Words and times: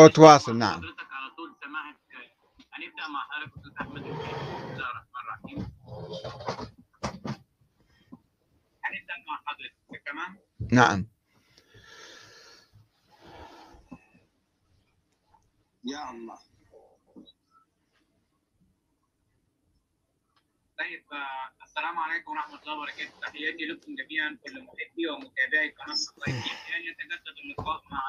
وتواصل 0.00 0.58
نعم. 0.58 0.78
حضرتك 0.82 1.12
على 1.12 1.30
طول 1.36 1.56
سماحة 1.64 1.96
هنبدأ 2.72 3.08
مع 3.08 3.26
حضرتك 3.30 3.80
أحمد 3.80 4.06
الكاتب 4.06 4.38
بسم 4.38 4.72
الله 4.72 4.90
الرحمن 4.90 5.20
الرحيم. 5.24 5.72
هنبدأ 8.84 9.14
مع 9.28 9.42
حضرتك 9.46 10.02
تمام؟ 10.06 10.38
نعم. 10.72 11.06
يا 15.84 16.10
الله. 16.10 16.38
طيب 20.78 21.04
آه، 21.12 21.61
السلام 21.72 21.98
عليكم 21.98 22.30
ورحمة 22.30 22.60
الله 22.62 22.74
وبركاته. 22.78 23.20
تحياتي 23.20 23.64
لكم 23.66 23.94
جميعا 24.00 24.38
كل 24.44 24.54
محبي 24.68 25.04
ومتابعي 25.08 25.68
قناة 25.78 26.02
الطيبين 26.08 26.56
الآن 26.68 26.82
يتجدد 26.90 27.36
اللقاء 27.44 27.82
مع 27.90 28.02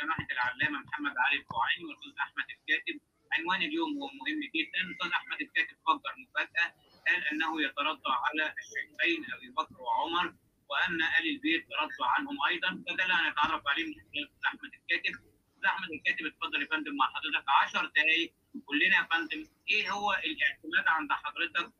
سماحة 0.00 0.26
العلامة 0.36 0.78
محمد 0.86 1.14
علي 1.24 1.36
الفوعاني 1.40 1.84
والأستاذ 1.84 2.12
أحمد 2.20 2.46
الكاتب. 2.54 2.96
عنوان 3.32 3.62
اليوم 3.62 3.90
هو 3.98 4.06
مهم 4.20 4.40
جدا. 4.56 4.80
الأستاذ 4.84 5.10
أحمد 5.20 5.38
الكاتب 5.40 5.76
فجر 5.86 6.12
مفاجأة 6.24 6.68
قال 7.06 7.20
أنه 7.32 7.50
يترضى 7.66 8.12
على 8.24 8.44
الشيخين 8.60 9.20
أبي 9.34 9.48
بكر 9.58 9.76
وعمر 9.82 10.26
وأن 10.70 10.98
آل 11.18 11.24
البيت 11.34 11.62
ترضى 11.70 12.04
عنهم 12.14 12.36
أيضا. 12.50 12.70
فده 12.86 13.02
اللي 13.04 13.14
هنتعرف 13.14 13.62
عليه 13.68 13.84
من 13.88 13.94
خلال 13.94 14.22
الأستاذ 14.24 14.44
أحمد 14.46 14.70
الكاتب. 14.78 15.14
أستاذ 15.54 15.64
أحمد 15.72 15.88
الكاتب 15.96 16.24
اتفضل 16.26 16.62
يا 16.62 16.68
فندم 16.72 16.94
مع 17.00 17.06
حضرتك 17.14 17.48
10 17.48 17.86
دقايق. 17.96 18.32
قول 18.66 18.78
لنا 18.78 18.96
يا 19.00 19.06
فندم 19.10 19.40
إيه 19.70 19.90
هو 19.90 20.12
الاعتماد 20.12 20.86
عند 20.96 21.12
حضرتك 21.12 21.72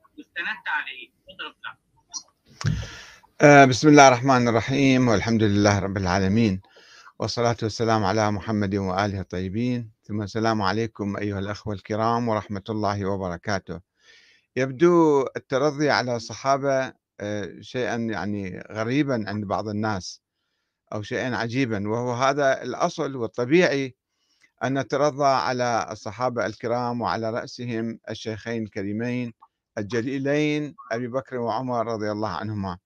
عليه. 0.68 1.08
آه، 3.40 3.64
بسم 3.64 3.88
الله 3.88 4.08
الرحمن 4.08 4.48
الرحيم 4.48 5.08
والحمد 5.08 5.42
لله 5.42 5.78
رب 5.78 5.96
العالمين 5.96 6.60
والصلاة 7.18 7.56
والسلام 7.62 8.04
على 8.04 8.30
محمد 8.30 8.74
وآله 8.74 9.20
الطيبين. 9.20 9.90
ثم 10.02 10.22
السلام 10.22 10.62
عليكم 10.62 11.16
أيها 11.16 11.38
الأخوة 11.38 11.74
الكرام 11.74 12.28
ورحمة 12.28 12.62
الله 12.68 13.04
وبركاته. 13.04 13.80
يبدو 14.56 15.26
الترضي 15.36 15.90
على 15.90 16.16
الصحابة 16.16 16.92
آه، 17.20 17.60
شيئا 17.60 17.96
يعني 17.96 18.62
غريبا 18.70 19.24
عند 19.26 19.44
بعض 19.44 19.68
الناس 19.68 20.22
أو 20.92 21.02
شيئا 21.02 21.36
عجيبا 21.36 21.88
وهو 21.88 22.12
هذا 22.12 22.62
الأصل 22.62 23.16
والطبيعي 23.16 23.96
أن 24.64 24.78
نترضى 24.78 25.24
على 25.24 25.88
الصحابة 25.90 26.46
الكرام 26.46 27.00
وعلى 27.00 27.30
رأسهم 27.30 27.98
الشيخين 28.10 28.62
الكريمين 28.62 29.32
الجليلين 29.80 30.74
أبي 30.92 31.08
بكر 31.08 31.36
وعمر 31.36 31.86
رضي 31.86 32.10
الله 32.10 32.28
عنهما. 32.28 32.78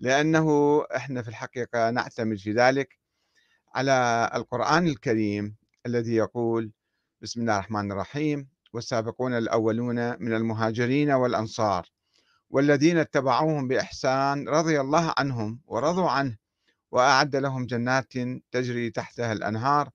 لأنه 0.00 0.46
إحنا 0.96 1.22
في 1.22 1.28
الحقيقة 1.28 1.90
نعتمد 1.90 2.38
في 2.38 2.52
ذلك 2.52 2.98
على 3.74 4.30
القرآن 4.34 4.86
الكريم 4.86 5.56
الذي 5.86 6.14
يقول 6.14 6.70
بسم 7.22 7.40
الله 7.40 7.54
الرحمن 7.54 7.92
الرحيم 7.92 8.48
والسابقون 8.72 9.34
الأولون 9.34 10.22
من 10.22 10.32
المهاجرين 10.32 11.10
والأنصار 11.10 11.86
والذين 12.50 12.98
اتبعوهم 12.98 13.68
بإحسان 13.68 14.48
رضي 14.48 14.80
الله 14.80 15.14
عنهم 15.18 15.60
ورضوا 15.66 16.10
عنه 16.10 16.36
وأعد 16.90 17.36
لهم 17.36 17.66
جنات 17.66 18.12
تجري 18.52 18.90
تحتها 18.90 19.32
الأنهار 19.32 19.90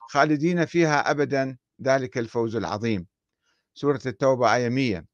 خالدين 0.00 0.64
فيها 0.64 1.10
أبدا. 1.10 1.56
ذلك 1.82 2.18
الفوز 2.18 2.56
العظيم. 2.56 3.06
سورة 3.74 4.00
التوبة 4.06 4.54
آية 4.54 4.68
100 4.68 5.04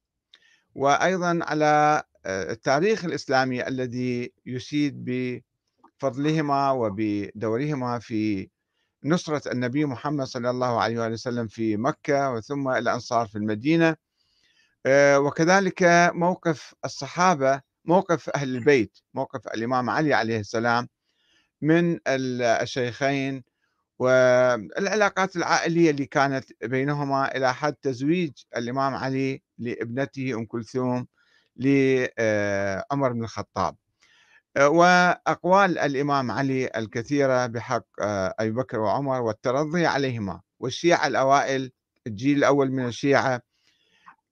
وأيضا 0.74 1.38
على 1.42 2.02
التاريخ 2.26 3.04
الإسلامي 3.04 3.68
الذي 3.68 4.32
يشيد 4.46 5.04
بفضلهما 5.04 6.70
وبدورهما 6.70 7.98
في 7.98 8.48
نصرة 9.04 9.52
النبي 9.52 9.84
محمد 9.84 10.26
صلى 10.26 10.50
الله 10.50 10.80
عليه 10.80 10.98
وسلم 11.06 11.46
في 11.48 11.76
مكة 11.76 12.30
وثم 12.32 12.68
الأنصار 12.68 13.26
في 13.26 13.36
المدينة. 13.38 13.96
آه، 14.86 15.18
وكذلك 15.20 15.82
موقف 16.14 16.74
الصحابة 16.84 17.60
موقف 17.84 18.30
أهل 18.30 18.56
البيت 18.56 18.98
موقف 19.14 19.48
الإمام 19.48 19.90
علي 19.90 20.14
عليه 20.14 20.40
السلام 20.40 20.88
من 21.60 21.92
ال- 21.94 22.42
الشيخين 22.42 23.42
والعلاقات 23.98 25.36
العائلية 25.36 25.90
اللي 25.90 26.06
كانت 26.06 26.44
بينهما 26.64 27.36
إلى 27.36 27.54
حد 27.54 27.74
تزويج 27.74 28.30
الإمام 28.56 28.94
علي 28.94 29.42
لابنته 29.62 30.34
أم 30.34 30.46
كلثوم 30.46 31.06
لعمر 31.56 33.12
بن 33.12 33.24
الخطاب. 33.24 33.76
آه، 34.56 34.68
وأقوال 34.68 35.78
الإمام 35.78 36.30
علي 36.30 36.70
الكثيرة 36.76 37.46
بحق 37.46 37.84
آه، 38.00 38.34
أبي 38.38 38.50
بكر 38.50 38.80
وعمر 38.80 39.22
والترضي 39.22 39.86
عليهما. 39.86 40.40
والشيعة 40.60 41.06
الأوائل 41.06 41.72
الجيل 42.06 42.38
الأول 42.38 42.70
من 42.72 42.86
الشيعة 42.86 43.42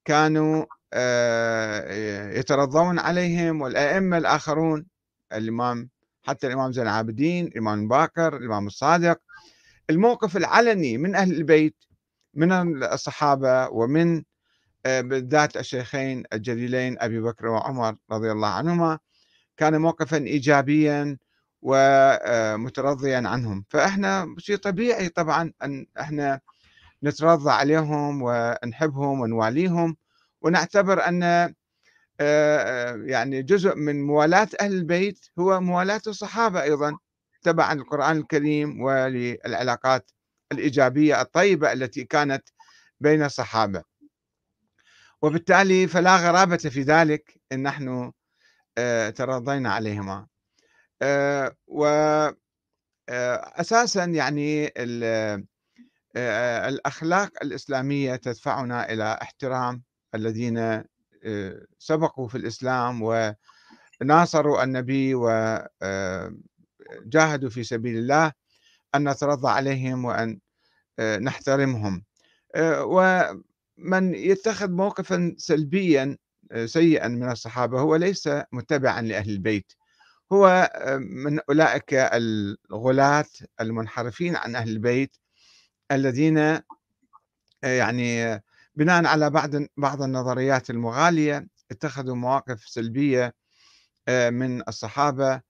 كانوا 0.05 0.65
آه، 0.93 2.31
يترضون 2.39 2.99
عليهم 2.99 3.61
والأئمة 3.61 4.19
الآخرون 4.19 4.87
الإمام 5.33 5.91
حتى 6.23 6.47
الإمام 6.47 6.73
زين 6.73 6.85
العابدين 6.85 7.47
الإمام 7.47 7.89
باكر 7.89 8.37
الإمام 8.37 8.67
الصادق. 8.67 9.21
الموقف 9.91 10.37
العلني 10.37 10.99
من 10.99 11.15
أهل 11.15 11.33
البيت 11.33 11.77
من 12.35 12.53
الصحابة 12.85 13.69
ومن 13.69 14.17
آه، 14.17 14.23
بالذات 14.85 15.57
الشيخين 15.57 16.25
الجليلين 16.33 16.97
أبي 17.01 17.21
بكر 17.21 17.47
وعمر 17.47 17.97
رضي 18.11 18.33
الله 18.33 18.49
عنهما 18.49 18.99
كان 19.57 19.81
موقفا 19.81 20.17
إيجابيا 20.17 21.19
ومترضيا 21.63 23.23
عنهم. 23.29 23.65
فإحنا 23.69 24.35
شيء 24.39 24.57
طبيعي 24.57 25.09
طبعا 25.09 25.53
أن 25.63 25.87
إحنا 26.01 26.41
نترضى 27.05 27.51
عليهم 27.51 28.23
ونحبهم 28.23 29.21
ونواليهم 29.21 29.97
ونعتبر 30.43 31.09
أن 31.09 31.23
آه، 31.23 31.55
آه، 32.21 32.97
يعني 32.97 33.43
جزء 33.43 33.75
من 33.77 34.03
موالاة 34.03 34.49
أهل 34.61 34.73
البيت 34.73 35.27
هو 35.39 35.61
موالاة 35.61 36.01
الصحابة 36.07 36.63
أيضا 36.63 36.99
تبعا 37.43 37.73
القرآن 37.73 38.17
الكريم 38.17 38.83
وللعلاقات 38.83 40.11
الإيجابية 40.53 41.21
الطيبة 41.21 41.73
التي 41.73 42.05
كانت 42.05 42.43
بين 43.01 43.23
الصحابة. 43.23 43.90
وبالتالي 45.23 45.89
فلا 45.89 46.17
غرابة 46.17 46.57
في 46.57 46.83
ذلك 46.83 47.41
أن 47.53 47.63
نحن 47.63 48.13
آه، 48.79 49.11
ترضينا 49.11 49.73
عليهما. 49.73 50.27
آه، 51.03 51.57
و 51.67 51.87
آه، 53.09 53.53
يعني 53.99 54.73
ال- 54.77 55.45
الأخلاق 56.69 57.31
الإسلامية 57.43 58.17
تدفعنا 58.17 58.93
إلى 58.93 59.19
احترام 59.23 59.83
الذين 60.15 60.85
سبقوا 61.79 62.29
في 62.29 62.35
الإسلام 62.39 63.03
وناصروا 64.03 64.63
النبي 64.63 65.15
وجاهدوا 65.15 65.71
في 67.51 67.65
سبيل 67.65 67.97
الله 67.99 68.33
أن 68.95 69.09
نترضى 69.09 69.49
عليهم 69.49 70.05
وأن 70.05 70.41
نحترمهم. 71.01 72.05
آه، 72.55 72.85
ومن 73.85 74.15
يتخذ 74.15 74.71
موقفا 74.71 75.35
سلبيا 75.39 76.17
آه، 76.53 76.67
سيئا 76.67 77.09
من 77.09 77.31
الصحابة 77.31 77.81
هو 77.81 77.97
ليس 77.97 78.29
متبعا 78.53 79.03
لأهل 79.03 79.31
البيت. 79.31 79.73
هو 80.33 80.71
آه، 80.75 80.97
من 80.97 81.41
أولئك 81.49 81.95
الغلاة 81.95 83.25
المنحرفين 83.61 84.37
عن 84.37 84.57
أهل 84.57 84.69
البيت 84.69 85.17
الذين 85.93 86.39
آه، 86.39 86.63
يعني 87.63 88.41
بناء 88.75 89.07
على 89.07 89.31
بعض 89.31 89.51
بعض 89.77 90.03
النظريات 90.03 90.71
المغالية 90.71 91.47
اتخذوا 91.71 92.17
مواقف 92.17 92.61
سلبية 92.69 93.35
آه، 94.09 94.31
من 94.31 94.63
الصحابة 94.69 95.41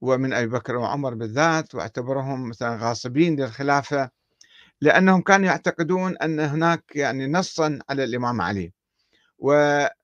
ومن 0.00 0.32
أبي 0.32 0.46
بكر 0.46 0.76
وعمر 0.76 1.14
بالذات 1.14 1.74
واعتبرهم 1.74 2.48
مثلا 2.48 2.76
غاصبين 2.76 3.40
للخلافة. 3.40 4.10
لأنهم 4.80 5.22
كانوا 5.22 5.46
يعتقدون 5.46 6.16
أن 6.16 6.40
هناك 6.40 6.84
يعني 6.94 7.26
نصا 7.26 7.78
على 7.90 8.04
الإمام 8.04 8.40
علي. 8.40 8.72
و 9.38 9.52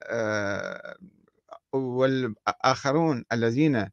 آه، 0.03 0.97
والآخرون 1.73 3.25
الذين 3.33 3.91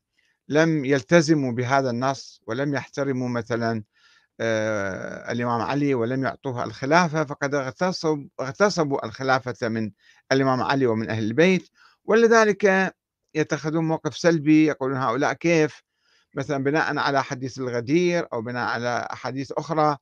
لم 0.49 0.85
يلتزموا 0.85 1.51
بهذا 1.51 1.89
النص 1.89 2.41
ولم 2.47 2.73
يحترموا 2.75 3.29
مثلا 3.29 3.83
آه، 4.39 5.31
الإمام 5.31 5.61
علي 5.61 5.93
ولم 5.93 6.23
يعطوه 6.23 6.63
الخلافة 6.63 7.25
فقد 7.25 7.55
اغتصب 7.55 8.27
اغتصبوا 8.39 9.05
الخلافة 9.05 9.69
من 9.69 9.91
الإمام 10.31 10.63
علي 10.63 10.85
ومن 10.87 11.09
أهل 11.09 11.23
البيت. 11.23 11.69
ولذلك 12.05 12.95
يتخذون 13.35 13.85
موقف 13.85 14.17
سلبي 14.17 14.65
يقولون 14.65 14.97
هؤلاء 14.97 15.33
كيف؟ 15.33 15.83
مثلا 16.35 16.63
بناء 16.63 16.97
على 16.97 17.23
حديث 17.23 17.59
الغدير 17.59 18.27
أو 18.33 18.41
بناء 18.41 18.67
على 18.67 19.07
أحاديث 19.13 19.51
أخرى. 19.51 19.97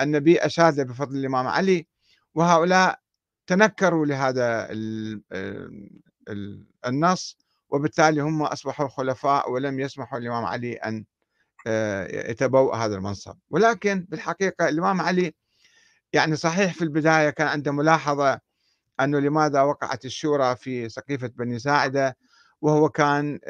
النبي 0.00 0.38
أشاد 0.38 0.80
بفضل 0.80 1.16
الإمام 1.16 1.46
علي 1.46 1.86
وهؤلاء 2.34 2.98
تنكروا 3.46 4.06
لهذا 4.06 4.70
ال- 4.70 5.22
ال- 6.28 6.66
النص 6.86 7.38
وبالتالي 7.70 8.20
هم 8.20 8.42
أصبحوا 8.42 8.88
خلفاء 8.88 9.50
ولم 9.50 9.80
يسمحوا 9.80 10.18
للإمام 10.18 10.44
علي 10.44 10.72
أن 10.72 11.04
يتبوأ 12.30 12.76
هذا 12.76 12.94
المنصب. 12.94 13.36
ولكن 13.50 14.06
بالحقيقة 14.08 14.68
الإمام 14.68 15.00
علي 15.00 15.34
يعني 16.12 16.36
صحيح 16.36 16.74
في 16.74 16.82
البداية 16.82 17.30
كان 17.30 17.46
عنده 17.46 17.72
ملاحظة 17.72 18.40
أنه 19.00 19.18
لماذا 19.18 19.62
وقعت 19.62 20.04
الشورى 20.04 20.56
في 20.56 20.88
سقيفة 20.88 21.28
بني 21.28 21.58
ساعدة 21.58 22.16
وهو 22.60 22.88
كان 22.88 23.40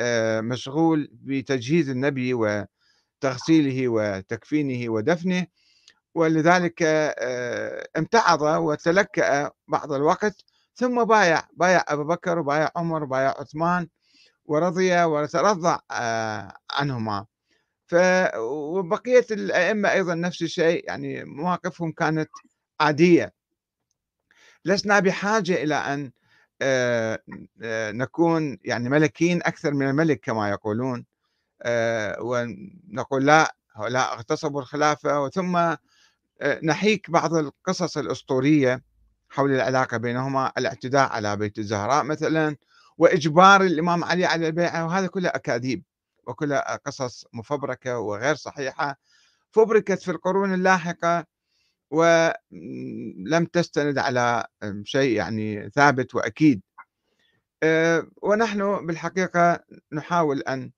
مشغول 0.49 1.11
بتجهيز 1.13 1.91
النبي 1.91 2.35
وتغسيله 2.35 3.89
وتكفينه 3.89 4.93
ودفنه. 4.93 5.47
ولذلك 6.17 6.83
امتعض 7.97 8.41
وتلكأ 8.43 9.51
بعض 9.69 9.93
الوقت 9.93 10.45
ثم 10.75 11.05
بايع 11.05 11.43
بايع 11.53 11.85
أبو 11.89 12.05
بكر 12.05 12.39
وبايع 12.39 12.71
عمر 12.77 13.03
وبايع 13.03 13.35
عثمان 13.41 13.89
ورضي 14.45 15.05
وترضع 15.05 15.79
عنهما. 16.71 17.27
ف 17.87 17.95
وبقية 18.37 19.27
الأئمة 19.31 19.93
أيضا 19.93 20.15
نفس 20.15 20.43
الشيء 20.43 20.87
يعني 20.89 21.25
مواقفهم 21.25 21.93
كانت 21.93 22.31
عادية. 22.81 23.33
لسنا 24.65 25.01
بحاجة 25.01 25.55
إلى 25.55 25.75
أن 25.75 26.13
نكون 27.99 28.59
يعني 28.65 28.89
ملكين 28.89 29.43
أكثر 29.43 29.75
من 29.75 29.89
الملك 29.89 30.21
كما 30.21 30.51
يقولون 30.51 31.07
ونقول 32.21 33.27
لا 33.27 33.57
هؤلاء 33.77 34.13
اغتصبوا 34.15 34.61
الخلافة 34.61 35.23
وثم 35.23 35.75
نحيك 36.63 37.11
بعض 37.11 37.35
القصص 37.35 37.99
الأسطورية 37.99 38.83
حول 39.29 39.53
العلاقة 39.55 39.97
بينهما 39.97 40.53
الاعتداء 40.59 41.09
على 41.09 41.37
بيت 41.37 41.59
الزهراء 41.59 42.05
مثلا 42.05 42.57
وإجبار 42.99 43.63
الإمام 43.63 44.05
علي 44.05 44.25
على 44.25 44.47
البيعة 44.47 44.87
وهذا 44.87 45.07
كله 45.07 45.29
أكاذيب 45.29 45.83
وكلها 46.27 46.77
قصص 46.77 47.25
مفبركة 47.33 47.99
وغير 47.99 48.35
صحيحة 48.35 48.99
فبركت 49.51 50.03
في 50.03 50.11
القرون 50.11 50.55
اللاحقة 50.55 51.25
ولم 51.91 53.45
تستند 53.53 53.99
على 53.99 54.47
شيء 54.85 55.17
يعني 55.17 55.71
ثابت 55.71 56.15
وأكيد. 56.15 56.63
ونحن 58.23 58.87
بالحقيقة 58.87 59.61
نحاول 59.93 60.41
أن 60.41 60.71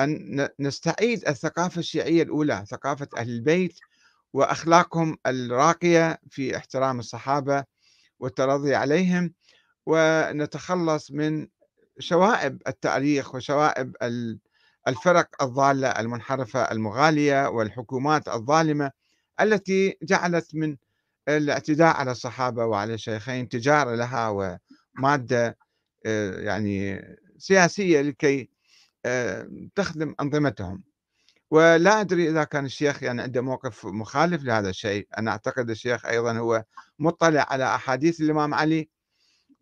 أن 0.00 0.48
نستعيد 0.60 1.28
الثقافة 1.28 1.78
الشيعية 1.78 2.22
الأولى 2.22 2.64
ثقافة 2.68 3.08
أهل 3.16 3.30
البيت 3.30 3.78
وأخلاقهم 4.32 5.16
الراقية 5.26 6.18
في 6.30 6.56
احترام 6.56 6.98
الصحابة 6.98 7.64
والترضي 8.20 8.74
عليهم 8.74 9.34
ونتخلص 9.86 11.10
من 11.10 11.48
شوائب 11.98 12.62
التاريخ 12.68 13.34
وشوائب 13.34 13.96
الفرق 14.88 15.42
الضالة 15.42 15.88
المنحرفة 15.88 16.60
المغالية 16.72 17.48
والحكومات 17.48 18.28
الظالمة 18.28 18.90
التي 19.40 19.98
جعلت 20.02 20.54
من 20.54 20.76
الاعتداء 21.28 21.96
على 21.96 22.10
الصحابة 22.10 22.64
وعلى 22.66 22.94
الشيخين 22.94 23.48
تجارة 23.48 23.94
لها 23.94 24.28
ومادة 24.98 25.58
آه، 26.06 26.40
يعني 26.40 27.02
سياسية 27.38 28.00
لكي 28.00 28.50
آه، 29.06 29.48
تخدم 29.74 30.14
أنظمتهم. 30.20 30.82
ولا 31.50 32.00
أدري 32.00 32.28
إذا 32.30 32.44
كان 32.44 32.64
الشيخ 32.64 33.02
يعني 33.02 33.22
عنده 33.22 33.40
موقف 33.40 33.86
مخالف 33.86 34.42
لهذا 34.42 34.70
الشيء. 34.70 35.08
أنا 35.18 35.30
أعتقد 35.30 35.70
الشيخ 35.70 36.06
أيضا 36.06 36.32
هو 36.32 36.64
مطلع 36.98 37.46
على 37.50 37.74
أحاديث 37.74 38.20
الإمام 38.20 38.54
علي 38.54 38.88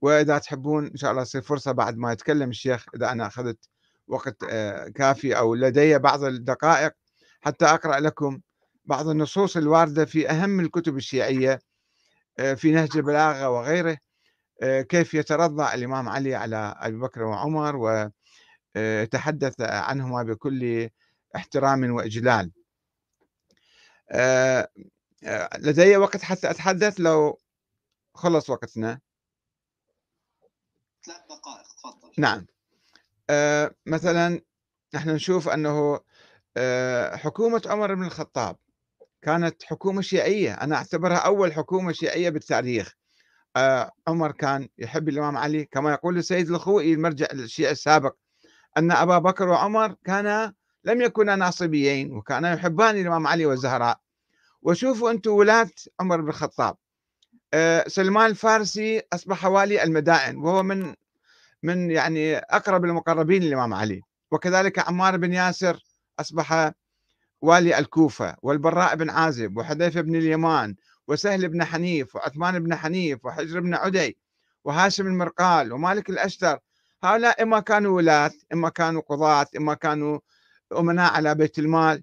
وإذا 0.03 0.39
تحبون 0.39 0.87
إن 0.87 0.97
شاء 0.97 1.11
الله 1.11 1.23
يصير 1.23 1.43
فرصة 1.43 1.73
بعد 1.73 1.97
ما 1.97 2.13
يتكلم 2.13 2.51
الشيخ 2.51 2.87
إذا 2.95 3.13
أنا 3.13 3.27
أخذت 3.27 3.69
وقت 4.09 4.37
آه، 4.51 4.89
كافي 4.89 5.39
أو 5.39 5.55
لدي 5.55 5.99
بعض 5.99 6.25
الدقائق 6.25 6.93
حتى 7.41 7.65
أقرأ 7.65 8.01
لكم 8.01 8.41
بعض 8.85 9.09
النصوص 9.09 9.57
الواردة 9.57 10.05
في 10.05 10.31
أهم 10.31 10.61
الكتب 10.61 10.97
الشيعية 10.97 11.59
آه، 12.39 12.55
في 12.55 12.73
نهج 12.73 12.97
البلاغة 12.97 13.51
وغيره 13.51 13.99
آه، 14.63 14.83
كيف 14.83 15.15
يترضى 15.15 15.75
الإمام 15.75 16.09
علي 16.09 16.35
على 16.35 16.75
أبي 16.79 16.97
بكر 16.99 17.23
وعمر 17.23 17.77
ويتحدث 18.77 19.61
عنهما 19.61 20.23
بكل 20.23 20.89
احترام 21.37 21.91
وإجلال. 21.91 22.53
لدي 25.59 25.97
وقت 25.97 26.23
حتى 26.23 26.51
أتحدث 26.51 27.01
لو 27.01 27.39
خلص 28.15 28.51
وقتنا. 28.51 29.01
ثلاث 31.07 31.21
دقائق 31.31 31.63
تفضل. 31.63 32.13
نعم. 32.19 32.47
آه، 33.31 33.75
مثلا 33.87 34.41
نحن 34.95 35.11
نشوف 35.11 35.49
أنه 35.49 36.01
آه، 36.57 37.17
حكومة 37.17 37.63
عمر 37.67 37.95
بن 37.95 38.05
الخطاب 38.05 38.57
كانت 39.23 39.63
حكومة 39.63 40.03
شيعية. 40.03 40.55
أنا 40.55 40.77
أعتبرها 40.77 41.17
أول 41.17 41.53
حكومة 41.53 41.93
شيعية 41.93 42.31
بالتاريخ. 42.31 42.95
آه، 43.57 43.91
عمر 44.09 44.33
كان 44.33 44.69
يحب 44.79 45.09
الإمام 45.09 45.37
علي 45.37 45.65
كما 45.65 45.93
يقول 45.93 46.19
السيد 46.19 46.51
الخوئي 46.51 46.93
المرجع 46.93 47.27
الشيعي 47.33 47.73
السابق 47.73 48.15
أن 48.79 48.93
أبا 48.93 49.19
بكر 49.19 49.49
وعمر 49.49 49.97
كانا 50.05 50.55
لم 50.87 51.03
يكونا 51.03 51.37
ناصبيين 51.37 52.13
وكانا 52.13 52.53
يحبان 52.53 52.97
الإمام 52.97 53.27
علي 53.27 53.47
والزهراء. 53.47 53.99
وشوفوا 54.63 55.11
أنتم 55.11 55.31
ولاة 55.31 55.71
عمر 56.01 56.21
بن 56.21 56.29
الخطاب. 56.29 56.77
سلمان 57.87 58.31
الفارسي 58.31 59.03
أصبح 59.13 59.45
والي 59.45 59.83
المدائن 59.83 60.37
وهو 60.37 60.63
من 60.63 60.95
من 61.63 61.91
يعني 61.91 62.37
أقرب 62.37 62.85
المقربين 62.85 63.43
للإمام 63.43 63.75
علي. 63.75 64.03
وكذلك 64.31 64.89
عمار 64.89 65.17
بن 65.17 65.33
ياسر 65.33 65.85
أصبح 66.21 66.73
والي 67.41 67.79
الكوفة 67.79 68.37
والبراء 68.43 68.97
بن 68.97 69.11
عازب 69.11 69.57
وحذيفة 69.57 70.01
بن 70.01 70.17
اليمان 70.17 70.75
وسهل 71.09 71.49
بن 71.49 71.65
حنيف 71.65 72.17
وعثمان 72.17 72.59
بن 72.59 72.75
حنيف 72.75 73.25
وحجر 73.25 73.61
بن 73.61 73.75
عدي 73.75 74.19
وهاشم 74.65 75.07
المرقال 75.07 75.73
ومالك 75.73 76.11
الأشتر. 76.11 76.59
هؤلاء 77.03 77.43
إما 77.43 77.61
كانوا 77.61 77.97
ولاة 77.97 78.33
إما 78.53 78.69
كانوا 78.69 79.03
قضاة 79.03 79.47
إما 79.57 79.75
كانوا 79.75 80.19
أمناء 80.73 81.13
على 81.13 81.35
بيت 81.35 81.59
المال. 81.59 82.03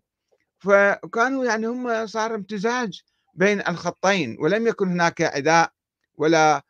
فكانوا 0.59 1.45
يعني 1.45 1.67
هم 1.67 2.05
صار 2.07 2.35
امتزاج 2.35 3.01
بين 3.33 3.59
الخطين 3.67 4.37
ولم 4.39 4.67
يكن 4.67 4.87
هناك 4.87 5.21
عداء 5.21 5.71
ولا 6.15 6.65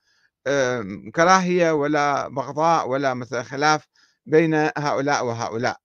كراهية 1.15 1.71
ولا 1.71 2.27
بغضاء 2.27 2.87
ولا 2.89 3.13
مثلا 3.13 3.43
خلاف 3.43 3.87
بين 4.25 4.53
هؤلاء 4.77 5.25
وهؤلاء. 5.25 5.77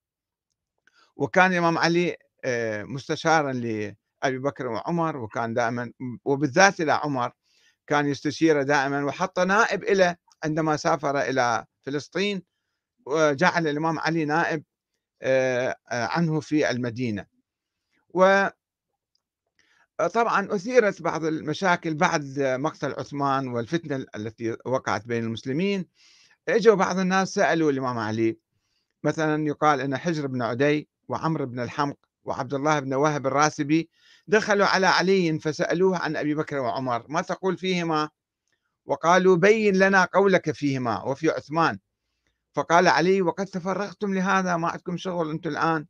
وكان 1.17 1.53
الإمام 1.53 1.79
علي 1.79 2.17
آه، 2.45 2.83
مستشارا 2.83 3.53
لأبي 3.53 4.39
بكر 4.39 4.67
وعمر 4.67 5.17
وكان 5.17 5.55
دائما 5.55 5.93
وبالذات 6.25 6.81
إلى 6.81 6.93
عمر 6.93 7.33
كان 7.87 8.07
يستشيره 8.07 8.63
دائما 8.63 9.05
وحط 9.05 9.39
نائب 9.39 9.85
له 9.85 10.17
عندما 10.45 10.77
سافر 10.77 11.21
إلى 11.21 11.65
فلسطين 11.83 12.43
وجعل 13.07 13.67
الإمام 13.69 13.99
علي 13.99 14.25
نائب. 14.25 14.65
عنه 15.91 16.41
في 16.41 16.71
المدينة. 16.71 17.27
و 18.09 18.49
طبعا 20.15 20.55
أثيرت 20.55 21.03
بعض 21.03 21.25
المشاكل 21.25 21.95
بعد 21.95 22.39
مقتل 22.39 22.93
عثمان 22.93 23.49
والفتنة 23.49 24.07
التي 24.17 24.57
وقعت 24.67 25.07
بين 25.07 25.25
المسلمين. 25.25 25.87
إجوا 26.49 26.75
بعض 26.75 26.99
الناس 26.99 27.35
سألوا 27.35 27.71
الإمام 27.71 27.99
علي 27.99 28.39
مثلا 29.05 29.47
يقال 29.47 29.81
أن 29.81 29.97
حجر 29.97 30.27
بن 30.27 30.43
عدي 30.43 30.89
وعمر 31.09 31.45
بن 31.45 31.61
الحمق 31.61 31.97
وعبد 32.25 32.55
الله 32.55 32.81
بن 32.81 32.95
وهب 32.95 33.27
الراسبي 33.27 33.91
دخلوا 34.27 34.67
على 34.67 34.87
علي 34.87 35.39
فسألوه 35.39 35.99
عن 35.99 36.17
أبي 36.17 36.35
بكر 36.35 36.59
وعمر 36.59 37.07
ما 37.09 37.21
تقول 37.21 37.57
فيهما؟ 37.57 38.11
وقالوا 38.85 39.37
بين 39.37 39.77
لنا 39.77 40.05
قولك 40.05 40.51
فيهما 40.51 41.03
وفي 41.03 41.31
عثمان. 41.31 41.79
فقال 42.53 42.89
علي 42.89 43.23
وقد 43.23 43.47
تفرغتم 43.47 44.15
لهذا 44.15 44.57
ما 44.57 44.69
عندكم 44.69 44.97
شغل 44.97 45.31
أنتم 45.31 45.51
الآن. 45.51 45.87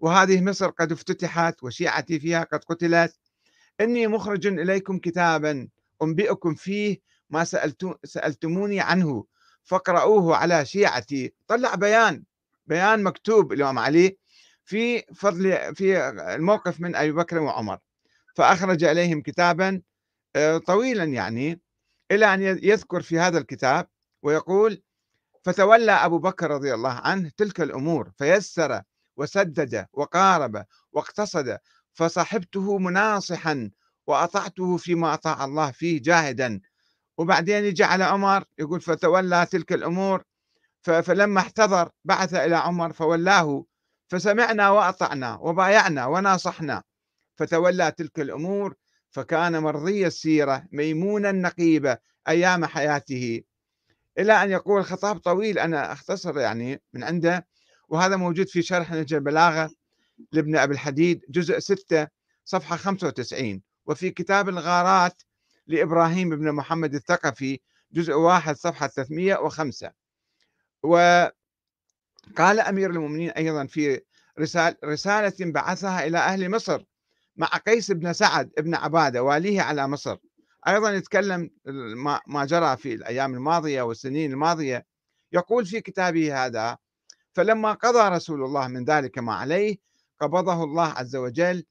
وهذه 0.00 0.40
مصر 0.40 0.70
قد 0.70 0.92
افتتحت 0.92 1.62
وشيعتي 1.62 2.20
فيها 2.20 2.44
قد 2.44 2.64
قتلت. 2.64 3.18
إني 3.80 4.06
مخرج 4.06 4.46
إليكم 4.46 4.98
كتابا 4.98 5.68
أنبئكم 6.02 6.54
فيه 6.54 6.98
ما 7.30 7.44
سألتموني 8.04 8.80
عنه. 8.80 9.24
فاقرؤوه 9.64 10.36
على 10.36 10.66
شيعتي. 10.66 11.34
طلع 11.46 11.74
بيان 11.74 12.24
بيان 12.66 13.02
مكتوب 13.02 13.52
الإمام 13.52 13.78
علي 13.78 14.18
في 14.64 15.02
فضل 15.14 15.74
في 15.74 16.08
الموقف 16.34 16.80
من 16.80 16.96
أبي 16.96 17.12
بكر 17.12 17.38
وعمر. 17.38 17.78
فأخرج 18.34 18.84
إليهم 18.84 19.22
كتابا 19.22 19.82
آه، 20.36 20.58
طويلا 20.58 21.04
يعني 21.04 21.60
إلى 22.10 22.34
أن 22.34 22.42
يذكر 22.42 23.02
في 23.02 23.18
هذا 23.18 23.38
الكتاب 23.38 23.88
ويقول 24.22 24.82
فتولى 25.44 25.92
أبو 25.92 26.18
بكر 26.18 26.50
رضي 26.50 26.74
الله 26.74 26.92
عنه 26.92 27.30
تلك 27.36 27.60
الأمور 27.60 28.10
فيسر 28.18 28.82
وسدد 29.16 29.86
وقارب 29.92 30.64
واقتصد 30.92 31.58
فصحبته 31.92 32.78
مناصحا 32.78 33.70
وأطعته 34.06 34.76
فيما 34.76 35.14
أطاع 35.14 35.44
الله 35.44 35.70
فيه 35.70 36.02
جاهدا. 36.02 36.60
وبعدين 37.18 37.64
يجي 37.64 37.84
على 37.84 38.04
عمر 38.04 38.44
يقول 38.58 38.80
فتولى 38.80 39.46
تلك 39.46 39.72
الأمور 39.72 40.22
فلما 40.82 41.40
احتضر 41.40 41.90
بعث 42.04 42.34
إلى 42.34 42.56
عمر 42.56 42.92
فولاه 42.92 43.64
فسمعنا 44.08 44.70
وأطعنا 44.70 45.34
وبايعنا 45.40 46.06
وناصحنا 46.06 46.82
فتولى 47.36 47.90
تلك 47.90 48.20
الأمور 48.20 48.74
فكان 49.10 49.58
مرضي 49.62 50.06
السيرة 50.06 50.64
ميمونا 50.72 51.32
نقيبة 51.32 51.98
أيام 52.28 52.64
حياته. 52.64 53.42
إلى 54.18 54.32
أن 54.32 54.50
يقول 54.50 54.84
خطاب 54.84 55.18
طويل 55.18 55.58
أنا 55.58 55.92
أختصر 55.92 56.38
يعني 56.38 56.82
من 56.92 57.04
عنده 57.04 57.46
وهذا 57.88 58.16
موجود 58.16 58.48
في 58.48 58.62
شرح 58.62 58.90
نهج 58.90 59.14
البلاغة 59.14 59.70
لابن 60.32 60.56
أبي 60.56 60.74
الحديد 60.74 61.24
جزء 61.28 61.58
6 61.58 62.08
صفحة 62.44 62.76
95 62.76 63.62
وفي 63.86 64.10
كتاب 64.10 64.48
الغارات 64.48 65.22
لإبراهيم 65.66 66.30
بن 66.30 66.52
محمد 66.52 66.94
الثقفي 66.94 67.60
جزء 67.92 68.12
1 68.12 68.56
صفحة 68.56 68.86
305 68.86 69.92
وقال 70.82 71.32
أمير 72.60 72.90
المؤمنين 72.90 73.30
أيضا 73.30 73.66
في 73.66 74.00
رسالة, 74.40 74.76
رسالة 74.84 75.52
بعثها 75.52 76.06
إلى 76.06 76.18
أهل 76.18 76.50
مصر 76.50 76.84
مع 77.36 77.46
قيس 77.46 77.90
بن 77.90 78.12
سعد 78.12 78.50
بن 78.58 78.74
عبادة 78.74 79.22
واليه 79.22 79.62
على 79.62 79.88
مصر. 79.88 80.16
أيضا 80.68 80.90
يتكلم 80.90 81.50
ما 82.26 82.44
جرى 82.44 82.76
في 82.76 82.94
الأيام 82.94 83.34
الماضية 83.34 83.82
والسنين 83.82 84.32
الماضية 84.32 84.86
يقول 85.32 85.66
في 85.66 85.80
كتابه 85.80 86.46
هذا 86.46 86.78
فلما 87.32 87.72
قضى 87.72 88.16
رسول 88.16 88.44
الله 88.44 88.68
من 88.68 88.84
ذلك 88.84 89.18
ما 89.18 89.34
عليه 89.34 89.76
قبضه 90.20 90.64
الله 90.64 90.86
عز 90.88 91.16
وجل 91.16 91.64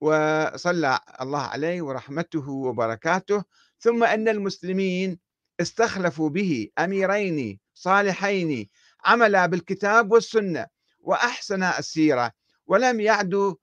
وصلى 0.00 1.00
الله 1.20 1.40
عليه 1.42 1.82
ورحمته 1.82 2.50
وبركاته 2.50 3.44
ثم 3.78 4.04
أن 4.04 4.28
المسلمين 4.28 5.18
استخلفوا 5.60 6.28
به 6.28 6.68
أميرين 6.78 7.58
صالحين 7.74 8.68
عملا 9.04 9.46
بالكتاب 9.46 10.12
والسنة 10.12 10.66
وأحسن 11.00 11.62
السيرة 11.62 12.32
ولم 12.66 13.00
يعدوا 13.00 13.54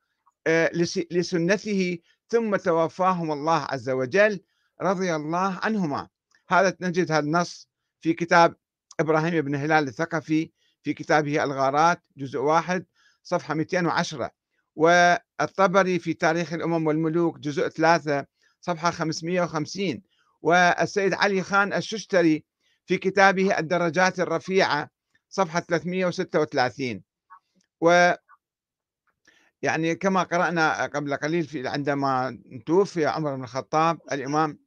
آه، 0.48 0.72
لسنته 1.12 1.98
ثم 2.28 2.56
توفاهم 2.56 3.32
الله 3.32 3.68
عز 3.70 3.90
وجل 3.90 4.40
رضي 4.82 5.16
الله 5.16 5.60
عنهما. 5.64 6.08
هذا 6.50 6.78
نجد 6.82 7.12
هذا 7.12 7.20
النص 7.20 7.70
في 8.02 8.14
كتاب 8.14 8.56
إبراهيم 9.00 9.42
بن 9.42 9.56
هلال 9.56 9.88
الثقفي 9.88 10.52
في 10.84 10.94
كتابه 10.94 11.44
الغارات 11.44 12.04
جزء 12.18 12.40
واحد 12.40 12.86
صفحة 13.24 13.54
210 13.54 14.32
والطبري 14.76 16.00
في 16.00 16.14
تاريخ 16.14 16.54
الأمم 16.54 16.88
والملوك 16.88 17.40
جزء 17.40 17.68
ثلاثة 17.68 18.26
صفحة 18.62 18.92
550 18.92 20.02
والسيد 20.42 21.14
علي 21.14 21.44
خان 21.44 21.74
الششتري 21.74 22.46
في 22.86 22.98
كتابه 22.98 23.60
الدرجات 23.60 24.20
الرفيعة 24.20 24.90
صفحة 25.30 25.60
336 25.60 27.04
و 27.82 28.14
يعني 29.62 29.96
كما 29.96 30.24
قرأنا 30.24 30.86
قبل 30.86 31.16
قليل 31.16 31.44
في 31.44 31.68
عندما 31.68 32.40
توفي 32.66 33.06
عمر 33.06 33.36
بن 33.36 33.44
الخطاب 33.44 34.00
الإمام 34.12 34.60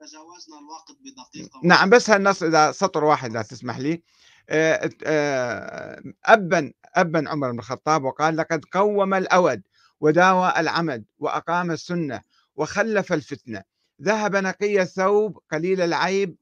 تجاوزنا 0.00 0.58
الوقت 0.58 0.92
بدقيقة 1.00 1.60
نعم 1.64 1.90
بس 1.90 2.10
هالنص 2.10 2.42
إذا 2.42 2.72
سطر 2.72 3.04
واحد 3.04 3.32
لا 3.32 3.42
تسمح 3.42 3.78
لي. 3.78 4.02
آه، 4.50 4.90
آه، 5.04 6.02
أبا 6.24 6.72
أبا 6.94 7.30
عمر 7.30 7.52
بن 7.52 7.58
الخطاب 7.58 8.04
وقال 8.04 8.36
لقد 8.36 8.64
قوم 8.64 9.14
الأود 9.14 9.62
وداوى 10.00 10.52
العمد 10.56 11.04
وأقام 11.18 11.70
السنة 11.70 12.22
وخلف 12.56 13.12
الفتنة. 13.12 13.62
ذهب 14.02 14.36
نقي 14.36 14.82
الثوب 14.82 15.38
قليل 15.52 15.80
العيب 15.80 16.36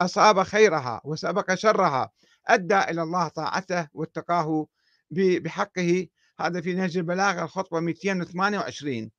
أصاب 0.00 0.42
خيرها 0.42 1.00
وسبق 1.04 1.54
شرها. 1.54 2.10
أدى 2.46 2.78
إلى 2.78 3.02
الله 3.02 3.28
طاعته 3.28 3.88
واتقاه 3.94 4.66
بحقه. 5.10 6.06
هذا 6.40 6.60
في 6.60 6.74
نهج 6.74 6.96
البلاغة 6.96 7.44
الخطبة 7.44 7.80
228 7.80 9.10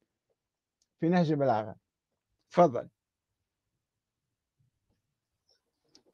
في 0.99 1.09
نهج 1.09 1.31
البلاغة. 1.31 1.75
تفضل. 2.51 2.89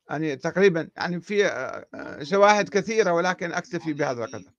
يعني 0.10 0.36
تقريبا 0.36 0.90
يعني 0.98 1.22
في 1.22 1.38
شواهد 2.24 2.70
كثيرة 2.70 3.14
ولكن 3.14 3.54
أكتفي 3.54 3.94
بهذا 3.94 4.26
القدر. 4.26 4.52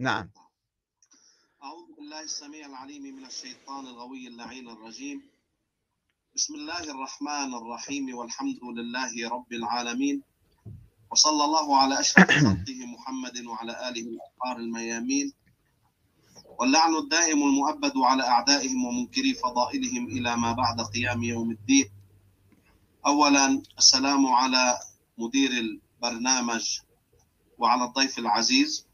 نعم. 0.00 0.30
أعوذ 1.62 1.94
بالله 1.96 2.22
السميع 2.22 2.66
العليم 2.66 3.16
من 3.16 3.24
الشيطان 3.26 3.86
الغوي 3.86 4.28
اللعين 4.28 4.68
الرجيم. 4.68 5.22
بسم 6.34 6.54
الله 6.54 6.90
الرحمن 6.90 7.54
الرحيم 7.54 8.16
والحمد 8.16 8.58
لله 8.64 9.28
رب 9.28 9.52
العالمين 9.52 10.22
وصلى 11.10 11.44
الله 11.44 11.78
على 11.78 12.00
أشرف 12.00 12.30
خلقه 12.44 12.86
محمد 12.86 13.46
وعلى 13.46 13.88
آله 13.88 14.00
الأطهار 14.00 14.56
الميامين 14.56 15.32
واللعن 16.58 16.96
الدائم 16.96 17.42
المؤبد 17.42 17.92
على 17.96 18.22
أعدائهم 18.22 18.84
ومنكري 18.84 19.34
فضائلهم 19.34 20.06
إلى 20.06 20.36
ما 20.36 20.52
بعد 20.52 20.80
قيام 20.80 21.22
يوم 21.22 21.50
الدين. 21.50 22.01
اولا 23.06 23.62
السلام 23.78 24.26
على 24.26 24.78
مدير 25.18 25.50
البرنامج 25.50 26.78
وعلى 27.58 27.84
الضيف 27.84 28.18
العزيز. 28.18 28.86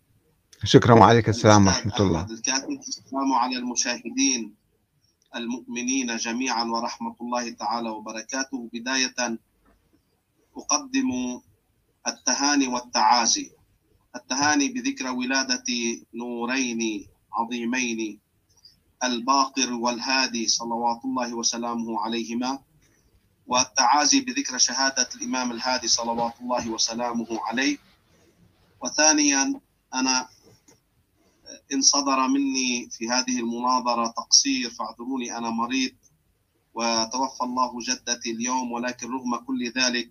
شكرا 0.65 0.95
وعليك 0.95 1.29
السلام 1.29 1.67
ورحمة 1.67 1.97
الله. 2.01 2.27
الكاتب. 2.31 2.81
السلام 2.89 3.33
على 3.33 3.57
المشاهدين 3.57 4.55
المؤمنين 5.37 6.17
جميعا 6.17 6.65
ورحمة 6.65 7.17
الله 7.21 7.51
تعالى 7.51 7.91
وبركاته. 7.91 8.71
بداية 8.73 9.39
أقدم 10.57 11.41
التهاني 12.07 12.69
والتعازي. 12.69 13.51
التهاني 14.17 14.69
بذكرى 14.69 15.09
ولاده 15.09 15.65
نورين 16.15 17.07
عظيمين 17.33 18.21
الباقر 19.05 19.73
والهادي 19.73 20.47
صلوات 20.47 21.01
الله 21.05 21.35
وسلامه 21.35 22.01
عليهما. 22.01 22.68
والتعازي 23.49 24.21
بذكر 24.21 24.59
شهادة 24.59 25.09
الإمام 25.17 25.53
الهادي 25.53 25.89
صلوات 25.89 26.35
الله 26.41 26.71
وسلامه 26.71 27.27
عليه. 27.47 27.79
وثانيا 28.81 29.61
أنا 29.95 30.29
إن 31.73 31.81
صدر 31.83 32.29
مني 32.29 32.89
في 32.91 33.09
هذه 33.09 33.41
المناظرة 33.41 34.07
تقصير 34.07 34.71
فاعذروني 34.71 35.37
أنا 35.39 35.51
مريض 35.51 35.95
وتوفى 36.75 37.45
الله 37.45 37.81
جدتي 37.81 38.31
اليوم 38.31 38.73
ولكن 38.73 39.11
رغم 39.11 39.37
كل 39.37 39.71
ذلك 39.71 40.11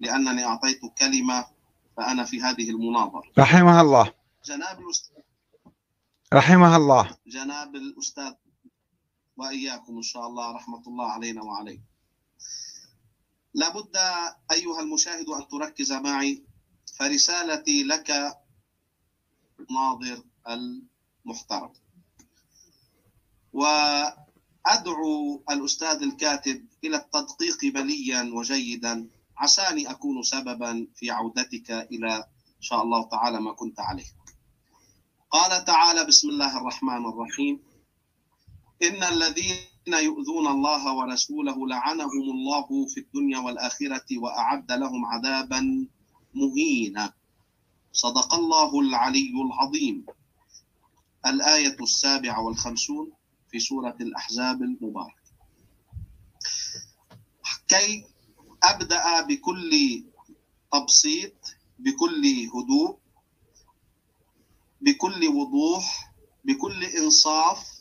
لأنني 0.00 0.44
أعطيت 0.44 0.80
كلمة 0.98 1.46
فأنا 1.96 2.24
في 2.24 2.42
هذه 2.42 2.70
المناظرة. 2.70 3.32
رحمها 3.38 3.80
الله. 3.80 4.12
جناب 4.44 4.80
الأستاذ 4.80 5.22
رحمها 6.34 6.76
الله. 6.76 7.16
جناب 7.26 7.74
الأستاذ 7.74 8.32
وإياكم 9.36 9.96
إن 9.96 10.02
شاء 10.02 10.26
الله 10.26 10.52
رحمة 10.52 10.82
الله 10.86 11.06
علينا 11.06 11.42
وعليكم. 11.42 11.93
لابد 13.54 13.96
أيها 14.52 14.80
المشاهد 14.80 15.28
أن 15.28 15.48
تركز 15.48 15.92
معي 15.92 16.44
فرسالتي 16.98 17.82
لك 17.84 18.36
ناظر 19.70 20.24
المحترم. 20.48 21.72
وأدعو 23.52 25.44
الأستاذ 25.50 26.02
الكاتب 26.02 26.66
إلى 26.84 26.96
التدقيق 26.96 27.64
بليا 27.64 28.30
وجيدا. 28.34 29.08
عساني 29.36 29.90
أكون 29.90 30.22
سببا 30.22 30.86
في 30.94 31.10
عودتك 31.10 31.70
إلى 31.70 32.14
إن 32.56 32.62
شاء 32.62 32.82
الله 32.82 33.08
تعالى 33.08 33.40
ما 33.40 33.52
كنت 33.52 33.80
عليه. 33.80 34.06
قال 35.30 35.64
تعالى 35.64 36.04
بسم 36.04 36.28
الله 36.28 36.58
الرحمن 36.60 37.06
الرحيم. 37.06 37.62
إن 38.82 39.02
الذين 39.04 39.56
يؤذون 39.92 40.46
الله 40.46 40.94
ورسوله 40.94 41.68
لعنهم 41.68 42.22
الله 42.30 42.86
في 42.86 43.00
الدنيا 43.00 43.38
والآخرة 43.38 44.18
وأعد 44.18 44.72
لهم 44.72 45.06
عذابا 45.06 45.88
مهينا. 46.34 47.12
صدق 47.92 48.34
الله 48.34 48.80
العلي 48.80 49.32
العظيم. 49.42 50.06
الآية 51.26 51.76
السابعة 51.80 52.40
والخمسون 52.40 53.12
في 53.50 53.58
سورة 53.58 53.96
الأحزاب 54.00 54.62
المباركة. 54.62 55.24
كي 57.68 58.04
أبدأ 58.62 59.20
بكل 59.20 60.04
تبسيط 60.72 61.34
بكل 61.78 62.24
هدوء 62.54 62.98
بكل 64.80 65.28
وضوح 65.28 66.12
بكل 66.44 66.84
إنصاف 66.84 67.73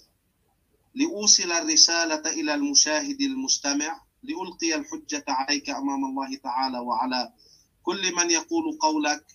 لأوصل 0.95 1.51
الرسالة 1.51 2.21
إلى 2.31 2.53
المشاهد 2.53 3.21
المستمع 3.21 4.01
لألقي 4.23 4.75
الحجة 4.75 5.25
عليك 5.27 5.69
أمام 5.69 6.05
الله 6.05 6.35
تعالى 6.35 6.79
وعلى 6.79 7.33
كل 7.83 8.15
من 8.15 8.31
يقول 8.31 8.77
قولك. 8.81 9.25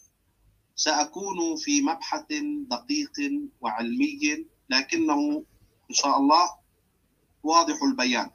سأكون 0.77 1.57
في 1.57 1.83
مبحث 1.83 2.27
دقيق 2.71 3.17
وعلمي 3.61 4.47
لكنه 4.71 5.45
إن 5.91 5.95
شاء 5.95 6.17
الله 6.19 6.51
واضح 7.43 7.83
البيان. 7.83 8.31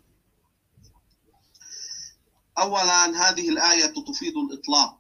أولا 2.57 3.05
هذه 3.29 3.49
الآية 3.49 3.85
تفيد 3.85 4.33
الإطلاق. 4.37 4.99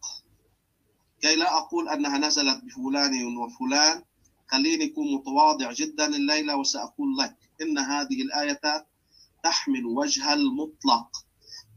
كي 1.21 1.35
لا 1.35 1.57
أقول 1.57 1.89
أنها 1.89 2.17
نزلت 2.17 2.63
بفلان 2.63 3.37
وفلان 3.37 4.03
خليني 4.47 4.85
أكون 4.91 5.13
متواضع 5.13 5.71
جدا 5.71 6.05
الليلة 6.05 6.55
وسأقول 6.55 7.17
لك. 7.17 7.42
إن 7.63 7.77
هذه 7.77 8.21
الآية 8.21 8.87
تحمل 9.43 9.85
وجه 9.85 10.33
المطلق. 10.33 11.07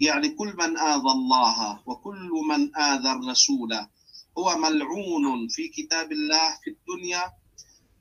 يعني 0.00 0.28
كل 0.28 0.55
من 0.57 0.78
آذى 0.78 1.11
الله 1.19 1.83
وكل 1.87 2.31
من 2.49 2.76
آذى 2.76 3.11
الرسول 3.12 3.73
هو 4.38 4.57
ملعون 4.57 5.49
في 5.49 5.69
كتاب 5.69 6.12
الله 6.12 6.49
في 6.64 6.71
الدنيا 6.71 7.33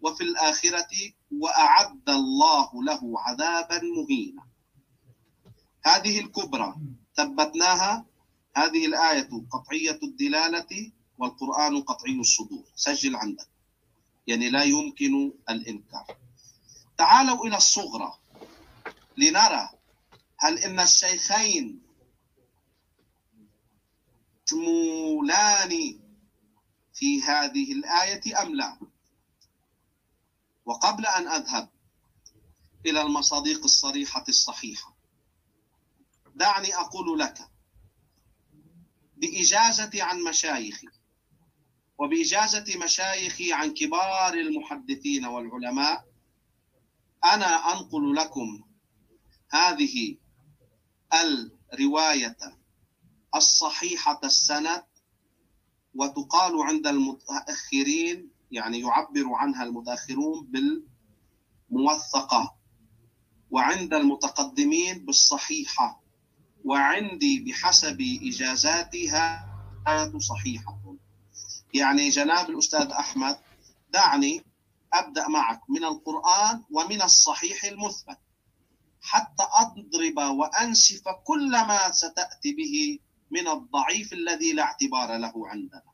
وفي 0.01 0.23
الآخرة 0.23 0.93
وأعد 1.31 2.09
الله 2.09 2.69
له 2.83 3.01
عذابا 3.19 3.81
مهينا. 3.97 4.43
هذه 5.85 6.19
الكبرى 6.19 6.75
ثبتناها. 7.15 8.05
هذه 8.55 8.85
الآية 8.85 9.29
قطعية 9.51 9.99
الدلالة 10.03 10.91
والقرآن 11.17 11.81
قطعي 11.81 12.19
الصدور. 12.19 12.63
سجل 12.75 13.15
عندك. 13.15 13.47
يعني 14.27 14.49
لا 14.49 14.63
يمكن 14.63 15.31
الإنكار. 15.49 16.24
تعالوا 16.97 17.47
إلى 17.47 17.57
الصغرى 17.57 18.13
لنرى 19.17 19.69
هل 20.39 20.57
إن 20.57 20.79
الشيخين 20.79 21.81
شمولان 24.45 25.99
في 26.93 27.21
هذه 27.21 27.71
الآية 27.71 28.41
أم 28.41 28.55
لا؟ 28.55 28.77
وقبل 30.65 31.05
أن 31.05 31.27
أذهب 31.27 31.69
إلى 32.85 33.01
المصادق 33.01 33.63
الصريحة 33.63 34.23
الصحيحة 34.29 34.95
دعني 36.35 36.75
أقول 36.75 37.19
لك 37.19 37.37
بإجازتي 39.17 40.01
عن 40.01 40.23
مشايخي 40.23 40.87
وبإجازة 41.97 42.77
مشايخي 42.83 43.53
عن 43.53 43.73
كبار 43.73 44.33
المحدثين 44.33 45.25
والعلماء 45.25 46.05
أنا 47.33 47.73
أنقل 47.73 48.15
لكم 48.15 48.63
هذه 49.49 50.17
الرواية 51.73 52.37
الصحيحة 53.35 54.19
السند 54.23 54.83
وتقال 55.95 56.61
عند 56.61 56.87
المتأخرين 56.87 58.29
يعني 58.51 58.79
يعبر 58.79 59.33
عنها 59.33 59.63
المتأخرون 59.63 60.51
بالموثقة. 61.69 62.55
وعند 63.51 63.93
المتقدمين 63.93 65.05
بالصحيحة. 65.05 66.01
وعندي 66.65 67.39
بحسب 67.39 68.01
إجازاتها 68.01 69.51
صحيحة. 70.17 70.95
يعني 71.73 72.09
جناب 72.09 72.49
الأستاذ 72.49 72.87
أحمد 72.91 73.37
دعني 73.89 74.43
أبدأ 74.99 75.27
معك 75.27 75.61
من 75.69 75.83
القرآن 75.85 76.63
ومن 76.71 77.01
الصحيح 77.01 77.63
المثبت. 77.63 78.17
حتى 79.01 79.43
أضرب 79.53 80.17
وأنسف 80.17 81.03
كل 81.23 81.51
ما 81.51 81.91
ستأتي 81.91 82.53
به 82.53 82.99
من 83.31 83.47
الضعيف 83.47 84.13
الذي 84.13 84.53
لا 84.53 84.63
اعتبار 84.63 85.17
له 85.17 85.33
عندنا. 85.47 85.91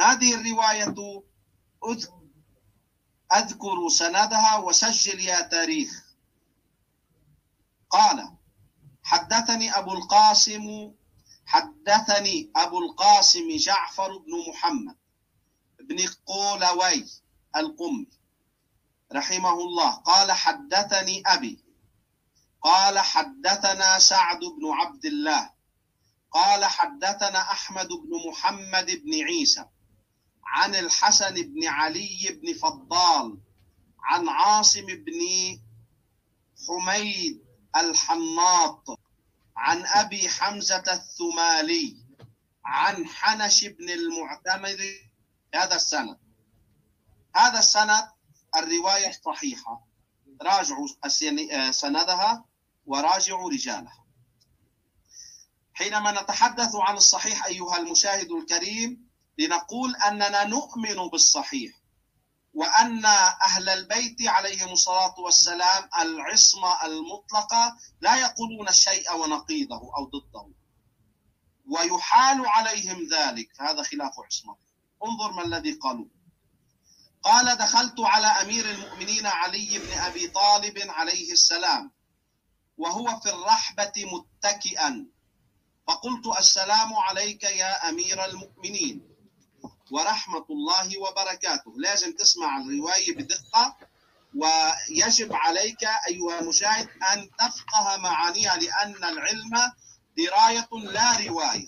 هذه 0.00 0.34
الرواية 0.34 1.22
أذكر 3.32 3.88
سندها 3.88 4.56
وسجل 4.56 5.20
يا 5.20 5.40
تاريخ. 5.40 6.14
قال 7.90 8.36
حدثني 9.02 9.78
أبو 9.78 9.92
القاسم 9.92 10.92
حدثني 11.46 12.50
أبو 12.56 12.78
القاسم 12.78 13.56
جعفر 13.56 14.18
بن 14.18 14.32
محمد 14.48 14.96
بن 15.80 15.98
قولوي. 16.26 17.06
القمي 17.56 18.08
رحمه 19.12 19.52
الله. 19.52 19.90
قال 19.90 20.32
حدثني 20.32 21.22
أبي 21.26 21.64
قال 22.62 22.98
حدثنا 22.98 23.98
سعد 23.98 24.38
بن 24.38 24.66
عبد 24.72 25.04
الله 25.06 25.50
قال 26.30 26.64
حدثنا 26.64 27.38
أحمد 27.38 27.88
بن 27.88 28.28
محمد 28.28 28.90
بن 28.90 29.14
عيسى 29.24 29.64
عن 30.44 30.74
الحسن 30.74 31.34
بن 31.34 31.66
علي 31.66 32.40
بن 32.42 32.54
فضال 32.54 33.38
عن 34.00 34.28
عاصم 34.28 34.86
بن 34.86 35.20
حميد 36.66 37.44
الحناط 37.76 39.00
عن 39.56 39.86
أبي 39.86 40.28
حمزة 40.28 40.84
الثمالي 40.92 41.96
عن 42.64 43.06
حنش 43.06 43.64
بن 43.64 43.90
المعتمر. 43.90 44.78
هذا 45.54 45.76
السند. 45.76 46.18
هذا 47.36 47.58
السند 47.58 48.08
الرواية 48.56 49.08
الصحيحة 49.08 49.86
راجعوا 50.42 50.88
سندها 51.70 52.44
وراجعوا 52.86 53.50
رجالها. 53.50 54.04
حينما 55.74 56.22
نتحدث 56.22 56.74
عن 56.74 56.96
الصحيح 56.96 57.46
أيها 57.46 57.76
المشاهد 57.76 58.30
الكريم 58.32 59.10
لنقول 59.38 59.96
أننا 59.96 60.44
نؤمن 60.44 61.08
بالصحيح 61.12 61.80
وأن 62.54 63.04
أهل 63.04 63.68
البيت 63.68 64.28
عليهم 64.28 64.68
الصلاة 64.72 65.20
والسلام 65.20 65.88
العصمة 66.00 66.84
المطلقة 66.84 67.76
لا 68.00 68.16
يقولون 68.16 68.68
الشيء 68.68 69.14
ونقيضه 69.14 69.80
أو 69.96 70.04
ضده. 70.04 70.52
ويحال 71.66 72.46
عليهم 72.46 73.08
ذلك. 73.12 73.48
هذا 73.60 73.82
خلاف 73.82 74.12
عصمة. 74.26 74.56
انظر 75.04 75.32
ما 75.32 75.44
الذي 75.44 75.72
قالوا. 75.72 76.06
قال 77.22 77.56
دخلت 77.58 77.94
على 78.00 78.26
أمير 78.26 78.70
المؤمنين 78.70 79.26
علي 79.26 79.78
بن 79.78 79.98
أبي 79.98 80.28
طالب 80.28 80.78
عليه 80.88 81.32
السلام 81.32 81.90
وهو 82.78 83.20
في 83.20 83.28
الرحبة 83.30 83.92
متكئا. 83.96 85.06
فقلت 85.86 86.26
السلام 86.38 86.94
عليك 86.94 87.42
يا 87.42 87.88
أمير 87.88 88.24
المؤمنين. 88.24 89.10
ورحمة 89.90 90.46
الله 90.50 90.98
وبركاته. 91.00 91.72
لازم 91.76 92.12
تسمع 92.12 92.56
الرواية 92.58 93.14
بدقة 93.16 93.76
ويجب 94.34 95.32
عليك 95.32 95.84
أيها 96.08 96.38
المشاهد 96.40 96.88
أن 97.12 97.30
تفقه 97.38 97.96
معانيها 97.96 98.56
لأن 98.56 99.04
العلم 99.04 99.72
دراية 100.16 100.68
لا 100.72 101.26
رواية. 101.28 101.66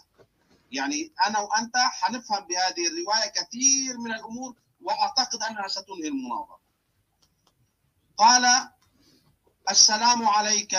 يعني 0.73 1.13
أنا 1.27 1.39
وأنت 1.39 1.77
حنفهم 1.77 2.47
بهذه 2.47 2.87
الرواية 2.87 3.31
كثير 3.31 3.99
من 3.99 4.13
الأمور 4.13 4.55
وأعتقد 4.83 5.43
أنها 5.43 5.69
ستنهي 5.69 6.09
المناظرة. 6.09 6.61
قال 8.17 8.69
السلام 9.71 10.29
عليك 10.29 10.73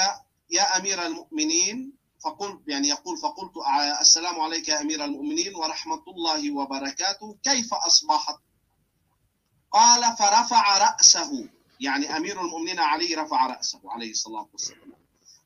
يا 0.49 0.77
أمير 0.77 1.05
المؤمنين. 1.05 1.93
فقلت 2.23 2.61
يعني 2.67 2.87
يقول 2.87 3.17
فقلت 3.17 3.53
السلام 4.01 4.41
عليك 4.41 4.67
يا 4.69 4.81
أمير 4.81 5.05
المؤمنين 5.05 5.55
ورحمة 5.55 6.03
الله 6.07 6.51
وبركاته. 6.51 7.37
كيف 7.43 7.73
أصبحت؟ 7.73 8.37
قال 9.71 10.17
فرفع 10.17 10.77
رأسه. 10.77 11.49
يعني 11.79 12.17
أمير 12.17 12.41
المؤمنين 12.41 12.79
علي 12.79 13.15
رفع 13.15 13.47
رأسه 13.47 13.81
عليه 13.85 14.11
الصلاة 14.11 14.47
والسلام. 14.51 14.93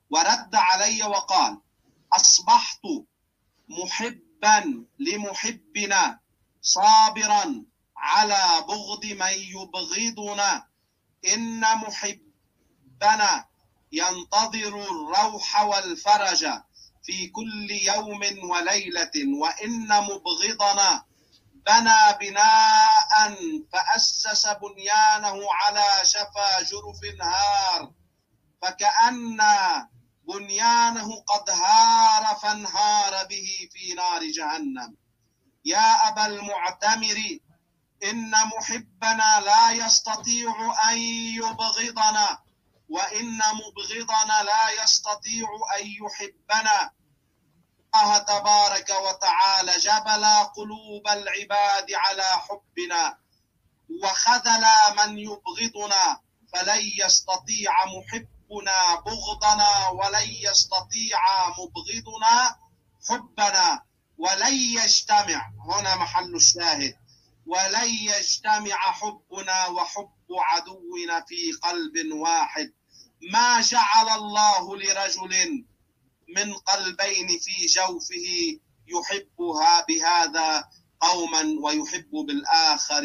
ورد 0.09 0.55
علي 0.55 1.03
وقال 1.03 1.61
أصبحت 2.13 2.81
محبا 3.69 4.85
لمحبنا 4.99 6.19
صابرا 6.61 7.65
على 7.97 8.65
بغض 8.67 9.05
من 9.05 9.33
يبغضنا. 9.33 10.67
إن 11.33 11.59
محبنا 11.59 13.45
ينتظر 13.91 14.81
الروح 14.81 15.61
والفرج 15.61 16.47
في 17.03 17.27
كل 17.27 17.71
يوم 17.71 18.49
وليلة. 18.51 19.11
وإن 19.41 19.87
مبغضنا 19.87 21.03
بنى 21.67 22.17
بناء 22.21 23.35
فأسس 23.73 24.47
بنيانه 24.47 25.39
على 25.53 25.85
شفا 26.03 26.63
جرف 26.63 27.21
هار. 27.21 27.91
فكأن 28.61 29.41
بنيانه 30.27 31.21
قد 31.21 31.49
هار 31.49 32.35
فانهار 32.35 33.25
به 33.29 33.69
في 33.73 33.93
نار 33.93 34.23
جهنم. 34.23 34.95
يا 35.65 36.07
أبا 36.07 36.25
المعتمر 36.25 37.39
إن 38.03 38.31
محبنا 38.31 39.39
لا 39.39 39.71
يستطيع 39.71 40.73
أن 40.89 40.97
يبغضنا 41.41 42.39
وإن 42.89 43.37
مبغضنا 43.37 44.43
لا 44.43 44.83
يستطيع 44.83 45.47
أن 45.79 45.87
يحبنا. 45.87 46.91
الله 47.95 48.17
تبارك 48.17 48.89
وتعالى 48.89 49.71
جبل 49.77 50.25
قلوب 50.55 51.07
العباد 51.07 51.93
على 51.93 52.23
حبنا 52.23 53.17
وخذل 54.03 54.65
من 54.97 55.17
يبغضنا. 55.17 56.21
فلن 56.53 56.81
يستطيع 57.05 57.71
محبنا 57.85 58.95
بغضنا 59.05 59.89
ولن 59.89 60.29
يستطيع 60.29 61.19
مبغضنا 61.49 62.55
حبنا. 63.09 63.83
ولن 64.17 64.53
يجتمع. 64.55 65.51
هنا 65.69 65.95
محل 65.95 66.35
الشاهد. 66.35 67.06
ولن 67.47 67.89
يجتمع 67.89 68.75
حبنا 68.75 69.67
وحب 69.67 70.11
عدونا 70.31 71.25
في 71.27 71.51
قلب 71.51 72.11
واحد. 72.13 72.73
ما 73.31 73.61
جعل 73.61 74.09
الله 74.09 74.77
لرجل 74.77 75.65
من 76.35 76.53
قلبين 76.53 77.27
في 77.39 77.65
جوفه 77.65 78.59
يحبها 78.87 79.85
بهذا 79.85 80.69
قوما 80.99 81.55
ويحب 81.61 82.11
بالآخر 82.11 83.03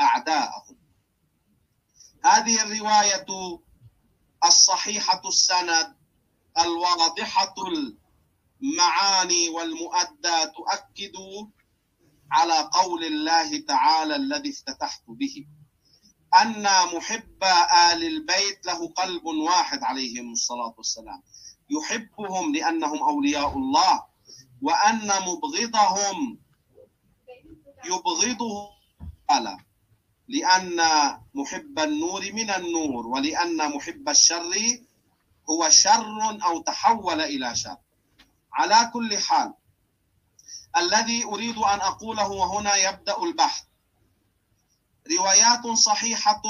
أعداءهم. 0.00 0.76
هذه 2.24 2.62
الرواية 2.62 3.26
الصحيحة 4.44 5.22
السند 5.28 5.96
الواضحة. 6.58 7.54
المعاني 8.62 9.48
والمؤدى 9.48 10.46
تؤكد 10.56 11.16
على 12.30 12.68
قول 12.72 13.04
الله 13.04 13.60
تعالى 13.60 14.16
الذي 14.16 14.50
افتتحت 14.50 15.02
به. 15.08 15.46
أن 16.42 16.62
محب 16.96 17.44
آل 17.92 18.04
البيت 18.04 18.66
له 18.66 18.88
قلب 18.88 19.24
واحد 19.24 19.82
عليهم 19.82 20.32
الصلاة 20.32 20.74
والسلام. 20.76 21.22
يحبهم 21.70 22.54
لأنهم 22.54 22.98
أولياء 23.02 23.58
الله 23.58 24.02
وأن 24.62 25.08
مبغضهم 25.26 26.38
يبغضه 27.84 28.70
ألا 29.30 29.58
لأن 30.28 30.80
محب 31.34 31.78
النور 31.78 32.32
من 32.32 32.50
النور 32.50 33.06
ولأن 33.06 33.70
محب 33.76 34.08
الشر 34.08 34.54
هو 35.50 35.68
شر 35.68 36.38
أو 36.44 36.60
تحول 36.60 37.20
إلى 37.20 37.56
شر. 37.56 37.76
على 38.52 38.90
كل 38.92 39.18
حال 39.18 39.54
الذي 40.76 41.24
أريد 41.24 41.58
أن 41.58 41.80
أقوله 41.80 42.28
وهنا 42.30 42.74
يبدأ 42.76 43.22
البحث. 43.22 43.62
روايات 45.18 45.66
صحيحة 45.66 46.42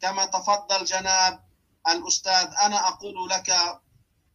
كما 0.00 0.24
تفضل 0.24 0.84
جناب 0.84 1.44
الأستاذ 1.88 2.48
أنا 2.62 2.88
أقول 2.88 3.28
لك 3.30 3.78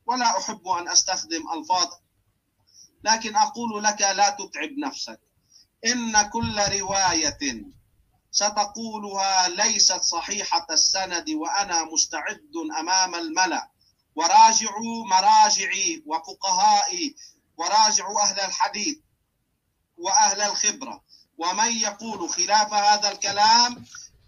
ولا 0.06 0.38
أحب 0.38 0.68
أن 0.68 0.88
أستخدم 0.90 1.44
ألفاظ 1.54 1.88
لكن 3.04 3.36
أقول 3.36 3.84
لك 3.84 4.02
لا 4.02 4.30
تتعب 4.30 4.70
نفسك. 4.86 5.20
إن 5.86 6.22
كل 6.30 6.60
رواية 6.80 7.66
ستقولها 8.32 9.48
ليست 9.48 10.02
صحيحة 10.02 10.68
السند 10.72 11.30
وأنا 11.30 11.84
مستعد 11.84 12.52
أمام 12.80 13.16
الملأ. 13.16 13.70
وراجعوا 14.16 15.06
مراجعي 15.06 16.04
وفقهائي 16.06 17.16
وراجعوا 17.58 18.22
أهل 18.22 18.40
الحديث. 18.40 18.98
وأهل 20.02 20.42
الخبرة. 20.42 21.04
ومن 21.38 21.72
يقول 21.72 22.30
خلاف 22.30 22.74
هذا 22.74 23.12
الكلام 23.12 23.86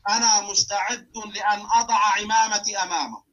أنا 0.10 0.42
مستعد 0.42 1.18
لأن 1.18 1.66
أضع 1.74 1.98
عمامتي 1.98 2.78
أمامه. 2.78 3.24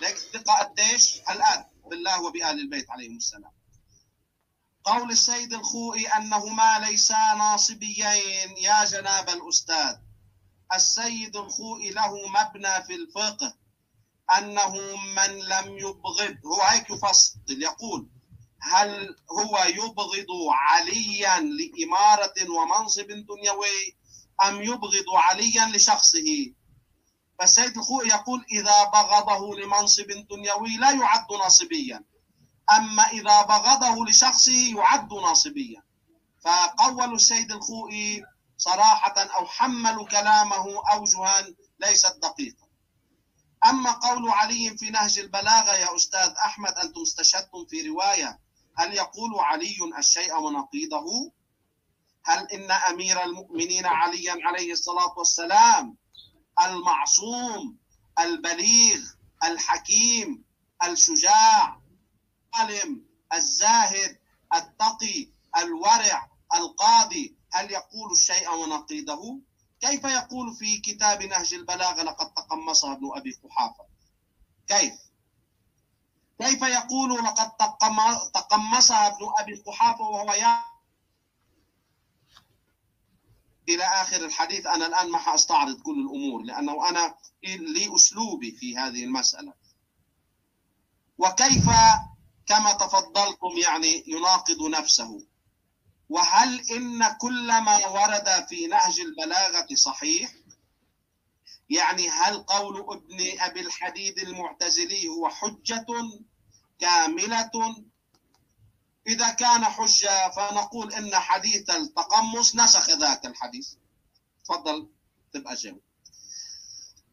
لك 0.00 0.18
ثقة 0.18 0.54
قديش؟ 0.54 1.20
الآن 1.30 1.64
بالله 1.90 2.22
وبآل 2.22 2.60
البيت 2.60 2.90
عليهم 2.90 3.16
السلام. 3.16 3.52
قول 4.84 5.10
السيد 5.10 5.52
الخوئي 5.52 6.06
أنهما 6.06 6.78
ليسا 6.78 7.34
ناصبيين. 7.34 8.56
يا 8.58 8.84
جناب 8.84 9.28
الأستاذ 9.28 9.96
السيد 10.74 11.36
الخوئي 11.36 11.90
له 11.90 12.28
مبنى 12.28 12.84
في 12.84 12.94
الفقه 12.94 13.54
أنه 14.38 14.96
من 14.96 15.38
لم 15.38 15.78
يبغض 15.78 16.36
هو 16.46 16.62
هيك 16.62 16.90
يفصل 16.90 17.38
يقول 17.48 18.08
هل 18.62 19.16
هو 19.30 19.64
يبغض 19.64 20.26
عليا 20.50 21.40
لإمارة 21.40 22.34
ومنصب 22.50 23.06
دنيوي 23.06 23.96
أم 24.44 24.62
يبغض 24.62 25.08
عليا 25.14 25.66
لشخصه؟ 25.66 26.52
فالسيد 27.38 27.76
الخوئي 27.78 28.08
يقول 28.08 28.44
إذا 28.52 28.84
بغضه 28.84 29.56
لمنصب 29.56 30.06
دنيوي 30.30 30.76
لا 30.76 30.90
يعد 30.90 31.32
ناصبيا. 31.32 32.04
أما 32.76 33.02
إذا 33.02 33.42
بغضه 33.42 34.04
لشخصه 34.06 34.76
يعد 34.76 35.12
ناصبيا. 35.12 35.82
فقولوا 36.44 37.16
السيد 37.16 37.52
الخوئي 37.52 38.22
صراحة 38.58 39.14
أو 39.18 39.46
حملوا 39.46 40.06
كلامه 40.06 40.82
أوجها 40.92 41.46
ليست 41.80 42.18
دقيقة. 42.22 42.68
أما 43.66 43.92
قول 43.92 44.30
علي 44.30 44.76
في 44.78 44.90
نهج 44.90 45.18
البلاغة 45.18 45.72
يا 45.72 45.96
أستاذ 45.96 46.30
أحمد 46.44 46.72
أنتم 46.72 47.02
استشهدتم 47.02 47.66
في 47.70 47.88
رواية 47.88 48.41
هل 48.76 48.94
يقول 48.94 49.34
علي 49.38 49.76
الشيء 49.98 50.34
ونقيضه؟ 50.40 51.32
هل 52.24 52.46
إن 52.52 52.70
أمير 52.70 53.24
المؤمنين 53.24 53.86
عليا 53.86 54.36
عليه 54.42 54.72
الصلاة 54.72 55.18
والسلام 55.18 55.96
المعصوم 56.64 57.76
البليغ 58.18 59.00
الحكيم 59.44 60.44
الشجاع 60.84 61.80
العالم 62.54 63.04
الزاهد 63.34 64.18
التقي 64.54 65.28
الورع 65.56 66.30
القاضي 66.54 67.36
هل 67.52 67.70
يقول 67.70 68.12
الشيء 68.12 68.54
ونقيضه؟ 68.54 69.40
كيف 69.80 70.04
يقول 70.04 70.54
في 70.54 70.78
كتاب 70.78 71.22
نهج 71.22 71.54
البلاغة 71.54 72.02
لقد 72.02 72.34
تقمصها 72.34 72.92
ابن 72.92 73.10
أبي 73.14 73.32
قحافة؟ 73.44 73.84
كيف؟ 74.68 74.92
كيف 76.46 76.62
يقول 76.62 77.24
لقد 77.24 77.50
تقمصها 78.34 79.06
ابن 79.06 79.32
أبي 79.38 79.54
قحافة 79.54 80.04
وهو 80.04 80.32
يا 80.32 80.64
إلى 83.68 83.84
آخر 83.84 84.24
الحديث 84.24 84.66
أنا 84.66 84.86
الآن 84.86 85.10
ما 85.10 85.18
حأستعرض 85.18 85.80
كل 85.80 86.00
الأمور 86.00 86.42
لأنه 86.42 86.88
أنا 86.88 87.14
لي 87.44 87.94
أسلوبي 87.94 88.50
في 88.52 88.76
هذه 88.78 89.04
المسألة. 89.04 89.52
وكيف 91.18 91.70
كما 92.46 92.72
تفضلتم 92.72 93.48
يعني 93.62 94.04
يناقض 94.06 94.62
نفسه. 94.62 95.26
وهل 96.08 96.60
إن 96.70 97.16
كل 97.18 97.46
ما 97.60 97.86
ورد 97.86 98.46
في 98.48 98.66
نهج 98.66 99.00
البلاغة 99.00 99.74
صحيح؟ 99.74 100.32
يعني 101.70 102.08
هل 102.08 102.42
قول 102.42 102.80
ابن 102.96 103.40
أبي 103.40 103.60
الحديد 103.60 104.18
المعتزلي 104.18 105.08
هو 105.08 105.28
حجة؟ 105.28 105.86
كاملة. 106.78 107.50
إذا 109.06 109.30
كان 109.30 109.64
حجة 109.64 110.30
فنقول 110.30 110.92
إن 110.92 111.14
حديث 111.14 111.70
التقمص 111.70 112.56
نسخ 112.56 112.90
ذاك 112.90 113.26
الحديث. 113.26 113.74
تفضل 114.44 114.88
تبقى 115.32 115.54
جاوب. 115.54 115.80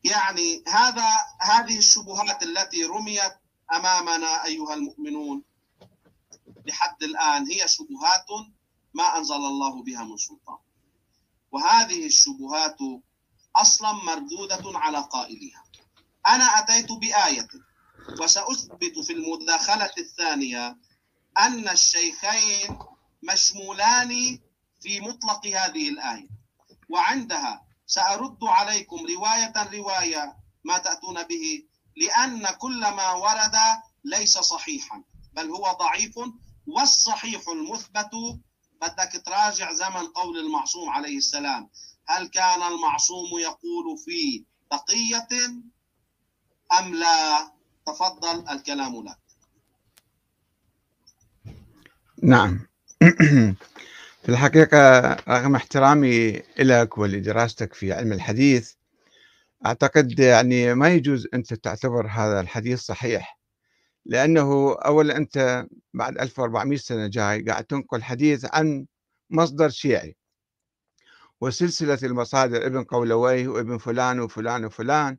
يعني 0.04 0.64
هذا 0.68 1.10
هذه 1.42 1.78
الشبهات 1.78 2.44
التي 2.44 2.84
رميت 2.84 3.34
أمامنا 3.74 4.46
أيها 4.46 4.74
المؤمنون 4.74 5.44
لحد 6.66 7.04
الآن 7.04 7.48
هي 7.52 7.68
شبهات 7.68 8.28
ما 8.94 9.18
أنزل 9.18 9.36
الله 9.36 9.84
بها 9.84 10.04
من 10.04 10.18
سلطان. 10.18 10.58
وهذه 11.52 12.06
الشبهات 12.06 12.78
أصلا 13.56 13.92
مردودة 13.92 14.80
على 14.80 14.98
قائلها. 14.98 15.64
أنا 16.28 16.44
أتيت 16.44 16.92
بآية 16.92 17.48
وسأثبت 18.22 19.00
في 19.00 19.14
المداخلة 19.14 19.92
الثانية 19.98 20.78
أن 21.38 21.70
الشيخين 21.70 22.80
مشمولان 23.24 24.40
في 24.82 25.00
مطلق 25.02 25.48
هذه 25.48 25.90
الآية. 25.90 26.30
وعندها 26.90 27.66
سأرد 27.88 28.44
عليكم 28.44 28.98
رواية 28.98 29.54
رواية 29.74 30.36
ما 30.64 30.78
تأتون 30.78 31.24
به 31.24 31.64
لأن 31.98 32.48
كل 32.48 32.80
ما 32.80 33.12
ورد 33.12 33.56
ليس 34.04 34.38
صحيحا 34.38 35.04
بل 35.34 35.50
هو 35.50 35.78
ضعيف 35.80 36.16
والصحيح 36.68 37.42
المثبت. 37.50 38.12
بدك 38.82 39.22
تراجع 39.26 39.74
زمن 39.74 40.08
قول 40.08 40.40
المعصوم 40.40 40.90
عليه 40.90 41.18
السلام. 41.18 41.70
هل 42.08 42.28
كان 42.28 42.62
المعصوم 42.62 43.40
يقول 43.40 43.98
في 44.06 44.46
تقية 44.72 45.28
أم 46.80 46.96
لا؟ 46.96 47.59
تفضل 47.94 48.50
الكلام 48.50 49.04
لك. 49.06 49.18
نعم. 52.24 52.60
في 54.24 54.30
الحقيقة 54.30 55.12
رغم 55.30 55.56
احترامي 55.56 56.42
لك 56.60 56.98
ولدراستك 56.98 57.74
في 57.74 57.94
علم 57.94 58.14
الحديث 58.14 58.74
أعتقد 59.66 60.20
يعني 60.20 60.76
ما 60.76 60.90
يجوز 60.90 61.28
أنت 61.34 61.54
تعتبر 61.54 62.08
هذا 62.08 62.40
الحديث 62.40 62.80
صحيح 62.80 63.40
لأنه 64.06 64.76
أولا 64.76 65.18
أنت 65.18 65.66
بعد 65.94 66.18
1400 66.18 66.78
سنة 66.78 67.08
جاي 67.08 67.42
قاعد 67.42 67.64
تنقل 67.66 68.04
حديث 68.04 68.46
عن 68.54 68.86
مصدر 69.30 69.70
شيعي 69.70 70.18
وسلسلة 71.42 72.00
المصادر 72.04 72.66
ابن 72.66 72.84
قولويه 72.84 73.48
وابن 73.48 73.78
فلان 73.78 74.20
وفلان 74.20 74.66
وفلان 74.66 75.18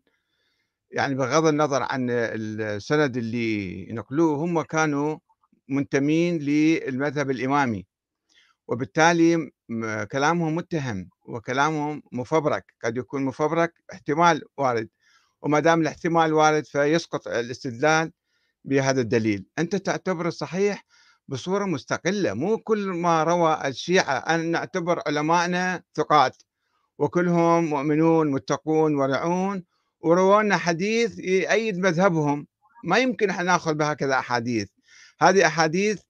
يعني 0.91 1.15
بغض 1.15 1.47
النظر 1.47 1.83
عن 1.83 2.11
السند 2.11 3.17
اللي 3.17 3.91
ينقلوه 3.91 4.37
هم 4.37 4.63
كانوا 4.63 5.19
منتمين 5.69 6.39
للمذهب 6.39 7.31
الإمامي. 7.31 7.87
وبالتالي 8.69 9.51
كلامهم 10.13 10.55
متهم 10.55 11.09
وكلامهم 11.29 12.03
مفبرك 12.13 12.65
قد 12.85 12.97
يكون 12.97 13.25
مفبرك 13.25 13.75
احتمال 13.93 14.43
وارد. 14.59 14.89
وما 15.43 15.61
دام 15.61 15.81
الاحتمال 15.81 16.33
وارد 16.33 16.67
فيسقط 16.67 17.29
الاستدلال 17.29 18.13
بهذا 18.65 19.01
الدليل. 19.01 19.47
أنت 19.59 19.77
تعتبر 19.77 20.29
الصحيح 20.29 20.85
بصورة 21.29 21.65
مستقلة. 21.65 22.35
مو 22.35 22.59
كل 22.59 22.87
ما 22.87 23.25
روى 23.25 23.61
الشيعة 23.69 24.19
أن 24.19 24.51
نعتبر 24.51 25.03
علمائنا 25.07 25.83
ثقات. 25.95 26.43
وكلهم 26.99 27.65
مؤمنون 27.65 28.31
متقون 28.31 28.95
ورعون. 28.95 29.65
وروانا 30.01 30.57
حديث 30.57 31.19
يأيد 31.19 31.79
مذهبهم. 31.79 32.47
ما 32.85 32.99
يمكن 32.99 33.31
إحنا 33.31 33.43
نأخذ 33.43 33.75
بهكذا 33.75 34.19
أحاديث. 34.19 34.69
هذه 35.21 35.47
أحاديث 35.47 36.01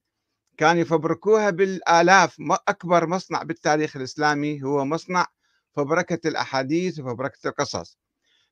كانوا 0.57 0.83
يفبركوها 0.83 1.51
بالآلاف. 1.51 2.37
أكبر 2.69 3.07
مصنع 3.07 3.43
بالتاريخ 3.43 3.97
الإسلامي 3.97 4.63
هو 4.63 4.85
مصنع 4.85 5.27
فبركة 5.77 6.29
الأحاديث 6.29 7.01
وفبركة 7.01 7.49
القصص. 7.49 7.99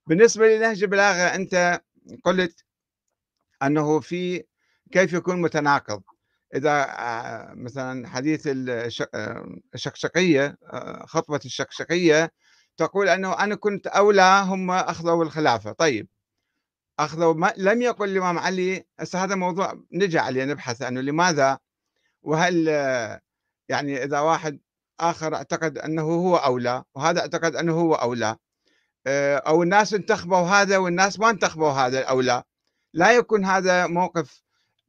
بالنسبة 0.06 0.56
لنهج 0.56 0.82
البلاغة 0.82 1.34
أنت 1.34 1.80
قلت 2.24 2.64
أنه 3.62 4.00
في 4.00 4.44
كيف 4.92 5.12
يكون 5.12 5.40
متناقض. 5.42 6.02
إذا 6.54 6.86
آه، 6.98 7.54
مثلا 7.54 8.08
حديث 8.08 8.46
آه، 8.46 8.90
آه، 9.14 11.04
خطبة 11.06 11.40
الشقشقية 11.44 12.32
تقول 12.78 13.08
أنه 13.08 13.44
أنا 13.44 13.54
كنت 13.54 13.86
أولى 13.86 14.42
هم 14.46 14.70
أخذوا 14.70 15.24
الخلافة. 15.24 15.72
طيب 15.72 16.08
أخذوا 16.98 17.34
ما 17.34 17.52
لم 17.56 17.82
يقل 17.82 18.08
الإمام 18.08 18.38
علي 18.38 18.84
هسه 19.00 19.24
هذا 19.24 19.34
موضوع 19.34 19.74
نجي 19.92 20.18
عليه 20.18 20.44
نبحث 20.44 20.82
عنه. 20.82 21.00
لماذا؟ 21.00 21.58
وهل 22.22 22.68
يعني 23.68 24.04
إذا 24.04 24.20
واحد 24.20 24.60
آخر 25.00 25.34
أعتقد 25.34 25.78
أنه 25.78 26.02
هو 26.02 26.36
أولى 26.36 26.84
وهذا 26.94 27.20
أعتقد 27.20 27.56
أنه 27.56 27.80
هو 27.80 27.94
أولى. 27.94 28.36
أو 29.06 29.62
الناس 29.62 29.94
انتخبوا 29.94 30.38
هذا 30.38 30.78
والناس 30.78 31.18
ما 31.20 31.30
انتخبوا 31.30 31.70
هذا 31.70 31.98
الأولى. 31.98 32.42
لا 32.92 33.12
يكون 33.12 33.44
هذا 33.44 33.86
موقف 33.86 34.42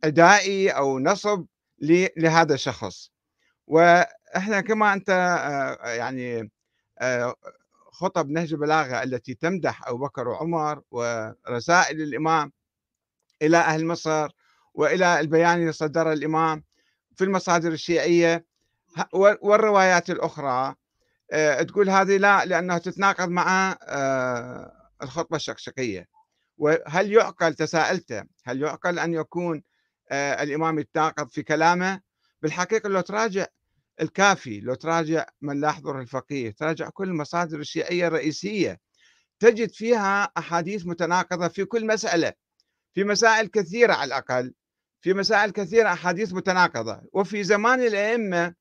عدائي 0.03 0.69
أو 0.69 0.99
نصب 0.99 1.45
لهذا 2.17 2.53
الشخص. 2.53 3.11
وإحنا 3.67 4.61
كما 4.61 4.93
أنت 4.93 5.09
يعني 5.83 6.51
خطب 7.99 8.29
نهج 8.29 8.53
البلاغة 8.53 9.03
التي 9.03 9.33
تمدح 9.33 9.87
أبو 9.87 9.97
بكر 9.97 10.27
وعمر 10.27 10.81
ورسائل 10.91 12.01
الإمام 12.01 12.51
إلى 13.41 13.57
أهل 13.57 13.85
مصر 13.85 14.29
وإلى 14.73 15.19
البيان 15.19 15.59
اللي 15.59 15.71
صدره 15.71 16.13
الإمام 16.13 16.63
في 17.15 17.23
المصادر 17.23 17.71
الشيعية. 17.71 18.45
والروايات 19.13 20.09
الأخرى. 20.09 20.75
آه، 21.31 21.61
تقول 21.61 21.89
هذه 21.89 22.17
لا 22.17 22.45
لأنها 22.45 22.77
تتناقض 22.77 23.29
مع 23.29 23.77
آه، 23.83 24.71
الخطبة 25.01 25.35
الشقشقية. 25.35 26.07
وهل 26.57 27.13
يعقل 27.13 27.53
تساءلت 27.53 28.27
هل 28.45 28.61
يعقل 28.61 28.99
أن 28.99 29.13
يكون 29.13 29.63
آه، 30.11 30.43
الإمام 30.43 30.79
يتناقض 30.79 31.29
في 31.29 31.43
كلامه؟ 31.43 32.01
بالحقيقة 32.41 32.89
لو 32.89 33.01
تراجع 33.01 33.45
الكافي 34.01 34.59
لو 34.59 34.73
تراجع 34.73 35.25
من 35.41 35.59
لا 35.59 35.77
الفقيه 35.85 36.51
تراجع 36.51 36.89
كل 36.89 37.09
المصادر 37.09 37.59
الشيعية 37.59 38.07
الرئيسية. 38.07 38.79
تجد 39.39 39.71
فيها 39.71 40.23
أحاديث 40.37 40.85
متناقضة 40.85 41.47
في 41.47 41.65
كل 41.65 41.87
مسألة 41.87 42.33
في 42.93 43.03
مسائل 43.03 43.47
كثيرة 43.47 43.93
على 43.93 44.07
الأقل 44.07 44.53
في 45.01 45.13
مسائل 45.13 45.51
كثيرة 45.51 45.93
أحاديث 45.93 46.33
متناقضة. 46.33 47.01
وفي 47.13 47.43
زمان 47.43 47.79
الأئمة 47.81 48.53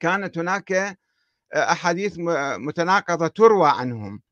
كانت 0.00 0.38
هناك 0.38 0.72
آه، 0.72 0.96
أحاديث 1.54 2.14
متناقضة 2.58 3.26
تروى 3.26 3.68
عنهم. 3.68 4.22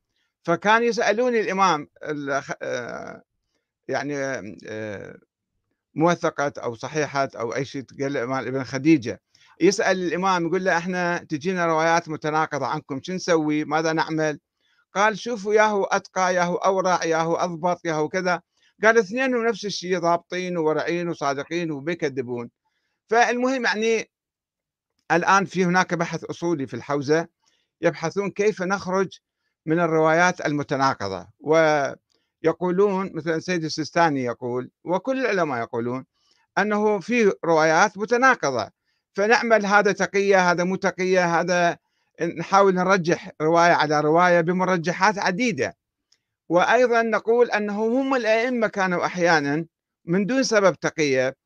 فكان 0.45 0.83
يسألون 0.83 1.37
الإمام 1.37 1.89
آه، 2.63 3.23
يعني 3.89 4.17
آه، 4.67 5.19
موثقة 5.95 6.53
أو 6.63 6.75
صحيحة 6.75 7.29
أو 7.37 7.55
أي 7.55 7.65
شيء 7.65 7.85
قال 8.01 8.17
ابن 8.17 8.65
خديجة. 8.65 9.21
يسأل 9.63 10.03
الإمام 10.03 10.47
يقول 10.47 10.65
له 10.65 10.79
إحنا 10.79 11.27
تجينا 11.29 11.67
روايات 11.67 12.09
متناقضة 12.09 12.67
عنكم 12.67 13.01
شو 13.03 13.13
نسوي؟ 13.13 13.65
ماذا 13.65 13.93
نعمل؟ 13.93 14.41
قال 14.95 15.19
شوفوا 15.19 15.55
ياهو 15.55 15.85
أتقى 15.85 16.35
ياهو 16.35 16.55
أورع 16.55 17.05
ياهو 17.05 17.35
أضبط 17.35 17.87
ياهو 17.87 18.09
كذا. 18.09 18.43
قال 18.83 18.99
اثنين 18.99 19.45
نفس 19.45 19.65
الشيء 19.65 19.99
ضابطين 19.99 20.57
وورعين 20.57 21.09
وصادقين 21.09 21.71
وبيكذبون. 21.71 22.51
فالمهم 23.11 23.65
يعني 23.65 24.11
الآن 25.13 25.45
في 25.45 25.65
هناك 25.65 25.95
بحث 25.95 26.25
أصولي 26.25 26.67
في 26.67 26.75
الحوزة 26.75 27.29
يبحثون 27.81 28.31
كيف 28.31 28.63
نخرج 28.63 29.19
من 29.67 29.81
الروايات 29.81 30.47
المتناقضة. 30.47 31.27
ويقولون 31.41 33.11
مثلا 33.15 33.39
سيد 33.39 33.65
السيستاني 33.65 34.25
يقول 34.25 34.71
وكل 34.85 35.21
العلماء 35.21 35.61
يقولون 35.61 36.05
أنه 36.59 36.99
في 37.01 37.33
روايات 37.45 37.99
متناقضة. 37.99 38.82
فنعمل 39.15 39.67
هذا 39.67 39.93
تقية 39.93 40.51
هذا 40.51 40.65
مو 40.65 40.77
تقية 40.77 41.41
هذا 41.41 41.79
نحاول 42.39 42.75
نرجح 42.75 43.31
رواية 43.41 43.73
على 43.73 44.01
رواية 44.01 44.41
بمرجحات 44.41 45.19
عديدة. 45.19 45.77
وأيضا 46.49 47.03
نقول 47.03 47.51
أنه 47.51 47.87
هم 47.87 48.15
الأئمة 48.15 48.67
كانوا 48.67 49.07
أحيانا 49.07 49.67
من 50.05 50.27
دون 50.27 50.43
سبب 50.43 50.75
تقية 50.75 51.37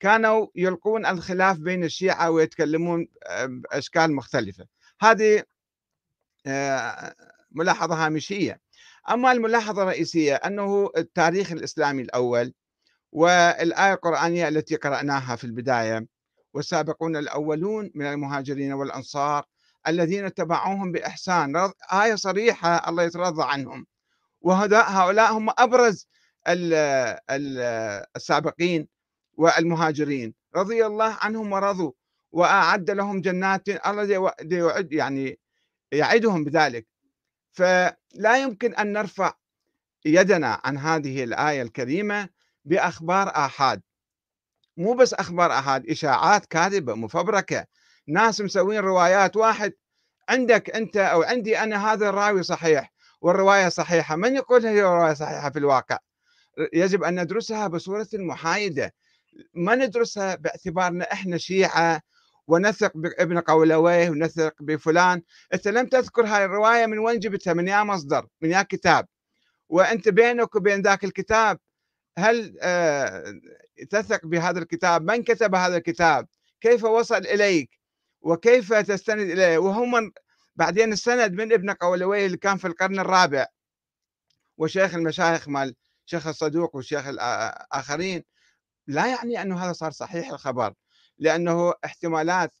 كانوا 0.00 0.46
يلقون 0.54 1.06
الخلاف 1.06 1.58
بين 1.58 1.84
الشيعة 1.84 2.30
ويتكلمون 2.30 3.08
بأشكال 3.46 4.12
مختلفة. 4.12 4.66
هذه 5.00 5.42
آه، 6.46 7.14
ملاحظة 7.50 8.06
هامشية. 8.06 8.60
أما 9.10 9.32
الملاحظة 9.32 9.82
الرئيسية 9.82 10.34
أنه 10.34 10.90
التاريخ 10.96 11.52
الإسلامي 11.52 12.02
الأول 12.02 12.54
والآية 13.12 13.94
القرآنية 13.94 14.48
التي 14.48 14.76
قرأناها 14.76 15.36
في 15.36 15.44
البداية 15.44 16.06
والسابقون 16.54 17.16
الأولون 17.16 17.90
من 17.94 18.06
المهاجرين 18.06 18.72
والأنصار 18.72 19.44
الذين 19.88 20.24
اتبعوهم 20.24 20.92
بإحسان. 20.92 21.72
آية 21.92 22.14
صريحة 22.14 22.88
الله 22.88 23.02
يترضى 23.02 23.42
عنهم. 23.42 23.86
وهؤلاء 24.40 25.32
هم 25.32 25.50
أبرز 25.58 26.08
السابقين 28.16 28.88
والمهاجرين. 29.36 30.34
رضي 30.56 30.86
الله 30.86 31.16
عنهم 31.20 31.52
ورضوا 31.52 31.92
وأعد 32.32 32.90
لهم 32.90 33.20
جنات 33.20 33.68
الله 33.68 34.32
يعد 34.40 34.92
يعني 34.92 35.38
يعدهم 35.92 36.44
بذلك. 36.44 36.86
فلا 37.52 38.42
يمكن 38.42 38.74
أن 38.74 38.92
نرفع 38.92 39.32
يدنا 40.04 40.60
عن 40.64 40.78
هذه 40.78 41.24
الآية 41.24 41.62
الكريمة 41.62 42.28
بأخبار 42.64 43.28
آحاد. 43.28 43.82
مو 44.76 44.94
بس 44.94 45.14
أخبار 45.14 45.52
آحاد 45.52 45.90
إشاعات 45.90 46.46
كاذبة 46.46 46.94
مفبركة. 46.94 47.66
ناس 48.08 48.40
مسوين 48.40 48.80
روايات 48.80 49.36
واحد 49.36 49.72
عندك 50.28 50.70
أنت 50.70 50.96
أو 50.96 51.22
عندي 51.22 51.58
أنا 51.58 51.92
هذا 51.92 52.08
الراوي 52.08 52.42
صحيح 52.42 52.92
والرواية 53.20 53.68
صحيحة 53.68 54.16
من 54.16 54.34
يقول 54.36 54.66
هي 54.66 54.82
رواية 54.82 55.14
صحيحة 55.14 55.50
في 55.50 55.58
الواقع؟ 55.58 55.98
يجب 56.72 57.02
أن 57.04 57.20
ندرسها 57.20 57.66
بصورة 57.66 58.08
محايدة. 58.14 58.94
ما 59.54 59.74
ندرسها 59.74 60.34
باعتبارنا 60.34 61.12
إحنا 61.12 61.38
شيعة 61.38 62.00
ونثق 62.46 62.92
بابن 62.94 63.38
قولويه 63.40 64.10
ونثق 64.10 64.54
بفلان. 64.60 65.22
أنت 65.54 65.68
لم 65.68 65.86
تذكر 65.86 66.26
هاي 66.26 66.44
الرواية 66.44 66.86
من 66.86 66.98
وين 66.98 67.18
جبتها؟ 67.18 67.54
من 67.54 67.68
يا 67.68 67.82
مصدر 67.82 68.26
من 68.40 68.50
يا 68.50 68.62
كتاب. 68.62 69.06
وأنت 69.68 70.08
بينك 70.08 70.54
وبين 70.54 70.82
ذاك 70.82 71.04
الكتاب 71.04 71.58
هل 72.18 72.56
آه 72.62 73.34
تثق 73.90 74.26
بهذا 74.26 74.58
الكتاب 74.58 75.02
من 75.10 75.22
كتب 75.22 75.54
هذا 75.54 75.76
الكتاب؟ 75.76 76.28
كيف 76.60 76.84
وصل 76.84 77.16
إليك؟ 77.26 77.80
وكيف 78.20 78.72
تستند 78.72 79.30
إليه؟ 79.30 79.58
وهم 79.58 80.12
بعدين 80.56 80.92
السند 80.92 81.32
من 81.32 81.52
ابن 81.52 81.70
قولويه 81.70 82.26
اللي 82.26 82.36
كان 82.36 82.56
في 82.56 82.66
القرن 82.66 82.98
الرابع 82.98 83.46
وشيخ 84.58 84.94
المشايخ 84.94 85.48
مال 85.48 85.74
شيخ 86.06 86.26
الصدوق 86.26 86.76
والشيخ 86.76 87.06
الاخرين 87.06 88.24
لا 88.86 89.06
يعني 89.06 89.42
أنه 89.42 89.64
هذا 89.64 89.72
صار 89.72 89.90
صحيح 89.90 90.30
الخبر 90.30 90.74
لأنه 91.18 91.74
احتمالات 91.84 92.54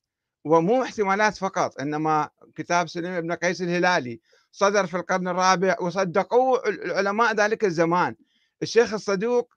ومو 0.44 0.82
احتمالات 0.82 1.36
فقط 1.36 1.80
إنما 1.80 2.30
كتاب 2.54 2.88
سليم 2.88 3.20
بن 3.20 3.32
قيس 3.32 3.62
الهلالي 3.62 4.20
صدر 4.52 4.86
في 4.86 4.96
القرن 4.96 5.28
الرابع 5.28 5.76
وصدقوه 5.80 6.68
العلماء 6.68 7.34
ذلك 7.34 7.64
الزمان. 7.64 8.16
الشيخ 8.62 8.94
الصدوق 8.94 9.54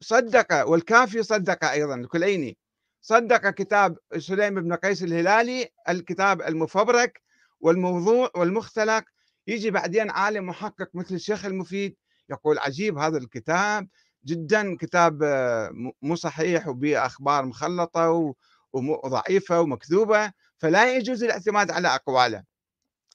صدق 0.00 0.68
والكافي 0.68 1.22
صدق 1.22 1.64
أيضا 1.64 1.94
الكليني 1.94 2.58
صدق 3.00 3.50
كتاب 3.50 3.98
سليم 4.18 4.54
بن 4.54 4.74
قيس 4.74 5.02
الهلالي 5.02 5.68
الكتاب 5.88 6.42
المفبرك 6.42 7.22
والموضوع 7.60 8.30
والمختلق. 8.36 9.04
يجي 9.46 9.70
بعدين 9.70 10.10
عالم 10.10 10.46
محقق 10.46 10.88
مثل 10.94 11.14
الشيخ 11.14 11.44
المفيد 11.44 11.96
يقول 12.30 12.58
عجيب 12.58 12.98
هذا 12.98 13.18
الكتاب 13.18 13.88
جدا 14.24 14.76
كتاب 14.76 15.22
آه، 15.22 15.92
مو 16.02 16.16
صحيح 16.16 16.68
وبأخبار 16.68 17.44
مخلطة 17.44 18.34
وضعيفة 18.72 19.60
ومكذوبة 19.60 20.32
فلا 20.58 20.96
يجوز 20.96 21.24
الاعتماد 21.24 21.70
على 21.70 21.88
أقواله. 21.88 22.42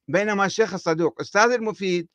بينما 0.07 0.45
الشيخ 0.45 0.73
الصدوق 0.73 1.21
أستاذ 1.21 1.51
المفيد 1.51 2.07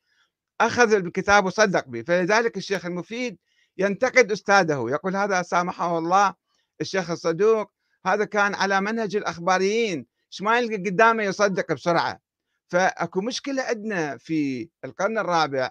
أخذ 0.61 0.93
الكتاب 0.93 1.47
وصدق 1.47 1.89
به 1.89 2.03
فلذلك 2.03 2.57
الشيخ 2.57 2.87
المفيد 2.87 3.39
ينتقد 3.79 4.33
أستاذه 4.33 4.87
يقول 4.89 5.17
هذا 5.17 5.43
سامحه 5.43 5.99
الله 5.99 6.35
الشيخ 6.81 7.11
الصدوق 7.11 7.73
هذا 8.07 8.25
كان 8.25 8.55
على 8.55 8.81
منهج 8.81 9.17
الأخباريين 9.17 10.07
إيش 10.33 10.43
ما 10.43 10.59
يلقى 10.59 10.77
قدامه 10.77 11.23
يصدق 11.23 11.73
بسرعة. 11.73 12.21
فأكو 12.69 13.21
مشكلة 13.21 13.63
عندنا 13.63 14.17
في 14.17 14.69
القرن 14.85 15.19
الرابع 15.19 15.71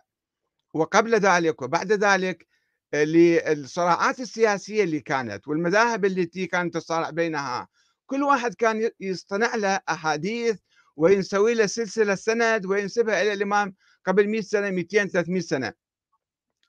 وقبل 0.74 1.16
ذلك 1.16 1.62
وبعد 1.62 1.92
ذلك 1.92 2.48
للصراعات 2.94 4.20
السياسية 4.20 4.84
اللي 4.84 5.00
كانت 5.00 5.48
والمذاهب 5.48 6.06
التي 6.06 6.46
كانت 6.46 6.74
تصارع 6.74 7.10
بينها. 7.10 7.68
كل 8.06 8.24
واحد 8.24 8.54
كان 8.54 8.90
يصطنع 9.00 9.56
له 9.56 9.80
أحاديث 9.90 10.60
وينسوي 10.96 11.54
له 11.54 11.66
سلسلة 11.66 12.16
سند 12.16 12.66
وينسبها 12.66 13.22
إلى 13.22 13.34
الإمام 13.34 13.76
قبل 14.06 14.28
100 14.28 14.42
سنة 14.42 14.70
200 14.70 15.06
300 15.06 15.42
سنة. 15.42 15.74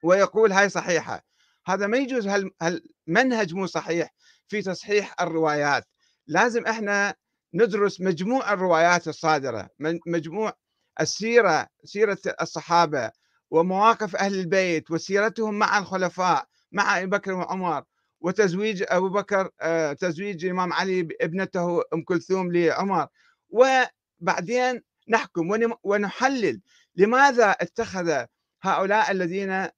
ويقول 0.03 0.53
هاي 0.53 0.69
صحيحة. 0.69 1.23
هذا 1.67 1.87
ما 1.87 1.97
يجوز 1.97 2.29
هالمنهج 2.63 3.55
مو 3.55 3.67
صحيح 3.67 4.15
في 4.49 4.63
تصحيح 4.63 5.15
الروايات. 5.21 5.85
لازم 6.27 6.67
إحنا 6.67 7.15
ندرس 7.55 8.01
مجموع 8.01 8.53
الروايات 8.53 9.09
الصادرة 9.09 9.69
مجموع 10.07 10.53
السيرة 11.01 11.67
سيرة 11.85 12.19
الصحابة 12.43 13.11
ومواقف 13.51 14.17
أهل 14.17 14.35
البيت 14.35 14.91
وسيرتهم 14.91 15.55
مع 15.59 15.79
الخلفاء 15.79 16.47
مع 16.73 16.99
أبي 16.99 17.07
بكر 17.07 17.33
وعمر 17.33 17.85
وتزويج 18.21 18.85
أبو 18.89 19.09
بكر 19.09 19.51
آه، 19.61 19.93
تزويج 19.93 20.45
الإمام 20.45 20.73
علي 20.73 21.03
بابنته 21.03 21.83
أم 21.95 22.03
كلثوم 22.03 22.53
لعمر. 22.53 23.07
وبعدين 23.51 24.83
نحكم 25.09 25.77
ونحلل 25.83 26.61
لماذا 26.97 27.51
اتخذ 27.51 28.25
هؤلاء 28.63 29.11
الذين 29.11 29.69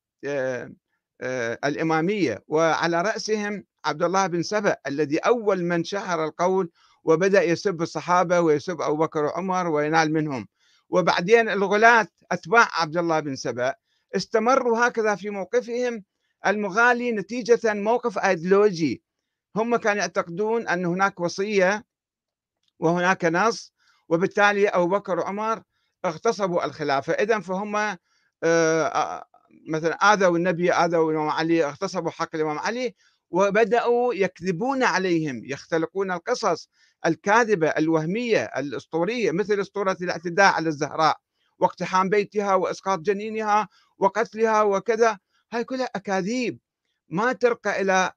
الإمامية 1.64 2.44
وعلى 2.48 3.02
رأسهم 3.02 3.64
عبد 3.84 4.02
الله 4.02 4.26
بن 4.26 4.42
سبأ 4.42 4.76
الذي 4.86 5.18
أول 5.18 5.64
من 5.64 5.84
شهر 5.84 6.24
القول 6.24 6.70
وبدأ 7.04 7.42
يسب 7.42 7.82
الصحابة 7.82 8.40
ويسب 8.40 8.80
أبو 8.80 8.96
بكر 8.96 9.24
وعمر 9.24 9.66
وينال 9.68 10.12
منهم. 10.12 10.48
وبعدين 10.88 11.48
الغلاة 11.48 12.08
أتباع 12.32 12.68
عبد 12.72 12.96
الله 12.96 13.20
بن 13.20 13.36
سبأ 13.36 13.74
استمروا 14.16 14.86
هكذا 14.86 15.14
في 15.14 15.30
موقفهم 15.30 16.04
المغالي 16.46 17.12
نتيجة 17.12 17.74
موقف 17.74 18.18
أيديولوجي. 18.18 19.02
هم 19.56 19.76
كانوا 19.76 20.00
يعتقدون 20.00 20.68
أن 20.68 20.84
هناك 20.86 21.20
وصية 21.20 21.84
وهناك 22.78 23.24
نص 23.24 23.72
وبالتالي 24.08 24.68
أبو 24.68 24.86
بكر 24.86 25.18
وعمر 25.18 25.62
اغتصبوا 26.04 26.64
الخلافة. 26.64 27.12
إذا 27.12 27.40
فهم 27.40 27.76
آه، 27.76 27.98
آه، 28.44 29.24
مثلا 29.68 29.94
آذوا 30.12 30.36
النبي 30.36 30.72
آذوا 30.72 31.10
الإمام 31.12 31.28
علي 31.28 31.64
اغتصبوا 31.64 32.10
حق 32.10 32.28
الإمام 32.34 32.58
علي 32.58 32.94
وبدأوا 33.30 34.14
يكذبون 34.14 34.82
عليهم 34.82 35.42
يختلقون 35.44 36.10
القصص 36.12 36.68
الكاذبة 37.06 37.68
الوهمية 37.68 38.44
الأسطورية 38.44 39.30
مثل 39.30 39.60
أسطورة 39.60 39.96
الاعتداء 40.02 40.52
على 40.52 40.68
الزهراء 40.68 41.16
واقتحام 41.58 42.08
بيتها 42.08 42.54
وإسقاط 42.54 42.98
جنينها 42.98 43.68
وقتلها 43.98 44.62
وكذا. 44.62 45.18
هاي 45.52 45.64
كلها 45.64 45.88
أكاذيب. 45.96 46.58
ما 47.08 47.32
ترقى 47.32 47.80
إلى 47.80 48.12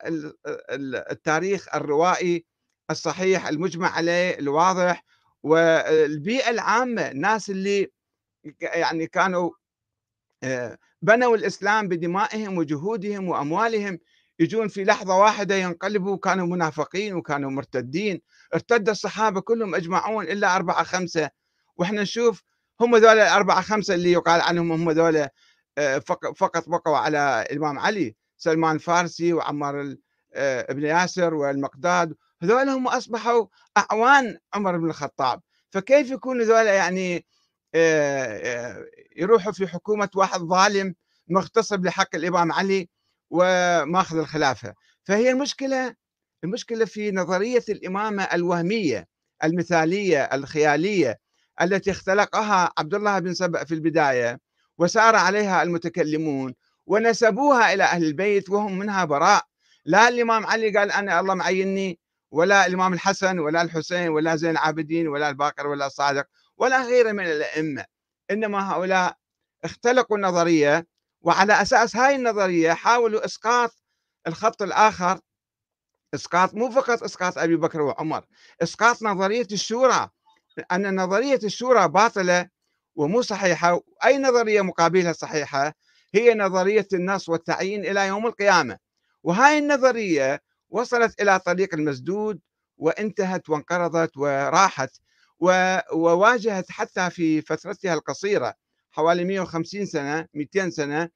التاريخ 1.12 1.76
الروائي 1.76 2.46
الصحيح 2.92 3.48
المجمع 3.48 3.90
عليه 3.90 4.40
الواضح 4.40 5.04
والبيئة 5.44 6.50
العامة 6.50 7.02
الناس 7.12 7.50
اللي 7.50 7.92
يعني 8.62 9.08
كانوا 9.08 9.52
بنوا 11.02 11.36
الإسلام 11.36 11.88
بدمائهم 11.88 12.58
وجهودهم 12.58 13.28
وأموالهم. 13.28 14.00
يجون 14.40 14.68
في 14.68 14.84
لحظة 14.84 15.18
واحدة 15.18 15.56
ينقلبوا 15.56 16.18
كانوا 16.18 16.48
منافقين 16.48 17.14
وكانوا 17.16 17.52
مرتدين. 17.52 18.22
ارتد 18.54 18.90
الصحابة 18.90 19.42
كلهم 19.42 19.76
أجمعون 19.76 20.26
إلا 20.26 20.56
أربعة 20.56 20.84
خمسة. 20.84 21.30
وإحنا 21.78 22.02
نشوف 22.02 22.44
هم 22.82 22.96
ذولا 22.96 23.28
الأربعة 23.28 23.62
خمسة 23.62 23.94
اللي 23.94 24.12
يقال 24.12 24.42
عنهم 24.42 24.72
هم 24.72 24.92
ذولا 24.92 25.34
آه، 25.78 25.98
فقط 26.36 26.70
بقوا 26.70 26.98
على 26.98 27.46
الإمام 27.52 27.80
علي 27.80 28.16
سلمان 28.38 28.76
الفارسي 28.76 29.34
وعمار 29.34 29.96
آه، 30.34 30.66
ابن 30.72 30.84
ياسر 30.84 31.34
والمقداد. 31.34 32.14
هذول 32.44 32.70
هم 32.70 32.88
أصبحوا 32.88 33.46
أعوان 33.78 34.38
عمر 34.54 34.78
بن 34.78 34.90
الخطاب. 34.90 35.42
فكيف 35.70 36.12
يكون 36.12 36.42
ذولا 36.42 36.74
يعني 36.74 37.16
آه، 37.18 37.24
يروحوا 39.16 39.52
في 39.52 39.68
حكومة 39.68 40.10
واحد 40.16 40.40
ظالم 40.40 40.96
مغتصب 41.28 41.86
لحق 41.86 42.16
الإمام 42.16 42.52
علي 42.52 42.90
وماخذ 43.30 44.18
الخلافة. 44.18 44.74
فهي 45.04 45.32
المشكلة 45.32 45.96
المشكلة 46.44 46.86
في 46.86 47.12
نظرية 47.12 47.64
الإمامة 47.70 48.24
الوهمية 48.24 49.08
المثالية 49.44 50.24
الخيالية 50.24 51.20
التي 51.62 51.92
اختلقها 51.92 52.74
عبد 52.78 52.94
الله 52.94 53.20
بن 53.20 53.34
سبأ 53.34 53.64
في 53.64 53.74
البداية 53.74 54.40
وسار 54.78 55.16
عليها 55.16 55.64
المتكلمون 55.64 56.54
ونسبوها 56.86 57.74
إلى 57.74 57.84
أهل 57.84 58.04
البيت 58.04 58.50
وهم 58.50 58.80
منها 58.80 59.06
براء. 59.06 59.44
لا 59.86 60.08
الإمام 60.08 60.46
علي 60.46 60.78
قال 60.78 60.92
أنا 60.92 61.20
الله 61.20 61.34
معيني 61.34 62.00
ولا 62.32 62.66
الإمام 62.66 62.94
الحسن 62.94 63.40
ولا 63.40 63.62
الحسين 63.62 64.10
ولا 64.10 64.36
زين 64.36 64.52
العابدين 64.52 65.08
ولا 65.08 65.30
الباقر 65.30 65.68
ولا 65.68 65.86
الصادق. 65.86 66.26
ولا 66.64 66.82
غيره 66.82 67.12
من 67.12 67.26
الأئمة 67.26 67.86
إنما 68.32 68.74
هؤلاء 68.74 69.18
اختلقوا 69.64 70.18
النظرية 70.18 70.88
وعلى 71.22 71.62
أساس 71.62 71.96
هاي 71.96 72.16
النظرية 72.16 72.74
حاولوا 72.74 73.26
إسقاط 73.26 73.76
الخط 74.28 74.62
الآخر 74.62 75.20
إسقاط 76.14 76.54
مو 76.54 76.72
فقط 76.72 77.04
إسقاط 77.04 77.38
أبي 77.38 77.56
بكر 77.56 77.82
وعمر 77.82 78.26
إسقاط 78.64 79.04
نظرية 79.04 79.48
الشورى 79.52 80.10
أن 80.72 81.02
نظرية 81.02 81.40
الشورى 81.44 81.88
باطلة 81.88 82.50
ومو 82.96 83.22
صحيحة 83.22 83.80
أي 84.06 84.18
نظرية 84.18 84.62
مقابلها 84.62 85.14
صحيحة 85.14 85.74
هي 86.16 86.34
نظرية 86.34 86.88
النص 86.94 87.30
والتعيين 87.30 87.86
إلى 87.86 88.08
يوم 88.08 88.28
القيامة. 88.28 88.78
وهاي 89.24 89.58
النظرية 89.58 90.42
وصلت 90.70 91.22
إلى 91.22 91.40
طريق 91.40 91.74
المسدود 91.74 92.40
وانتهت 92.78 93.50
وانقرضت 93.50 94.18
وراحت. 94.18 94.90
وواجهت 95.94 96.72
حتى 96.72 97.10
في 97.10 97.42
فترتها 97.42 97.94
القصيرة 97.94 98.54
حوالي 98.92 99.26
150 99.26 99.86
سنة 99.86 100.28
200 100.34 100.70
سنة 100.70 101.10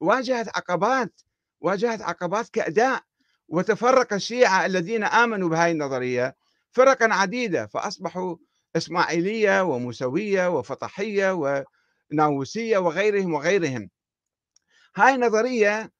واجهت 0.00 0.48
عقبات 0.48 1.20
واجهت 1.60 2.02
عقبات 2.02 2.48
كأداء 2.48 3.02
وتفرق 3.48 4.12
الشيعة 4.12 4.66
الذين 4.66 5.04
آمنوا 5.04 5.48
بهذه 5.48 5.70
النظرية 5.72 6.36
فرقا 6.72 7.14
عديدة 7.14 7.66
فأصبحوا 7.66 8.36
إسماعيلية 8.76 9.62
وموسوية 9.62 10.48
وفطحية 10.58 11.64
وناووسية 12.12 12.78
وغيرهم 12.78 13.34
وغيرهم. 13.34 13.90
هاي 14.96 15.16
نظرية 15.16 15.92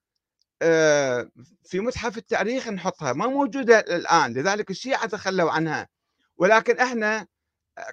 آه، 0.62 1.30
في 1.64 1.80
متحف 1.80 2.18
التاريخ 2.18 2.68
نحطها 2.68 3.12
ما 3.12 3.26
موجودة 3.26 3.78
الآن 3.78 4.32
لذلك 4.32 4.70
الشيعة 4.70 5.06
تخلوا 5.06 5.50
عنها. 5.50 5.88
ولكن 6.36 6.78
إحنا 6.78 7.26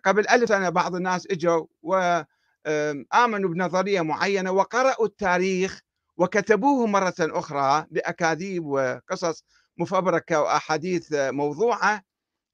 قبل 0.03 0.27
ألف 0.27 0.49
سنة 0.49 0.69
بعض 0.69 0.95
الناس 0.95 1.27
إجوا 1.31 1.65
وآمنوا 1.81 3.49
بنظرية 3.49 4.01
معينة 4.01 4.51
وقرأوا 4.51 5.05
التاريخ 5.05 5.81
وكتبوه 6.17 6.87
مرة 6.87 7.13
أخرى 7.19 7.85
بأكاذيب 7.91 8.65
وقصص 8.65 9.43
مفبركة 9.77 10.41
وأحاديث 10.41 11.07
موضوعة. 11.13 12.01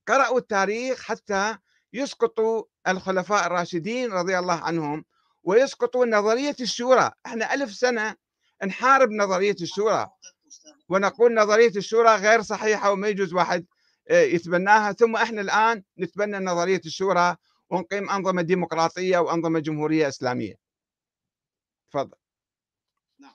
قرأوا 0.08 0.38
التاريخ 0.38 1.02
حتى 1.02 1.56
يسقطوا 1.92 2.62
الخلفاء 2.88 3.46
الراشدين 3.46 4.12
رضي 4.12 4.38
الله 4.38 4.60
عنهم 4.60 5.04
ويسقطوا 5.44 6.06
نظرية 6.06 6.56
الشورى. 6.60 7.10
إحنا 7.26 7.54
ألف 7.54 7.72
سنة 7.72 8.14
نحارب 8.66 9.10
نظرية 9.10 9.56
الشورى 9.60 10.08
ونقول 10.88 11.34
نظرية 11.34 11.72
الشورى 11.76 12.14
غير 12.16 12.42
صحيحة 12.42 12.92
وما 12.92 13.08
يجوز 13.08 13.34
واحد 13.34 13.66
يتبناها 14.10 14.92
ثم 14.92 15.16
إحنا 15.16 15.40
الآن 15.40 15.82
نتبنى 15.98 16.38
نظرية 16.38 16.80
الشورى 16.86 17.36
ونقيم 17.70 18.10
أنظمة 18.10 18.42
ديمقراطية 18.42 19.18
وأنظمة 19.18 19.58
جمهورية 19.58 20.08
إسلامية. 20.08 20.54
تفضل. 21.90 22.16
نعم. 23.18 23.34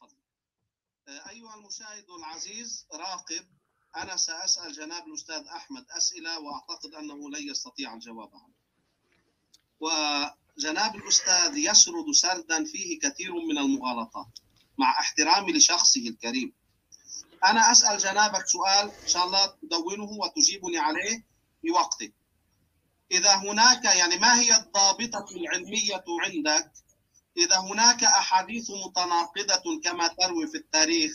فضل. 0.00 0.16
آه، 1.08 1.30
أيها 1.30 1.54
المشاهد 1.54 2.10
العزيز 2.18 2.86
راقب 2.92 3.46
أنا 3.96 4.16
سأسأل 4.16 4.72
جناب 4.72 5.06
الأستاذ 5.06 5.46
أحمد 5.46 5.86
أسئلة 5.90 6.40
وأعتقد 6.40 6.94
أنه 6.94 7.30
لن 7.30 7.48
يستطيع 7.50 7.94
الجواب 7.94 8.30
عنها 8.34 8.54
وجناب 9.80 10.96
الأستاذ 10.96 11.56
يسرد 11.56 12.10
سردا 12.12 12.64
فيه 12.64 12.98
كثير 12.98 13.32
من 13.32 13.58
المغالطات 13.58 14.38
مع 14.78 14.90
احترامي 14.90 15.52
لشخصه 15.52 16.08
الكريم. 16.08 16.52
أنا 17.46 17.72
أسأل 17.72 17.98
جنابك 17.98 18.46
سؤال 18.46 18.84
إن 19.02 19.06
شاء 19.06 19.24
الله 19.24 19.46
تدونه 19.46 20.10
وتجيبني 20.10 20.78
عليه 20.78 21.24
في 21.62 21.70
وقتك. 21.70 22.12
إذا 23.12 23.34
هناك 23.34 23.84
يعني 23.84 24.16
ما 24.16 24.40
هي 24.40 24.56
الضابطة 24.56 25.26
العلمية 25.36 26.04
عندك؟ 26.24 26.72
إذا 27.36 27.58
هناك 27.58 28.04
أحاديث 28.04 28.70
متناقضة 28.86 29.80
كما 29.84 30.08
تروي 30.08 30.46
في 30.46 30.58
التاريخ 30.58 31.12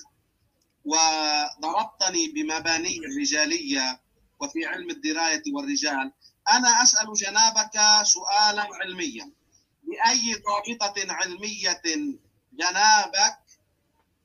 وضربتني 0.85 2.27
بمباني 2.27 2.97
الرجالية 2.97 4.01
وفي 4.39 4.65
علم 4.65 4.89
الدراية 4.89 5.43
والرجال 5.53 6.11
أنا 6.51 6.81
أسأل 6.83 7.13
جنابك 7.13 8.03
سؤالا 8.03 8.67
علميا. 8.81 9.31
بأي 9.83 10.33
ضابطة 10.33 11.13
علمية 11.13 11.81
جنابك 12.53 13.37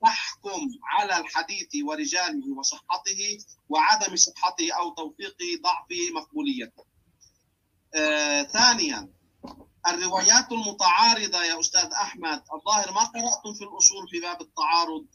تحكم 0.05 0.61
على 0.82 1.16
الحديث 1.16 1.68
ورجاله 1.84 2.59
وصحته 2.59 3.38
وعدم 3.68 4.16
صحته 4.16 4.72
أو 4.72 4.94
توثيقه 4.94 5.61
ضعفه 5.62 6.02
مقبوليته. 6.14 6.84
آه، 7.94 8.42
ثانيا 8.42 9.09
الروايات 9.86 10.52
المتعارضة 10.52 11.44
يا 11.44 11.61
أستاذ 11.61 11.92
أحمد 11.92 12.42
الظاهر 12.55 12.92
ما 12.92 13.05
قرأتم 13.05 13.55
في 13.59 13.64
الأصول 13.64 14.09
في 14.09 14.20
باب 14.20 14.40
التعارض؟ 14.40 15.07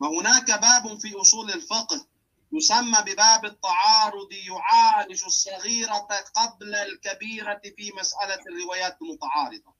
وهناك 0.00 0.50
باب 0.50 0.98
في 1.00 1.20
أصول 1.20 1.50
الفقه 1.50 2.06
يسمى 2.52 2.98
بباب 3.06 3.44
التعارض 3.44 4.32
يعالج 4.32 5.24
الصغيرة 5.24 6.08
قبل 6.34 6.74
الكبيرة 6.74 7.60
في 7.76 7.92
مسألة 8.00 8.40
الروايات 8.48 8.98
المتعارضة. 9.02 9.77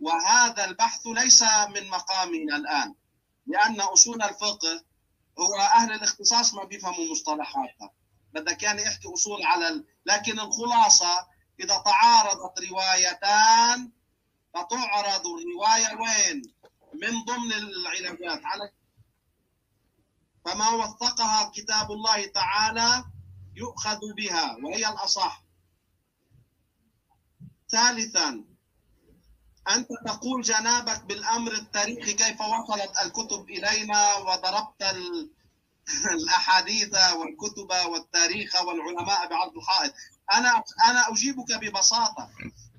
وهذا 0.00 0.64
البحث 0.64 1.06
ليس 1.06 1.42
من 1.42 1.88
مقامنا 1.88 2.56
الآن 2.56 2.94
لأن 3.46 3.80
أصول 3.80 4.22
الفقه 4.22 4.84
هو 5.38 5.54
أهل 5.56 5.92
الاختصاص 5.92 6.54
ما 6.54 6.64
بيفهموا 6.64 7.10
مصطلحاتها. 7.10 7.92
بدك 8.32 8.56
كان 8.56 8.78
يحكي 8.78 9.08
أصول 9.14 9.42
على 9.42 9.68
ال... 9.68 9.86
لكن 10.06 10.40
الخلاصة 10.40 11.26
إذا 11.60 11.82
تعارضت 11.84 12.60
روايتان 12.70 13.92
فتعرض 14.54 15.26
الرواية 15.26 16.00
وين؟ 16.00 16.42
من 16.94 17.24
ضمن 17.24 17.52
العلاجات. 17.52 18.40
على 18.44 18.72
فما 20.44 20.70
وثقها 20.70 21.50
كتاب 21.54 21.92
الله 21.92 22.26
تعالى 22.26 23.04
يؤخذ 23.56 23.98
بها 24.16 24.56
وهي 24.64 24.88
الأصح. 24.88 25.44
ثالثا 27.70 28.44
أنت 29.70 29.88
تقول 30.06 30.42
جنابك 30.42 31.04
بالأمر 31.04 31.52
التاريخي 31.52 32.12
كيف 32.12 32.40
وصلت 32.40 32.92
الكتب 33.04 33.50
إلينا 33.50 34.14
وضربت 34.16 34.82
الأحاديث 36.16 36.94
والكتب 37.16 37.70
والتاريخ 37.90 38.62
والعلماء 38.62 39.28
بعرض 39.28 39.56
الحائط. 39.56 39.92
أنا 40.32 40.62
أنا 40.90 41.12
أجيبك 41.12 41.52
ببساطة. 41.60 42.30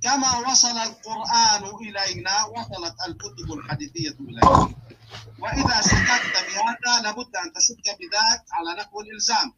كما 0.04 0.38
وصل 0.52 0.78
القرآن 0.78 1.64
إلينا 1.82 2.44
وصلت 2.44 2.96
الكتب 3.08 3.54
الحديثية 3.54 4.16
إلينا. 4.20 4.74
وإذا 5.40 5.82
شككت 5.82 6.34
بهذا 6.48 7.02
لابد 7.04 7.36
أن 7.36 7.54
تشك 7.54 7.98
بذاك 8.00 8.46
على 8.52 8.82
نحو 8.82 9.02
الإلزام. 9.02 9.54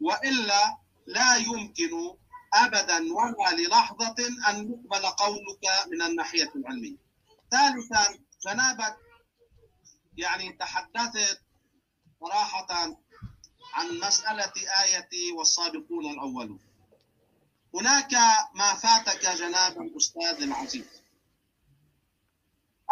وإلا 0.00 0.76
لا 1.06 1.36
يمكن 1.36 2.16
أبدا 2.54 2.98
ولا 3.14 3.56
للحظة 3.56 4.14
أن 4.48 4.70
يقبل 4.70 5.06
قولك 5.06 5.64
من 5.92 6.02
الناحية 6.02 6.52
العلمية. 6.56 6.96
ثالثا 7.50 8.18
جنابك 8.46 8.96
يعني 10.16 10.52
تحدثت 10.52 11.40
صراحة 12.20 12.96
عن 13.74 13.98
مسألة 14.02 14.52
آية 14.82 15.32
والسابقون 15.38 16.06
الأولون. 16.10 16.60
هناك 17.74 18.12
ما 18.54 18.74
فاتك 18.74 19.26
جناب 19.26 19.80
الأستاذ 19.82 20.42
العزيز. 20.42 20.84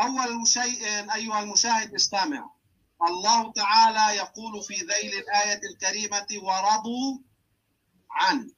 أول 0.00 0.48
شيء 0.48 1.14
أيها 1.14 1.42
المشاهد 1.42 1.94
استمع 1.94 2.50
الله 3.09 3.52
تعالى 3.52 4.16
يقول 4.16 4.62
في 4.62 4.74
ذيل 4.74 5.14
الآية 5.18 5.61
الكريمة 5.72 6.26
ورضوا 6.42 7.18
عنه 8.11 8.50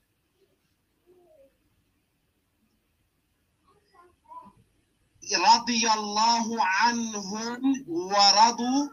رضي 5.35 5.93
الله 5.93 6.64
عنهم 6.64 7.85
ورضوا 7.89 8.89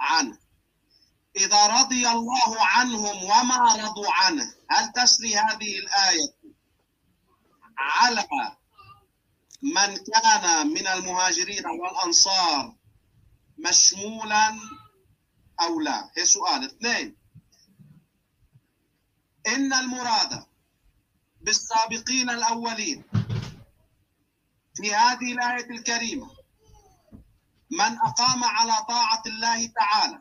عنه. 0.00 0.38
إذا 1.36 1.66
رضي 1.66 2.08
الله 2.08 2.56
عنهم 2.60 3.24
وما 3.24 3.74
رضوا 3.74 4.12
عنه 4.12 4.54
هل 4.70 4.92
تسري 4.92 5.36
هذه 5.36 5.78
الآية؟ 5.78 6.34
على 7.78 8.26
من 9.62 9.96
كان 9.96 10.66
من 10.66 10.86
المهاجرين 10.86 11.66
والأنصار 11.66 12.74
مشمولا 13.58 14.58
أو 15.60 15.80
لا؟ 15.80 16.10
هي 16.16 16.24
سؤال. 16.24 16.64
اثنين 16.64 17.16
إن 19.46 19.72
المراد 19.72 20.44
بالسابقين 21.40 22.30
الأولين 22.30 23.04
في 24.80 24.94
هذه 24.94 25.32
الآية 25.32 25.70
الكريمة. 25.70 26.30
من 27.70 27.98
أقام 27.98 28.44
على 28.44 28.72
طاعة 28.88 29.22
الله 29.26 29.66
تعالى 29.66 30.20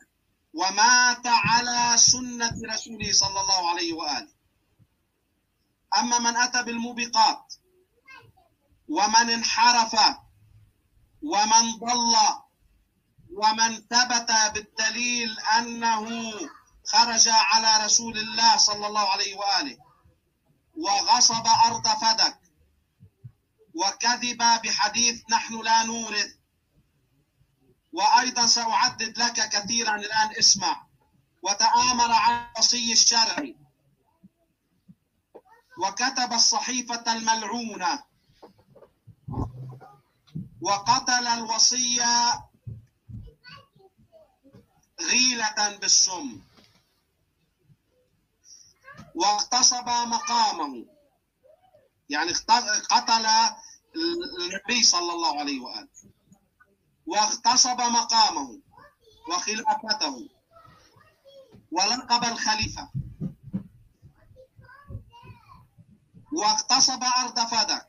ومات 0.53 1.27
على 1.27 1.97
سنة 1.97 2.61
رسوله 2.73 3.11
صلى 3.13 3.39
الله 3.41 3.69
عليه 3.69 3.93
وآله. 3.93 4.33
أما 5.99 6.19
من 6.19 6.35
أتى 6.37 6.63
بالموبقات 6.63 7.53
ومن 8.89 9.29
انحرف 9.29 9.95
ومن 11.21 11.71
ضل 11.79 12.15
ومن 13.33 13.75
ثبت 13.75 14.31
بالدليل 14.53 15.39
أنه 15.39 16.31
خرج 16.85 17.29
على 17.29 17.85
رسول 17.85 18.17
الله 18.17 18.57
صلى 18.57 18.87
الله 18.87 19.09
عليه 19.09 19.35
وآله 19.35 19.77
وغصب 20.77 21.47
أرض 21.65 21.87
فدك 21.87 22.38
وكذب 23.75 24.37
بحديث 24.37 25.23
نحن 25.29 25.61
لا 25.61 25.83
نورث. 25.83 26.35
وأيضا 27.93 28.45
سأعدد 28.45 29.17
لك 29.17 29.49
كثيرا 29.49 29.95
الآن 29.95 30.29
اسمع. 30.39 30.85
وتآمر 31.41 32.11
على 32.11 32.47
الوصي 32.55 32.91
الشرعي. 32.91 33.55
وكتب 35.77 36.33
الصحيفة 36.33 37.13
الملعونة. 37.13 38.03
وقتل 40.61 41.27
الوصي 41.27 42.03
غيلة 45.01 45.77
بالسم. 45.81 46.41
واغتصب 49.15 49.89
مقامه. 49.89 50.85
يعني 52.09 52.31
قتل 52.89 53.25
النبي 53.95 54.83
صلى 54.83 55.13
الله 55.13 55.39
عليه 55.39 55.61
وآله. 55.61 55.87
واغتصب 57.05 57.81
مقامه 57.81 58.59
وخلافته 59.29 60.29
ولقب 61.71 62.23
الخليفة. 62.23 62.89
واغتصب 66.33 67.03
أرض 67.03 67.39
فدك 67.39 67.85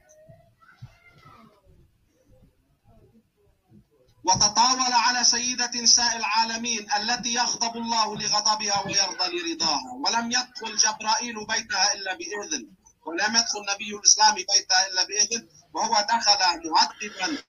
وتطاول 4.25 4.93
على 4.93 5.25
سيدة 5.25 5.71
نساء 5.83 6.17
العالمين 6.17 6.93
التي 6.93 7.35
يغضب 7.35 7.77
الله 7.77 8.17
لغضبها 8.17 8.87
ويرضى 8.87 9.27
لرضاها. 9.37 9.93
ولم 10.05 10.27
يدخل 10.33 10.77
جبرائيل 10.77 11.47
بيتها 11.47 11.95
إلا 11.95 12.15
بإذن. 12.15 12.80
ولم 13.07 13.37
يدخل 13.37 13.75
نبي 13.75 13.97
الإسلام 13.97 14.35
بيتها 14.35 14.87
إلا 14.87 15.05
بإذن 15.05 15.49
وهو 15.75 16.07
دخل 16.09 16.43
مهددا 16.65 17.43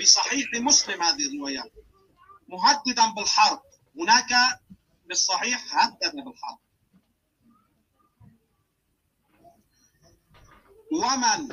بصحيح 0.00 0.48
مسلم 0.54 1.02
هذه 1.02 1.26
الروايات 1.28 1.72
مهددا 2.48 3.06
بالحرب. 3.16 3.60
هناك 4.00 4.60
بالصحيح 5.06 5.76
هدد 5.76 6.14
بالحرب. 6.14 6.58
ومن 10.92 11.48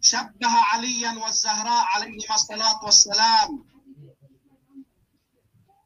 شبه 0.00 0.48
عليا 0.72 1.12
والزهراء 1.18 1.84
عليهما 1.84 2.34
الصلاة 2.34 2.84
والسلام 2.84 3.64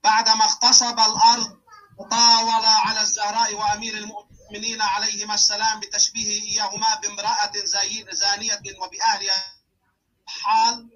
بعدما 0.05 0.45
اغتصب 0.45 0.99
الأرض 0.99 1.59
وطاول 1.99 2.65
على 2.65 3.01
الزهراء 3.01 3.55
وأمير 3.55 3.95
المؤمنين. 3.99 4.32
عليهما 4.83 5.35
السلام 5.35 5.81
بتشبيهه 5.81 6.43
إياهما 6.45 6.95
بامرأة 6.95 7.53
زانية 8.13 8.63
وبأهلها. 8.81 9.55
حال 10.27 10.89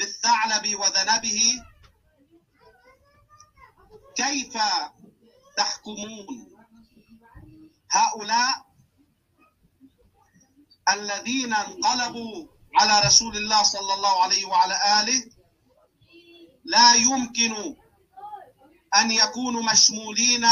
الثعلب 0.00 0.74
وذنبه. 0.80 1.64
كيف 4.16 4.58
تحكمون 5.56 6.26
هؤلاء 7.90 8.66
الذين 10.92 11.54
انقلبوا 11.54 12.46
على 12.74 13.00
رسول 13.06 13.36
الله 13.36 13.62
صلى 13.62 13.94
الله 13.94 14.22
عليه 14.22 14.44
وعلى 14.44 15.00
آله؟ 15.00 15.30
لا 16.64 16.94
يمكن 16.94 17.76
أن 18.96 19.10
يكونوا 19.10 19.62
مشمولين 19.62 20.44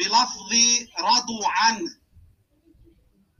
بلفظ 0.00 0.52
رضوا 0.98 1.46
عنه 1.48 1.96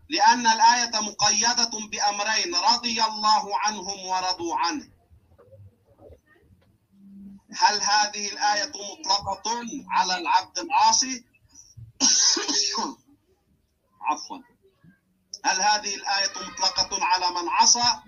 لأن 0.09 0.47
الآية 0.47 1.01
مقيدة 1.01 1.71
بأمرين 1.91 2.55
رضي 2.55 3.05
الله 3.05 3.59
عنهم 3.59 4.07
ورضوا 4.07 4.57
عنه 4.57 4.91
هل 7.57 7.83
هذه 7.83 8.33
الآية 8.33 8.69
مطلقة 8.69 9.53
على 9.91 10.19
العبد 10.19 10.59
العاصي؟ 10.59 11.25
عفوا. 14.11 14.39
هل 15.45 15.63
هذه 15.63 15.95
الآية 15.95 16.31
مطلقة 16.31 17.05
على 17.05 17.31
من 17.31 17.49
عصى؟ 17.49 18.01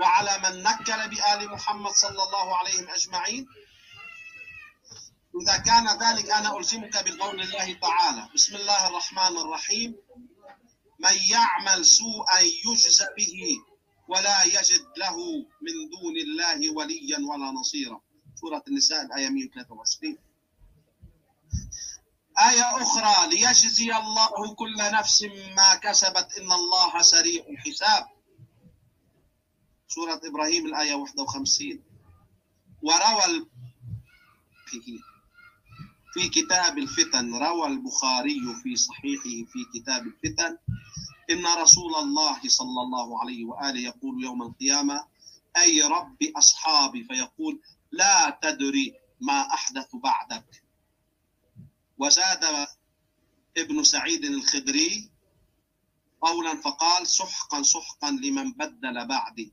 وعلى 0.00 0.38
من 0.38 0.62
نكل 0.62 1.08
بآل 1.08 1.50
محمد 1.50 1.90
صلى 1.92 2.22
الله 2.22 2.56
عليهم 2.56 2.88
أجمعين؟ 2.88 3.46
إذا 5.34 5.56
كان 5.56 5.86
ذلك 5.88 6.30
أنا 6.30 6.58
ألزمك 6.58 7.04
بقول 7.04 7.40
الله 7.40 7.72
تعالى. 7.72 8.28
بسم 8.34 8.56
الله 8.56 8.88
الرحمن 8.88 9.38
الرحيم. 9.38 9.96
من 10.98 11.16
يعمل 11.30 11.84
سوءا 11.84 12.38
يجز 12.66 13.02
به 13.16 13.58
ولا 14.08 14.44
يجد 14.44 14.84
له 14.96 15.16
من 15.62 15.74
دون 15.90 16.16
الله 16.16 16.70
وليا 16.74 17.18
ولا 17.18 17.50
نصيرا. 17.50 18.00
سورة 18.40 18.62
النساء 18.68 19.02
الآية 19.02 19.28
123 19.28 20.18
آية 22.38 22.82
أخرى 22.82 23.28
ليجزي 23.30 23.96
الله 23.96 24.54
كل 24.54 24.76
نفس 24.76 25.22
ما 25.56 25.74
كسبت 25.74 26.32
إن 26.38 26.52
الله 26.52 27.02
سريع 27.02 27.44
الحساب. 27.48 28.08
سورة 29.88 30.20
إبراهيم 30.24 30.66
الآية 30.66 30.94
51 30.94 31.82
وروى 32.82 33.46
في 36.18 36.28
كتاب 36.28 36.78
الفتن 36.78 37.34
روى 37.34 37.66
البخاري 37.66 38.40
في 38.62 38.76
صحيحه 38.76 39.50
في 39.52 39.64
كتاب 39.74 40.06
الفتن. 40.06 40.58
إن 41.30 41.46
رسول 41.46 41.94
الله 41.94 42.40
صلى 42.46 42.80
الله 42.82 43.20
عليه 43.20 43.44
وآله 43.44 43.80
يقول 43.80 44.24
يوم 44.24 44.42
القيامة 44.42 45.06
أي 45.56 45.82
رب 45.82 46.16
أصحابي؟ 46.36 47.04
فيقول 47.04 47.60
لا 47.92 48.38
تدري 48.42 48.94
ما 49.20 49.40
أحدث 49.54 49.96
بعدك. 49.96 50.62
وزاد 51.98 52.66
ابن 53.56 53.84
سعيد 53.84 54.24
الخدري 54.24 55.10
قولا 56.20 56.54
فقال 56.60 57.06
سحقا 57.06 57.62
سحقا 57.62 58.10
لمن 58.10 58.52
بدل 58.52 59.06
بعدي. 59.06 59.52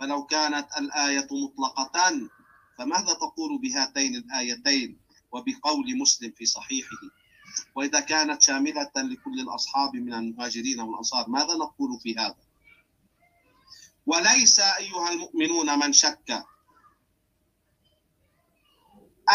فلو 0.00 0.26
كانت 0.26 0.68
الآية 0.78 1.28
مطلقة 1.30 2.28
فماذا 2.78 3.12
تقول 3.14 3.58
بهاتين 3.58 4.14
الآيتين؟ 4.14 5.07
وبقول 5.32 5.98
مسلم 5.98 6.32
في 6.36 6.46
صحيحه 6.46 6.96
وإذا 7.74 8.00
كانت 8.00 8.42
شاملة 8.42 8.90
لكل 8.96 9.40
الأصحاب 9.40 9.94
من 9.96 10.14
المهاجرين 10.14 10.80
والأنصار 10.80 11.28
ماذا 11.28 11.54
نقول 11.54 12.00
في 12.02 12.14
هذا؟ 12.18 12.36
وليس 14.06 14.60
أيها 14.60 15.12
المؤمنون 15.12 15.78
من 15.78 15.92
شك 15.92 16.44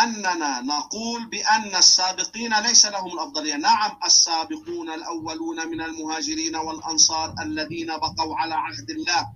أننا 0.03 0.61
نقول 0.61 1.25
بأن 1.25 1.75
السابقين 1.75 2.53
ليس 2.59 2.85
لهم 2.85 3.13
الأفضلية. 3.13 3.55
نعم 3.55 3.99
السابقون 4.05 4.89
الأولون 4.89 5.67
من 5.67 5.81
المهاجرين 5.81 6.55
والأنصار 6.55 7.35
الذين 7.41 7.87
بقوا 7.87 8.35
على 8.35 8.53
عهد 8.55 8.89
الله 8.89 9.33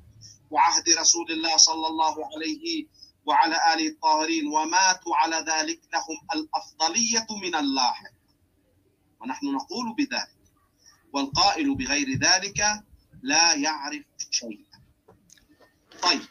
وعهد 0.51 0.89
رسول 0.99 1.31
الله 1.31 1.57
صلى 1.57 1.87
الله 1.87 2.15
عليه 2.35 2.85
وعلى 3.27 3.55
آله 3.73 3.87
الطاهرين 3.87 4.47
وماتوا 4.47 5.15
على 5.15 5.35
ذلك 5.35 5.81
لهم 5.93 6.17
الأفضلية 6.35 7.27
من 7.43 7.55
اللاحق. 7.55 8.11
ونحن 9.19 9.45
نقول 9.45 9.95
بذلك 9.97 10.37
والقائل 11.13 11.75
بغير 11.75 12.07
ذلك 12.19 12.59
لا 13.21 13.53
يعرف 13.53 14.03
شيئا. 14.31 14.81
طيب. 16.01 16.21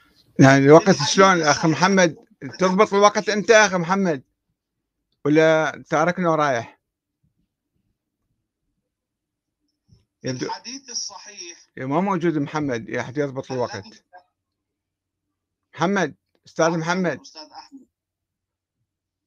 يعني 0.40 0.64
الوقت 0.64 0.96
شلون؟ 1.02 1.42
أخ 1.42 1.66
محمد 1.66 2.16
تضبط 2.58 2.94
الوقت 2.94 3.28
أنت 3.28 3.50
يا 3.50 3.66
أخي 3.66 3.76
محمد 3.76 4.22
ولا 5.24 5.82
تاركنا 5.90 6.30
ورايح؟ 6.30 6.80
يبدو 10.24 10.46
الحديث 10.46 10.90
الصحيح. 10.90 11.58
ما 11.76 12.00
موجود 12.00 12.38
محمد 12.38 12.88
يا 12.88 13.02
حد 13.02 13.18
يضبط 13.18 13.52
الوقت. 13.52 14.04
محمد. 15.74 16.14
أستاذ 16.46 16.78
محمد. 16.78 17.20
أستاذ 17.20 17.50
أحمد. 17.50 17.86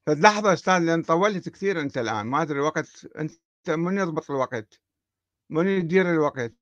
فلحظة 0.06 0.52
أستاذ 0.52 0.78
لأن 0.78 1.02
طولت 1.02 1.48
كثير 1.48 1.80
أنت 1.80 1.98
الآن. 1.98 2.26
ما 2.26 2.42
أدري 2.42 2.58
الوقت 2.58 3.04
أنت 3.04 3.40
من 3.68 3.98
يضبط 3.98 4.30
الوقت؟ 4.30 4.80
من 5.50 5.66
يدير 5.68 6.10
الوقت؟ 6.10 6.54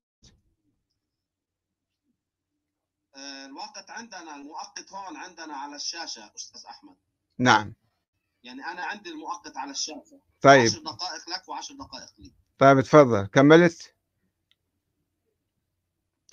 آه، 3.15 3.45
الوقت 3.45 3.89
عندنا 3.89 4.35
المؤقت 4.35 4.93
هون 4.93 5.17
عندنا 5.17 5.55
على 5.55 5.75
الشاشة 5.75 6.31
أستاذ 6.35 6.61
أحمد. 6.65 6.95
نعم. 7.37 7.73
يعني 8.43 8.65
أنا 8.65 8.85
عندي 8.85 9.09
المؤقت 9.09 9.57
على 9.57 9.71
الشاشة. 9.71 10.21
طيب. 10.41 10.65
10 10.65 10.79
دقائق 10.79 11.29
لك 11.29 11.43
و10 11.43 11.73
دقائق 11.73 12.09
لي. 12.17 12.33
طيب 12.57 12.81
تفضل 12.81 13.25
كملت؟ 13.25 13.95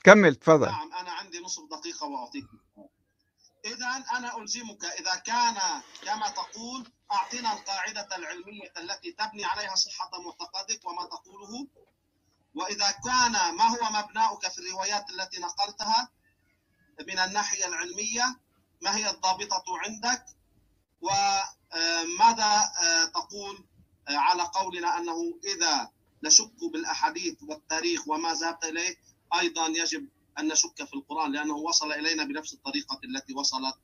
كمل 0.05 0.35
تفضل 0.35 0.67
نعم 0.67 0.93
أنا 0.93 1.11
عندي 1.11 1.41
نصف 1.41 1.63
دقيقة 1.71 2.07
وأعطيك. 2.07 2.47
إذا 3.67 4.05
أنا 4.13 4.39
ألزمك 4.39 4.85
إذا 4.85 5.15
كان 5.15 5.83
كما 6.05 6.29
تقول 6.29 6.93
أعطنا 7.13 7.53
القاعدة 7.53 8.17
العلمية 8.17 8.73
التي 8.79 9.13
تبني 9.13 9.45
عليها 9.45 9.75
صحة 9.75 10.11
معتقدك 10.23 10.85
وما 10.85 11.05
تقوله. 11.05 11.67
وإذا 12.55 12.91
كان 12.91 13.33
ما 13.55 13.65
هو 13.65 14.03
مبناؤك 14.03 14.49
في 14.49 14.59
الروايات 14.59 15.11
التي 15.11 15.41
نقلتها؟ 15.41 16.09
من 17.09 17.19
الناحية 17.19 17.67
العلمية 17.67 18.37
ما 18.83 18.97
هي 18.97 19.11
الضابطة 19.11 19.65
عندك؟ 19.69 20.25
وماذا 21.01 22.73
آه، 22.83 23.05
تقول 23.05 23.65
آه، 24.09 24.17
على 24.17 24.43
قولنا 24.43 24.99
أنه 24.99 25.39
إذا 25.45 25.91
نشك 26.23 26.65
بالأحاديث 26.73 27.43
والتاريخ 27.43 28.09
وما 28.09 28.35
ذهبت 28.35 28.65
إليه 28.65 28.97
أيضا 29.41 29.67
يجب 29.67 30.09
أن 30.39 30.49
نشك 30.49 30.85
في 30.87 30.95
القرآن 30.95 31.33
لأنه 31.33 31.55
وصل 31.55 31.93
إلينا 31.93 32.25
بنفس 32.25 32.55
الطريقة 32.55 33.01
التي 33.05 33.35
وصلت 33.35 33.75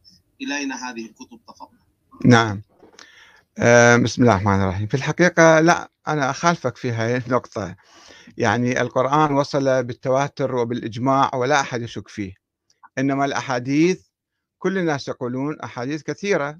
إلينا 0.40 0.90
هذه 0.90 1.06
الكتب 1.06 1.40
تفضل. 1.48 1.78
نعم. 2.24 2.62
آه 3.58 3.96
بسم 3.96 4.22
الله 4.22 4.36
الرحمن 4.36 4.62
الرحيم. 4.62 4.86
في 4.86 4.94
الحقيقة 4.94 5.60
لا 5.60 5.90
أنا 6.08 6.30
أخالفك 6.30 6.76
في 6.76 6.92
هذه 6.92 7.22
النقطة. 7.26 7.76
يعني 8.36 8.80
القرآن 8.80 9.32
وصل 9.32 9.82
بالتواتر 9.84 10.54
وبالإجماع 10.54 11.34
ولا 11.34 11.60
أحد 11.60 11.82
يشك 11.82 12.08
فيه. 12.08 12.34
إنما 12.98 13.24
الأحاديث 13.24 14.02
كل 14.58 14.78
الناس 14.78 15.08
يقولون 15.08 15.60
أحاديث 15.60 16.02
كثيرة. 16.02 16.58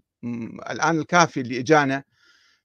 الآن 0.70 0.98
الكافي 0.98 1.40
اللي 1.40 1.60
إجانا 1.60 2.04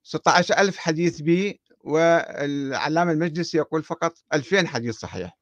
16 0.02 0.58
ألف 0.58 0.76
حديث 0.76 1.20
به 1.20 1.54
والعلامة 1.80 3.12
المجلس 3.12 3.54
يقول 3.54 3.82
فقط 3.82 4.14
2000 4.34 4.66
حديث 4.66 4.98
صحيح. 4.98 5.37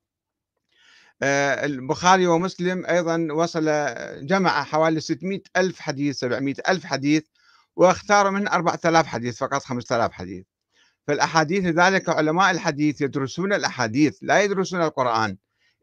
البخاري 1.22 2.26
ومسلم 2.26 2.86
أيضا 2.86 3.28
وصل 3.32 3.64
جمع 4.26 4.62
حوالي 4.64 5.00
600 5.00 5.40
ألف 5.56 5.80
حديث 5.80 6.18
700 6.18 6.54
ألف 6.68 6.84
حديث 6.86 7.22
واختاروا 7.76 8.30
من 8.30 8.48
4000 8.48 9.06
حديث 9.06 9.38
فقط 9.38 9.62
5000 9.62 10.12
حديث. 10.12 10.44
فالأحاديث 11.06 11.64
لذلك 11.64 12.08
علماء 12.08 12.50
الحديث 12.50 13.00
يدرسون 13.00 13.52
الأحاديث 13.52 14.18
لا 14.22 14.42
يدرسون 14.42 14.82
القرآن 14.82 15.36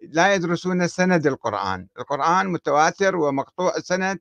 لا 0.09 0.33
يدرسون 0.33 0.87
سند 0.87 1.27
القرآن. 1.27 1.87
القرآن 1.99 2.47
متواتر 2.47 3.15
ومقطوع 3.15 3.77
السند 3.77 4.19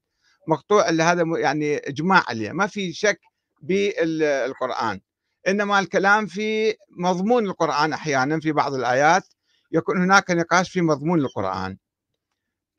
مقطوع 0.48 0.88
هذا 0.88 1.24
يعني 1.38 1.76
إجماع 1.76 2.24
عليه 2.28 2.52
ما 2.52 2.66
في 2.66 2.92
شك 2.92 3.20
بالقرآن 3.62 5.00
إنما 5.48 5.78
الكلام 5.78 6.26
في 6.26 6.74
مضمون 6.98 7.46
القرآن 7.46 7.92
أحيانا 7.92 8.40
في 8.40 8.52
بعض 8.52 8.74
الآيات 8.74 9.22
يكون 9.72 10.02
هناك 10.02 10.30
نقاش 10.30 10.70
في 10.70 10.80
مضمون 10.80 11.20
القرآن. 11.20 11.76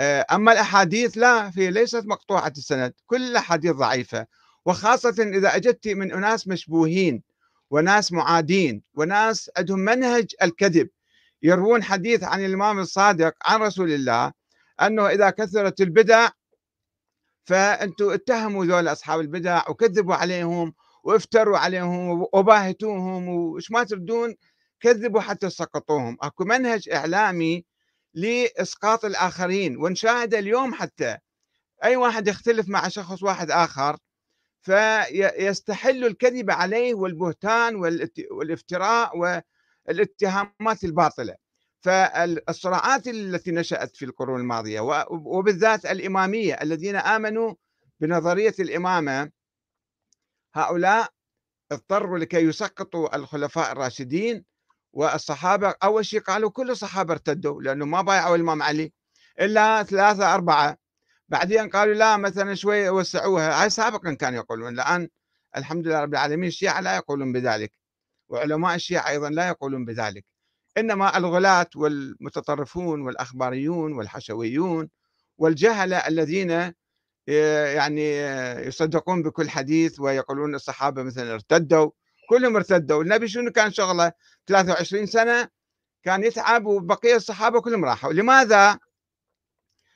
آه، 0.01 0.25
أما 0.31 0.51
الأحاديث 0.51 1.17
لا 1.17 1.51
في 1.51 1.71
ليست 1.71 2.03
مقطوعة 2.05 2.53
السند 2.57 2.93
كل 3.07 3.21
الأحاديث 3.21 3.71
ضعيفة. 3.71 4.27
وخاصة 4.65 5.15
إذا 5.19 5.55
أجدت 5.55 5.87
من 5.87 6.11
أناس 6.11 6.47
مشبوهين 6.47 7.23
وناس 7.69 8.11
معادين 8.11 8.83
وناس 8.93 9.51
عندهم 9.57 9.79
منهج 9.79 10.35
الكذب 10.43 10.89
يروون 11.43 11.83
حديث 11.83 12.23
عن 12.23 12.45
الإمام 12.45 12.79
الصادق 12.79 13.33
عن 13.45 13.61
رسول 13.61 13.91
الله 13.91 14.33
أنه 14.81 15.07
إذا 15.07 15.29
كثرت 15.29 15.81
البدع 15.81 16.29
فانتم 17.45 18.09
اتهموا 18.09 18.65
ذول 18.65 18.87
أصحاب 18.87 19.19
البدع 19.19 19.69
وكذبوا 19.69 20.15
عليهم 20.15 20.73
وافتروا 21.03 21.57
عليهم 21.57 22.25
وباهتوهم 22.33 23.27
وش 23.29 23.71
ما 23.71 23.83
تردون 23.83 24.35
كذبوا 24.83 25.21
حتى 25.21 25.49
سقطوهم. 25.49 26.17
أكو 26.21 26.43
منهج 26.45 26.89
إعلامي 26.89 27.65
لإسقاط 28.13 29.05
الآخرين 29.05 29.77
ونشاهد 29.77 30.33
اليوم 30.33 30.73
حتى. 30.73 31.17
أي 31.83 31.95
واحد 31.95 32.27
يختلف 32.27 32.69
مع 32.69 32.87
شخص 32.87 33.23
واحد 33.23 33.51
آخر 33.51 33.97
فيستحل 34.61 36.05
الكذب 36.05 36.51
عليه 36.51 36.93
والبهتان 36.93 37.75
والافتراء 38.31 39.17
والاتهامات 39.17 40.83
الباطلة. 40.83 41.35
فالصراعات 41.81 43.07
التي 43.07 43.51
نشأت 43.51 43.95
في 43.95 44.05
القرون 44.05 44.39
الماضية 44.39 44.79
وبالذات 45.09 45.85
الإمامية 45.85 46.53
الذين 46.53 46.95
آمنوا 46.95 47.53
بنظرية 47.99 48.53
الإمامة 48.59 49.31
هؤلاء 50.55 51.09
اضطروا 51.71 52.17
لكي 52.17 52.37
يسقطوا 52.37 53.15
الخلفاء 53.15 53.71
الراشدين 53.71 54.52
والصحابة 54.93 55.75
أول 55.83 56.05
شيء 56.05 56.19
قالوا 56.19 56.49
كل 56.49 56.71
الصحابة 56.71 57.13
ارتدوا 57.13 57.61
لأنه 57.61 57.85
ما 57.85 58.01
بايعوا 58.01 58.35
الإمام 58.35 58.61
علي 58.63 58.93
إلا 59.41 59.83
ثلاثة 59.83 60.33
أربعة. 60.33 60.77
بعدين 61.29 61.69
قالوا 61.69 61.93
لا 61.93 62.17
مثلا 62.17 62.55
شوي 62.55 62.89
وسعوها. 62.89 63.63
هاي 63.63 63.69
سابقا 63.69 64.13
كانوا 64.13 64.39
يقولون 64.39 64.73
الآن 64.73 65.09
الحمد 65.57 65.87
لله 65.87 65.99
رب 66.01 66.13
العالمين 66.13 66.47
الشيعة 66.47 66.81
لا 66.81 66.95
يقولون 66.95 67.33
بذلك 67.33 67.71
وعلماء 68.29 68.75
الشيعة 68.75 69.09
أيضا 69.09 69.29
لا 69.29 69.47
يقولون 69.47 69.85
بذلك. 69.85 70.25
إنما 70.77 71.17
الغلاة 71.17 71.69
والمتطرفون 71.75 73.01
والأخباريون 73.01 73.93
والحشويون 73.93 74.89
والجهلة 75.37 75.97
الذين 75.97 76.73
يعني 77.27 78.17
يصدقون 78.67 79.23
بكل 79.23 79.49
حديث 79.49 79.99
ويقولون 79.99 80.55
الصحابة 80.55 81.03
مثلا 81.03 81.33
ارتدوا. 81.33 81.91
كلهم 82.29 82.55
ارتدوا. 82.55 83.03
النبي 83.03 83.27
شنو 83.27 83.51
كان 83.51 83.73
شغله؟ 83.73 84.11
23 84.47 85.05
سنة 85.05 85.49
كان 86.03 86.23
يتعب 86.23 86.65
وبقية 86.65 87.15
الصحابة 87.15 87.61
كلهم 87.61 87.85
راحوا. 87.85 88.13
لماذا؟ 88.13 88.79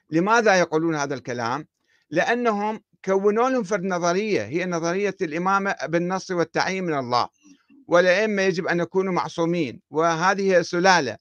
لماذا 0.09 0.55
يقولون 0.55 0.95
هذا 0.95 1.13
الكلام؟ 1.13 1.67
لأنهم 2.09 2.84
كونوا 3.05 3.49
لهم 3.49 3.63
فرد 3.63 3.84
نظرية. 3.84 4.43
هي 4.43 4.65
نظرية 4.65 5.15
الإمامة 5.21 5.75
بالنص 5.84 6.32
والتعيين 6.32 6.84
من 6.84 6.97
الله. 6.97 7.28
والأئمة 7.88 8.41
يجب 8.41 8.67
أن 8.67 8.80
يكونوا 8.80 9.13
معصومين. 9.13 9.82
وهذه 9.89 10.61
سلالة 10.61 11.17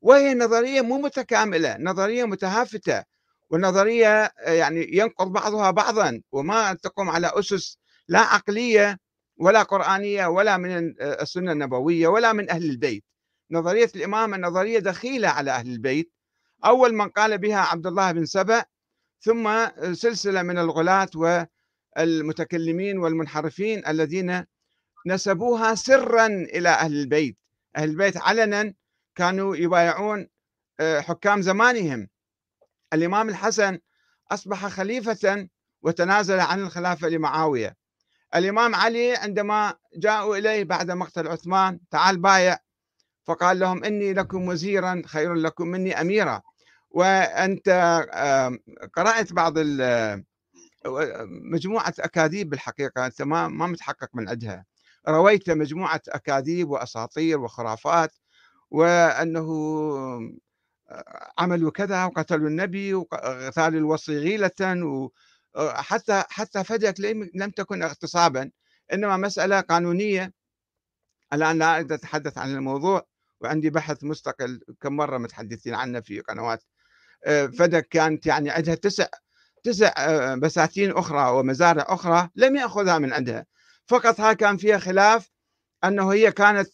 وهي 0.00 0.34
نظرية 0.34 0.80
مو 0.80 0.98
متكاملة. 0.98 1.76
نظرية 1.80 2.24
متهافتة. 2.24 3.04
ونظرية 3.50 4.32
يعني 4.38 4.88
ينقض 4.92 5.32
بعضها 5.32 5.70
بعضا. 5.70 6.22
وما 6.32 6.74
تقوم 6.74 7.10
على 7.10 7.32
أسس 7.34 7.78
لا 8.08 8.20
عقلية 8.20 8.98
ولا 9.38 9.62
قرآنية 9.62 10.26
ولا 10.26 10.56
من 10.56 10.94
السنة 11.00 11.52
النبوية 11.52 12.08
ولا 12.08 12.32
من 12.32 12.50
أهل 12.50 12.70
البيت. 12.70 13.04
نظرية 13.50 13.90
الإمامة 13.96 14.36
نظرية 14.36 14.78
دخيلة 14.78 15.28
على 15.28 15.50
أهل 15.50 15.66
البيت. 15.72 16.12
أول 16.64 16.94
من 16.94 17.08
قال 17.08 17.38
بها 17.38 17.58
عبد 17.58 17.86
الله 17.86 18.12
بن 18.12 18.24
سبأ 18.24 18.64
ثم 19.20 19.66
سلسلة 19.92 20.42
من 20.42 20.58
الغلاة 20.58 21.08
والمتكلمين 21.96 22.98
والمنحرفين 22.98 23.86
الذين 23.86 24.44
نسبوها 25.06 25.74
سرا 25.74 26.26
إلى 26.26 26.68
أهل 26.68 26.92
البيت. 26.92 27.38
أهل 27.76 27.90
البيت 27.90 28.16
علنا 28.16 28.74
كانوا 29.14 29.56
يبايعون 29.56 30.28
آه، 30.80 31.00
حكام 31.00 31.42
زمانهم. 31.42 32.08
الإمام 32.92 33.28
الحسن 33.28 33.78
أصبح 34.30 34.66
خليفة 34.66 35.48
وتنازل 35.82 36.40
عن 36.40 36.60
الخلافة 36.60 37.08
لمعاوية. 37.08 37.76
الإمام 38.34 38.74
علي 38.74 39.16
عندما 39.16 39.74
جاءوا 39.96 40.36
إليه 40.36 40.64
بعد 40.64 40.90
مقتل 40.90 41.28
عثمان 41.28 41.80
تعال 41.90 42.20
بايع. 42.20 42.58
فقال 43.24 43.58
لهم 43.58 43.84
إني 43.84 44.12
لكم 44.12 44.48
وزيرا 44.48 45.02
خير 45.06 45.34
لكم 45.34 45.68
مني 45.68 46.00
أميرا. 46.00 46.42
وأنت 46.90 47.68
قرأت 48.94 49.32
بعض 49.32 49.54
مجموعة 51.52 51.94
أكاذيب 52.00 52.50
بالحقيقة 52.50 53.06
أنت 53.06 53.22
ما 53.22 53.48
ما 53.48 53.66
متحقق 53.66 54.08
من 54.14 54.28
عندها. 54.28 54.64
رويت 55.08 55.50
مجموعة 55.50 56.02
أكاذيب 56.08 56.70
وأساطير 56.70 57.40
وخرافات 57.40 58.10
وأنه 58.70 59.48
عملوا 61.38 61.70
كذا 61.70 62.04
وقتلوا 62.04 62.48
النبي 62.48 62.94
وقتلوا 62.94 63.68
الوصي 63.68 64.18
غيلة 64.18 64.50
وحتى 65.58 66.24
حتى 66.28 66.64
فجأة 66.64 66.94
لم 67.34 67.50
تكن 67.50 67.82
اغتصابا 67.82 68.50
إنما 68.92 69.16
مسألة 69.16 69.60
قانونية. 69.60 70.32
الآن 71.32 71.58
لا 71.58 71.76
أريد 71.76 71.92
أتحدث 71.92 72.38
عن 72.38 72.54
الموضوع 72.54 73.06
وعندي 73.40 73.70
بحث 73.70 74.04
مستقل 74.04 74.60
كم 74.80 74.96
مرة 74.96 75.18
متحدثين 75.18 75.74
عنه 75.74 76.00
في 76.00 76.20
قنوات. 76.20 76.64
فدك 77.58 77.88
كانت 77.88 78.26
يعني 78.26 78.50
عندها 78.50 78.74
تسع 78.74 79.06
تسع 79.62 79.92
بساتين 80.34 80.90
أخرى 80.90 81.30
ومزارع 81.30 81.84
أخرى 81.88 82.30
لم 82.36 82.56
يأخذها 82.56 82.98
من 82.98 83.12
عندها. 83.12 83.46
فقط 83.86 84.20
ها 84.20 84.32
كان 84.32 84.56
فيها 84.56 84.78
خلاف 84.78 85.30
أنه 85.84 86.12
هي 86.12 86.32
كانت 86.32 86.68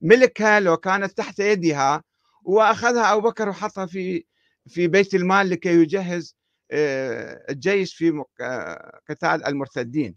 ملكها 0.00 0.60
لو 0.60 0.76
كانت 0.76 1.18
تحت 1.18 1.38
يدها 1.38 2.02
وأخذها 2.42 3.12
أبو 3.12 3.28
بكر 3.28 3.48
وحطها 3.48 3.86
في 3.86 4.24
في 4.68 4.88
بيت 4.88 5.14
المال 5.14 5.50
لكي 5.50 5.68
يجهز 5.68 6.36
الجيش 6.72 7.94
في 7.94 8.24
قتال 9.10 9.46
المرتدين. 9.46 10.16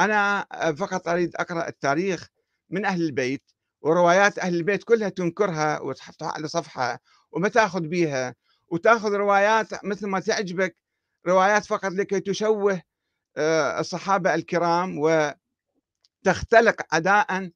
أنا 0.00 0.46
فقط 0.78 1.08
أريد 1.08 1.36
أقرأ 1.36 1.68
التاريخ 1.68 2.28
من 2.70 2.84
أهل 2.84 3.02
البيت 3.02 3.42
وروايات 3.80 4.38
أهل 4.38 4.54
البيت 4.54 4.84
كلها 4.84 5.08
تنكرها 5.08 5.80
وتحطها 5.80 6.28
على 6.28 6.48
صفحة 6.48 7.00
وما 7.32 7.48
تاخذ 7.48 7.80
بيها. 7.80 8.34
وتأخذ 8.68 9.12
روايات 9.12 9.84
مثل 9.84 10.06
ما 10.06 10.20
تعجبك 10.20 10.76
روايات 11.26 11.64
فقط 11.64 11.92
لكي 11.92 12.20
تشوه 12.20 12.82
الصحابة 13.78 14.34
الكرام 14.34 14.98
وتختلق 16.24 16.94
اداء 16.94 17.50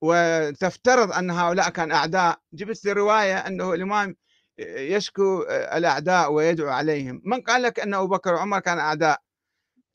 وتفترض 0.00 1.12
أن 1.12 1.30
هؤلاء 1.30 1.70
كان 1.70 1.92
أعداء. 1.92 2.38
جبت 2.52 2.84
لي 2.84 2.92
رواية 2.92 3.38
أنه 3.38 3.74
الإمام 3.74 4.16
يشكو 4.58 5.42
الأعداء 5.48 6.32
ويدعو 6.32 6.68
عليهم. 6.68 7.22
من 7.24 7.40
قال 7.40 7.62
لك 7.62 7.80
أن 7.80 7.94
أبو 7.94 8.06
بكر 8.06 8.34
وعمر 8.34 8.60
كان 8.60 8.78
أعداء؟ 8.78 9.20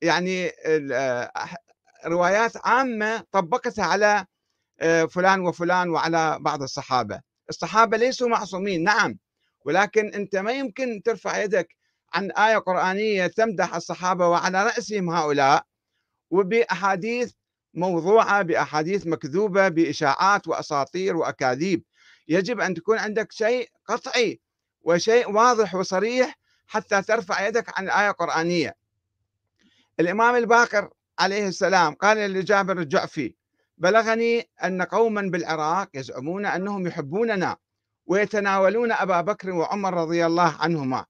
يعني 0.02 0.52
روايات 2.06 2.52
عامة 2.68 3.24
طبقتها 3.32 3.86
على 3.86 4.26
فلان 5.10 5.42
وفلان 5.42 5.90
وعلى 5.90 6.38
بعض 6.40 6.62
الصحابة. 6.64 7.22
الصحابة 7.50 7.98
ليسوا 7.98 8.28
معصومين 8.28 8.84
نعم. 8.84 9.18
ولكن 9.66 10.14
أنت 10.14 10.36
ما 10.36 10.52
يمكن 10.52 11.02
ترفع 11.06 11.38
يدك 11.44 11.76
عن 12.14 12.32
آية 12.32 12.58
قرآنية 12.58 13.28
تمدح 13.28 13.76
الصحابة 13.76 14.28
وعلى 14.28 14.64
رأسهم 14.64 15.10
هؤلاء 15.10 15.64
وبأحاديث 16.30 17.32
موضوعة 17.74 18.42
بأحاديث 18.42 19.08
مكذوبة 19.08 19.68
بإشاعات 19.68 20.48
وأساطير 20.48 21.18
وأكاذيب. 21.18 21.84
يجب 22.28 22.60
أن 22.60 22.74
تكون 22.74 22.98
عندك 22.98 23.32
شيء 23.32 23.70
قطعي 23.86 24.42
وشيء 24.84 25.32
واضح 25.32 25.76
وصريح 25.76 26.38
حتى 26.68 27.02
ترفع 27.02 27.48
يدك 27.48 27.80
عن 27.80 27.90
إيه 27.90 28.12
قرانيه 28.12 28.76
الإمام 30.00 30.36
الباقر 30.36 30.90
عليه 31.20 31.48
السلام 31.48 31.94
قال 31.94 32.18
لجابر 32.18 32.80
الجعفي 32.80 33.36
بلغني 33.78 34.50
أن 34.64 34.82
قوما 34.82 35.22
بالعراق 35.22 35.90
يزعمون 35.94 36.46
أنهم 36.46 36.88
يحبوننا 36.88 37.58
ويتناولون 38.06 38.92
أبا 38.92 39.22
بكر 39.22 39.50
وعمر 39.52 39.94
رضي 39.94 40.26
الله 40.26 40.56
عنهما 40.60 41.06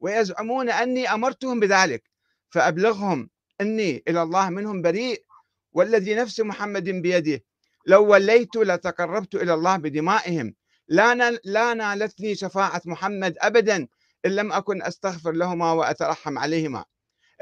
ويزعمون 0.00 0.70
أني 0.70 1.12
أمرتهم 1.12 1.60
بذلك 1.60 2.02
فأبلغهم 2.50 3.30
إني 3.60 4.02
إلى 4.08 4.22
الله 4.22 4.50
منهم 4.50 4.82
بريء 4.82 5.24
والذي 5.72 6.14
نفس 6.14 6.40
محمد 6.40 6.84
بيده 6.84 7.44
لو 7.86 8.06
وليت 8.06 8.56
لتقربت 8.56 9.34
إلى 9.34 9.54
الله 9.54 9.76
بدمائهم 9.76 10.54
لا 10.88 11.30
لا 11.44 11.74
نالتني 11.74 12.34
شفاعة 12.34 12.82
محمد 12.84 13.34
ابدا 13.40 13.88
إن 14.26 14.30
لم 14.30 14.52
أكن 14.52 14.82
أستغفر 14.82 15.32
لهما 15.32 15.72
وأترحم 15.72 16.38
عليهما. 16.38 16.84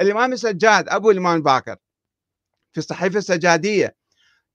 الإمام 0.00 0.32
السجاد 0.32 0.88
أبو 0.88 1.10
الإمام 1.10 1.42
باكر 1.42 1.76
في 2.72 2.78
الصحيفه 2.78 3.18
السجادية 3.18 3.96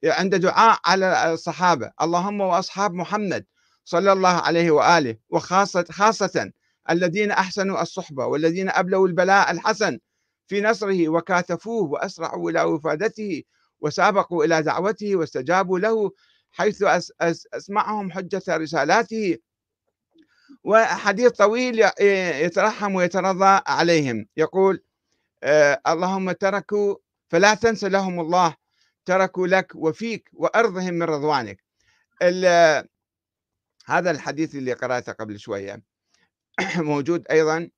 عند 0.06 0.36
دعاء 0.36 0.80
على 0.86 1.34
الصحابة 1.34 1.92
اللهم 2.02 2.42
وأصحاب 2.42 2.94
محمد 2.94 3.46
صلى 3.86 4.12
الله 4.12 4.30
عليه 4.30 4.72
وآله 4.72 5.16
وخاصة 5.30 5.86
خاصة 5.92 6.52
الذين 6.90 7.32
أحسنوا 7.32 7.82
الصحبة 7.82 8.26
والذين 8.26 8.70
ابلوا 8.70 9.08
البلاء 9.08 9.52
الحسن 9.52 10.00
في 10.48 10.62
نصره 10.62 11.10
وكاتفوه 11.10 11.84
وأسرعوا 11.92 12.52
إلى 12.52 12.62
وفادته 12.64 13.44
وسابقوا 13.82 14.46
إلى 14.46 14.62
دعوته 14.62 15.16
واستجابوا 15.16 15.80
له 15.80 16.12
حيث 16.52 16.84
أسمعهم 17.54 18.12
حجة 18.12 18.41
رسالاته 18.50 19.38
وحديث 20.64 21.32
طويل 21.32 21.89
يترحم 22.45 22.95
ويترضى 22.95 23.62
عليهم. 23.68 24.26
يقول 24.38 24.84
آه، 25.43 25.82
اللهم 25.88 26.32
تركوا 26.32 26.95
فلا 27.30 27.54
تنسى 27.54 27.89
لهم 27.89 28.20
الله 28.20 28.56
تركوا 29.06 29.47
لك 29.47 29.72
وفيك 29.76 30.30
وأرضهم 30.34 30.93
من 30.93 31.04
رضوانك. 31.04 31.64
هذا 33.86 34.12
الحديث 34.12 34.56
اللي 34.56 34.74
قرأته 34.74 35.12
قبل 35.12 35.39
شوية. 35.39 35.82
موجود 36.78 37.28
أيضا 37.32 37.70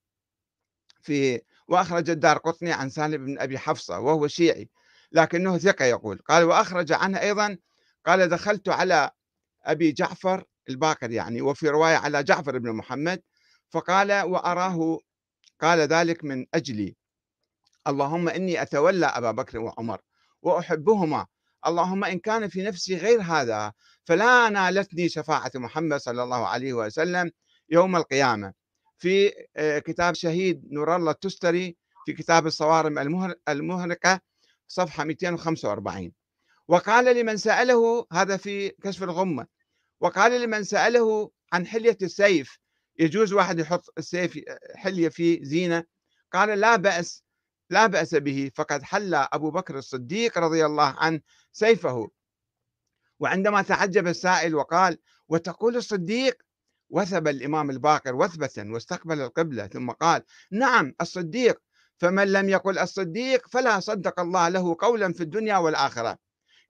في 1.02 1.40
وأخرج 1.68 2.10
الدار 2.10 2.38
قطني 2.38 2.72
عن 2.72 2.90
سالم 2.90 3.26
بن 3.26 3.38
أبي 3.38 3.58
حفصة 3.58 3.98
وهو 4.00 4.26
شيعي 4.28 4.68
لكنه 5.12 5.58
ثقة 5.58 5.84
يقول. 5.84 6.18
قال 6.18 6.44
وأخرج 6.44 6.92
عنه 6.92 7.20
أيضا 7.20 7.58
قال 8.06 8.28
دخلت 8.28 8.68
على 8.68 9.10
أبي 9.64 9.92
جعفر 9.92 10.44
الباقر 10.68 11.10
يعني 11.10 11.42
وفي 11.42 11.68
رواية 11.68 11.96
على 11.96 12.22
جعفر 12.22 12.58
بن 12.58 12.72
محمد 12.72 13.22
فقال 13.70 14.12
وأراه 14.12 14.98
قال 15.60 15.78
ذلك 15.80 16.24
من 16.24 16.46
أجلي. 16.54 16.96
اللهم 17.86 18.28
إني 18.28 18.62
أتولى 18.62 19.06
أبا 19.06 19.30
بكر 19.30 19.58
وعمر 19.58 20.00
وأحبهما. 20.42 21.26
اللهم 21.66 22.04
إن 22.04 22.18
كان 22.18 22.48
في 22.48 22.62
نفسي 22.62 22.96
غير 22.96 23.20
هذا 23.22 23.72
فلا 24.04 24.48
نالتني 24.48 25.08
شفاعة 25.08 25.50
محمد 25.54 26.00
صلى 26.00 26.22
الله 26.22 26.46
عليه 26.46 26.72
وسلم 26.72 27.30
يوم 27.70 27.96
القيامة. 27.96 28.52
في 29.02 29.32
آه، 29.56 29.78
كتاب 29.78 30.14
شهيد 30.14 30.72
نور 30.72 30.96
الله 30.96 31.10
التستري 31.10 31.76
في 32.06 32.12
كتاب 32.12 32.46
الصوارم 32.46 32.98
المهرقة 33.48 34.20
صفحة 34.68 35.04
245 35.04 36.12
وقال 36.68 37.16
لمن 37.16 37.36
سأله 37.36 38.06
هذا 38.12 38.36
في 38.36 38.68
كشف 38.68 39.02
الغمة 39.02 39.46
وقال 40.00 40.40
لمن 40.42 40.64
سأله 40.64 41.30
عن 41.52 41.66
حلية 41.66 41.98
السيف 42.02 42.58
يجوز 42.98 43.32
واحد 43.32 43.58
يحط 43.58 43.84
السيف 43.98 44.40
حلية 44.74 45.08
فيه 45.08 45.44
زينة؟ 45.44 45.84
قال 46.32 46.60
لا 46.60 46.76
بأس 46.76 47.24
لا 47.70 47.86
بأس 47.86 48.14
به 48.14 48.50
فقد 48.54 48.82
حل 48.82 49.14
أبو 49.14 49.50
بكر 49.50 49.78
الصديق 49.78 50.38
رضي 50.38 50.66
الله 50.66 50.94
عنه 50.98 51.20
سيفه. 51.52 52.10
وعندما 53.20 53.62
تعجب 53.62 54.06
السائل 54.06 54.54
وقال 54.54 54.98
وتقول 55.28 55.76
الصديق؟ 55.76 56.42
وثب 56.90 57.28
الإمام 57.28 57.70
الباقر 57.70 58.14
وثبة 58.14 58.72
واستقبل 58.72 59.20
القبلة 59.20 59.66
ثم 59.66 59.90
قال 59.90 60.22
نعم 60.50 60.94
الصديق. 61.00 61.62
فمن 61.98 62.32
لم 62.32 62.48
يقل 62.48 62.78
الصديق 62.78 63.48
فلا 63.48 63.80
صدق 63.80 64.20
الله 64.20 64.48
له 64.48 64.76
قولا 64.78 65.12
في 65.12 65.22
الدنيا 65.22 65.56
والآخرة. 65.56 66.18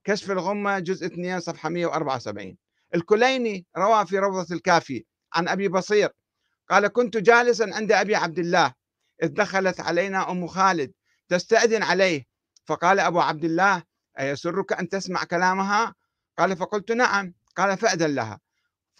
كشف 0.03 0.31
الغمة 0.31 0.79
جزء 0.79 1.05
2 1.05 1.39
صفحة 1.39 1.69
174 1.69 2.57
الكليني 2.95 3.65
روى 3.77 4.05
في 4.05 4.19
روضة 4.19 4.55
الكافي 4.55 5.05
عن 5.33 5.47
أبي 5.47 5.67
بصير 5.67 6.09
قال 6.69 6.87
كنت 6.87 7.17
جالسا 7.17 7.69
عند 7.73 7.91
أبي 7.91 8.15
عبد 8.15 8.39
الله 8.39 8.73
إذ 9.23 9.27
دخلت 9.27 9.79
علينا 9.79 10.31
أم 10.31 10.47
خالد 10.47 10.91
تستأذن 11.29 11.83
عليه 11.83 12.25
فقال 12.65 12.99
أبو 12.99 13.19
عبد 13.19 13.45
الله 13.45 13.83
أيسرك 14.19 14.73
أن 14.73 14.89
تسمع 14.89 15.23
كلامها؟ 15.23 15.95
قال 16.37 16.57
فقلت 16.57 16.91
نعم. 16.91 17.33
قال 17.55 17.77
فأذن 17.77 18.15
لها. 18.15 18.39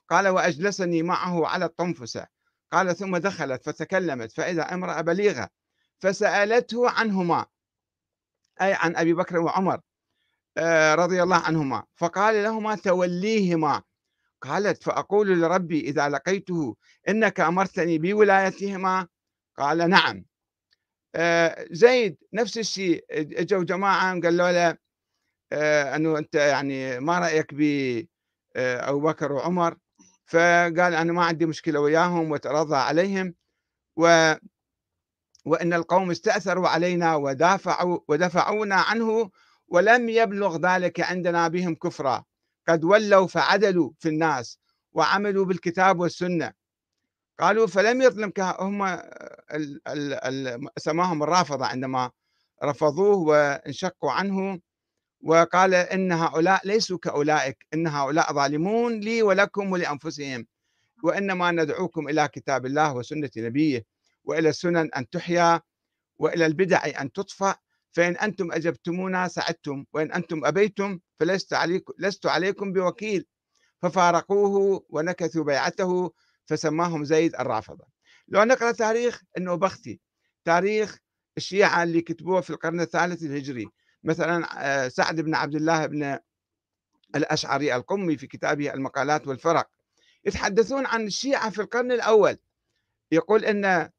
قال 0.09 0.27
وأجلسني 0.27 1.03
معه 1.03 1.47
على 1.47 1.65
الطنفسة. 1.65 2.27
قال 2.71 2.95
ثم 2.95 3.17
دخلت 3.17 3.65
فتكلمت 3.65 4.31
فإذا 4.31 4.73
امرأة 4.73 5.01
بليغة 5.01 5.49
فسألته 5.99 6.89
عنهما 6.89 7.45
أي 8.61 8.73
عن 8.73 8.95
أبي 8.95 9.13
بكر 9.13 9.39
وعمر. 9.39 9.79
رضي 10.95 11.23
الله 11.23 11.37
عنهما. 11.37 11.83
فقال 11.95 12.43
لهما 12.43 12.75
توليهما. 12.75 13.81
قالت 14.41 14.83
فأقول 14.83 15.41
لربي 15.41 15.79
إذا 15.79 16.09
لقيته 16.09 16.75
إنك 17.09 17.39
أمرتني 17.39 17.97
بولايتهما؟ 17.97 19.07
قال 19.57 19.89
نعم. 19.89 20.25
آه، 21.15 21.65
زيد 21.71 22.17
نفس 22.33 22.57
الشيء. 22.57 23.05
إجوا 23.11 23.63
جماعة 23.63 24.21
قالوا 24.21 24.51
له 24.51 24.77
آه، 25.51 25.95
أنه 25.95 26.17
أنت 26.17 26.35
يعني 26.35 26.99
ما 26.99 27.19
رأيك 27.19 27.53
ب 27.53 27.61
أبو 28.55 28.99
بكر 28.99 29.31
وعمر؟ 29.31 29.77
فقال 30.25 30.95
أنا 30.95 31.13
ما 31.13 31.25
عندي 31.25 31.45
مشكلة 31.45 31.79
وياهم 31.79 32.31
وترضى 32.31 32.75
عليهم 32.75 33.35
و 33.97 34.33
وأن 35.45 35.73
القوم 35.73 36.11
استأثروا 36.11 36.67
علينا 36.67 37.15
ودافعوا 37.15 37.99
ودفعونا 38.07 38.75
عنه 38.75 39.31
ولم 39.73 40.09
يبلغ 40.09 40.57
ذلك 40.57 40.99
عندنا 40.99 41.47
بهم 41.47 41.75
كفرا. 41.75 42.23
قد 42.67 42.83
ولوا 42.83 43.27
فعدلوا 43.27 43.91
في 43.99 44.09
الناس 44.09 44.59
وعملوا 44.91 45.45
بالكتاب 45.45 45.99
والسنة. 45.99 46.53
قالوا 47.39 47.67
فلم 47.67 48.01
يظلم 48.01 48.33
هم 48.59 48.99
سماهم 50.77 51.23
الرافضة 51.23 51.65
عندما 51.65 52.11
رفضوه 52.63 53.15
وانشقوا 53.17 54.11
عنه. 54.11 54.59
وقال 55.21 55.73
إن 55.73 56.11
هؤلاء 56.11 56.67
ليسوا 56.67 56.97
كأولئك 56.97 57.65
إن 57.73 57.87
هؤلاء 57.87 58.33
ظالمون 58.33 58.99
لي 58.99 59.23
ولكم 59.23 59.71
ولأنفسهم. 59.71 60.45
وإنما 61.03 61.51
ندعوكم 61.51 62.09
إلى 62.09 62.27
كتاب 62.27 62.65
الله 62.65 62.95
وسنة 62.95 63.31
نبيه 63.37 63.85
وإلى 64.23 64.49
السنن 64.49 64.89
أن 64.97 65.09
تحيا 65.09 65.61
وإلى 66.17 66.45
البدع 66.45 66.85
أن 67.01 67.11
تطفأ. 67.11 67.62
فإن 67.93 68.17
أنتم 68.17 68.51
أجبتمونا 68.51 69.27
سعدتم 69.27 69.85
وإن 69.93 70.11
أنتم 70.11 70.45
أبيتم 70.45 70.99
فلست 71.19 71.53
عليكم 71.53 71.93
لست 71.99 72.25
عليكم 72.25 72.73
بوكيل. 72.73 73.25
ففارقوه 73.81 74.85
ونكثوا 74.89 75.43
بيعته 75.43 76.13
فسماهم 76.45 77.03
زيد 77.03 77.35
الرافضة. 77.35 77.85
لو 78.27 78.43
نقرأ 78.43 78.71
تاريخ 78.71 79.21
النوبختي 79.37 79.99
تاريخ 80.45 80.97
الشيعة 81.37 81.83
اللي 81.83 82.01
كتبوه 82.01 82.41
في 82.41 82.49
القرن 82.49 82.81
الثالث 82.81 83.23
الهجري. 83.23 83.67
مثلا 84.03 84.47
آه، 84.59 84.87
سعد 84.87 85.21
بن 85.21 85.35
عبد 85.35 85.55
الله 85.55 85.85
بن 85.85 86.19
الأشعري 87.15 87.75
القمي 87.75 88.17
في 88.17 88.27
كتابه 88.27 88.73
المقالات 88.73 89.27
والفرق. 89.27 89.69
يتحدثون 90.25 90.85
عن 90.85 91.07
الشيعة 91.07 91.49
في 91.49 91.61
القرن 91.61 91.91
الأول. 91.91 92.37
يقول 93.11 93.45
أن 93.45 93.89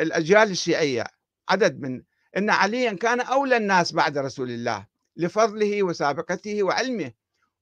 الأجيال 0.00 0.50
الشيعية 0.50 1.04
عدد 1.48 1.80
من 1.80 2.02
أن 2.36 2.50
عليا 2.50 2.92
كان 2.92 3.20
أولى 3.20 3.56
الناس 3.56 3.92
بعد 3.92 4.18
رسول 4.18 4.50
الله 4.50 4.86
لفضله 5.16 5.82
وسابقته 5.82 6.62
وعلمه 6.62 7.12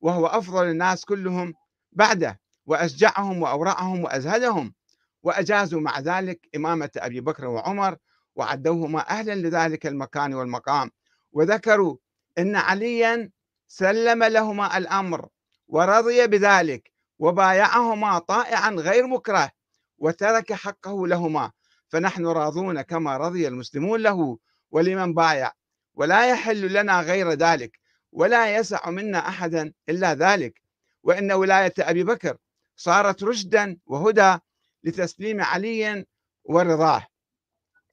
وهو 0.01 0.27
أفضل 0.27 0.65
الناس 0.69 1.05
كلهم 1.05 1.55
بعده 1.93 2.41
وأشجعهم 2.67 3.43
وأورعهم 3.43 4.05
وأزهدهم 4.05 4.75
وأجازوا 5.23 5.81
مع 5.81 6.01
ذلك 6.01 6.49
إمامة 6.57 6.91
أبي 6.97 7.21
بكر 7.21 7.47
وعمر 7.47 7.97
وعدوهما 8.37 9.11
أهلا 9.11 9.35
لذلك 9.35 9.87
المكان 9.87 10.35
والمقام 10.35 10.91
وذكروا 11.33 11.97
أن 12.39 12.57
عليا 12.57 13.31
سلم 13.69 14.25
لهما 14.25 14.77
الأمر 14.79 15.29
ورضي 15.69 16.27
بذلك 16.27 16.91
وبايعهما 17.19 18.19
طائعا 18.19 18.71
غير 18.71 19.07
مكره 19.07 19.51
وترك 19.99 20.53
حقه 20.53 21.07
لهما 21.07 21.51
فنحن 21.89 22.27
راضون 22.27 22.83
كما 22.83 23.17
رضي 23.17 23.49
المسلمون 23.49 24.01
له 24.01 24.39
ولمن 24.71 25.15
بايع. 25.15 25.53
ولا 25.95 26.31
يحل 26.31 26.73
لنا 26.73 27.01
غير 27.01 27.33
ذلك 27.33 27.81
ولا 28.13 28.57
يسع 28.57 28.91
منا 28.91 29.19
أحدا 29.29 29.73
إلا 29.89 30.15
ذلك. 30.15 30.63
وإن 31.03 31.33
ولاية 31.33 31.75
أبي 31.79 32.05
بكر 32.05 32.37
صارت 32.77 33.23
رشدا 33.23 33.77
وهدى 33.87 34.39
لتسليم 34.85 35.41
علي 35.41 36.07
ورضاه 36.45 37.07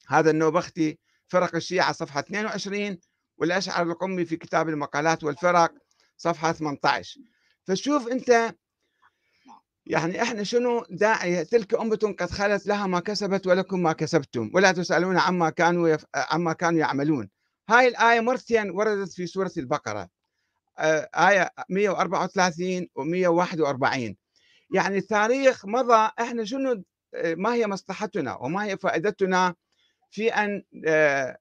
هذا 0.07 0.31
النوبختي 0.31 0.99
فرق 1.27 1.55
الشيعة 1.55 1.91
صفحة 1.91 2.19
22 2.19 2.99
والأشعر 3.37 3.83
القمي 3.83 4.25
في 4.25 4.35
كتاب 4.37 4.69
المقالات 4.69 5.23
والفرق 5.23 5.73
صفحة 6.17 6.51
18 6.51 7.21
فشوف 7.63 8.07
أنت 8.07 8.55
يعني 9.89 10.21
إحنا 10.21 10.43
شنو؟ 10.43 10.85
داعي 10.89 11.45
تلك 11.45 11.73
أمة 11.73 12.15
قد 12.19 12.29
خلت 12.29 12.67
لها 12.67 12.87
ما 12.87 12.99
كسبت 12.99 13.47
ولكم 13.47 13.83
ما 13.83 13.93
كسبتم. 13.93 14.51
ولا 14.53 14.71
تسألون 14.71 15.17
عما 15.17 15.49
كانوا 15.49 15.89
يف... 15.89 16.05
عما 16.15 16.53
كانوا 16.53 16.79
يعملون. 16.79 17.29
هاي 17.69 17.87
الآية 17.87 18.19
مرتين 18.19 18.69
وردت 18.71 19.11
في 19.13 19.27
سورة 19.27 19.51
البقرة. 19.57 20.09
آه، 20.79 21.09
آية 21.15 21.49
134 21.69 22.87
و 22.95 23.03
141 23.03 24.15
يعني 24.73 24.97
التاريخ 24.97 25.65
مضى 25.65 26.11
إحنا 26.19 26.45
شنو؟ 26.45 26.83
آه، 27.15 27.35
ما 27.35 27.53
هي 27.53 27.67
مصلحتنا 27.67 28.35
وما 28.35 28.65
هي 28.65 28.77
فائدتنا 28.77 29.55
في 30.11 30.29
أن 30.29 30.63
آه، 30.87 31.37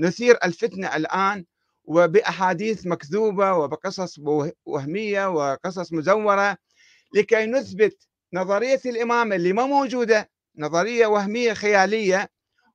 نثير 0.00 0.38
الفتنة 0.44 0.96
الآن 0.96 1.44
وبأحاديث 1.84 2.86
مكذوبة 2.86 3.52
وبقصص 3.52 4.20
وهمية 4.66 5.26
وقصص 5.30 5.92
مزورة. 5.92 6.56
لكي 7.14 7.46
نثبت 7.46 8.08
نظرية 8.32 8.80
الإمامة 8.86 9.36
اللي 9.36 9.52
ما 9.52 9.66
موجودة 9.66 10.30
نظرية 10.58 11.06
وهمية 11.06 11.52
خيالية 11.52 12.30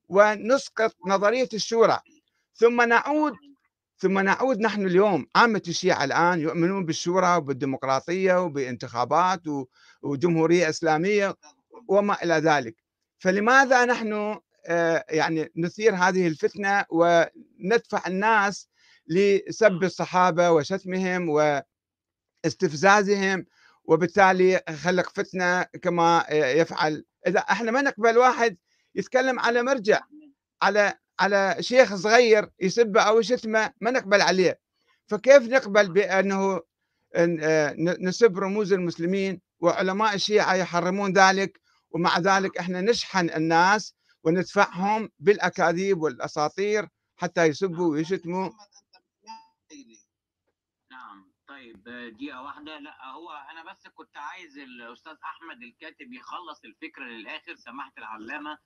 ونسقط 0.09 0.95
نظرية 1.07 1.49
الشورى. 1.53 1.99
ثم 2.53 2.81
نعود 2.81 3.33
ثم 3.97 4.19
نعود 4.19 4.59
نحن 4.59 4.85
اليوم. 4.85 5.27
عامة 5.35 5.61
الشيعة 5.67 6.03
الآن 6.03 6.39
يؤمنون 6.39 6.85
بالشورى 6.85 7.35
وبالديمقراطية 7.35 8.41
وبانتخابات 8.43 9.41
وجمهورية 10.01 10.69
إسلامية 10.69 11.35
وما 11.87 12.23
إلى 12.23 12.33
ذلك. 12.33 12.75
فلماذا 13.19 13.85
نحن 13.85 14.39
آه، 14.65 15.05
يعني 15.09 15.51
نثير 15.57 15.95
هذه 15.95 16.27
الفتنة 16.27 16.85
وندفع 16.89 18.07
الناس 18.07 18.69
لسب 19.07 19.83
الصحابة 19.83 20.51
وشتمهم 20.51 21.29
واستفزازهم 22.45 23.45
وبالتالي 23.85 24.61
خلق 24.83 25.09
فتنة 25.09 25.63
كما 25.63 26.25
يفعل. 26.31 27.05
إذا 27.27 27.39
إحنا 27.39 27.71
ما 27.71 27.81
نقبل 27.81 28.17
واحد 28.17 28.57
يتكلم 28.95 29.39
على 29.39 29.63
مرجع 29.63 30.01
على 30.61 30.93
على 31.19 31.55
شيخ 31.59 31.95
صغير 31.95 32.49
يسبه 32.59 33.01
أو 33.01 33.19
يشتمه 33.19 33.73
ما 33.81 33.91
نقبل 33.91 34.21
عليه. 34.21 34.59
فكيف 35.07 35.43
نقبل 35.43 35.91
بأنه 35.93 36.61
آه، 37.15 37.75
نسب 37.77 38.39
رموز 38.39 38.73
المسلمين 38.73 39.41
وعلماء 39.59 40.15
الشيعة 40.15 40.55
يحرمون 40.55 41.13
ذلك؟ 41.13 41.61
ومع 41.91 42.19
ذلك 42.19 42.57
إحنا 42.57 42.81
نشحن 42.81 43.29
الناس 43.29 43.95
وندفعهم 44.23 45.09
بالأكاذيب 45.19 46.01
والأساطير 46.01 46.87
حتى 47.15 47.45
يسبوا 47.45 47.91
ويشتموا 47.91 48.49
نعم 50.91 51.31
دقيقة 51.85 52.41
واحدة. 52.41 52.79
لا 52.79 53.05
هو 53.05 53.31
أنا 53.51 53.71
بس 53.71 53.87
كنت 53.87 54.17
عايز 54.17 54.57
الأستاذ 54.57 55.13
أحمد 55.23 55.63
الكاتب 55.63 56.13
يخلص 56.13 56.61
الفكرة 56.65 57.03
للآخر 57.03 57.55
سماحة 57.55 57.91
العلامة. 57.97 58.57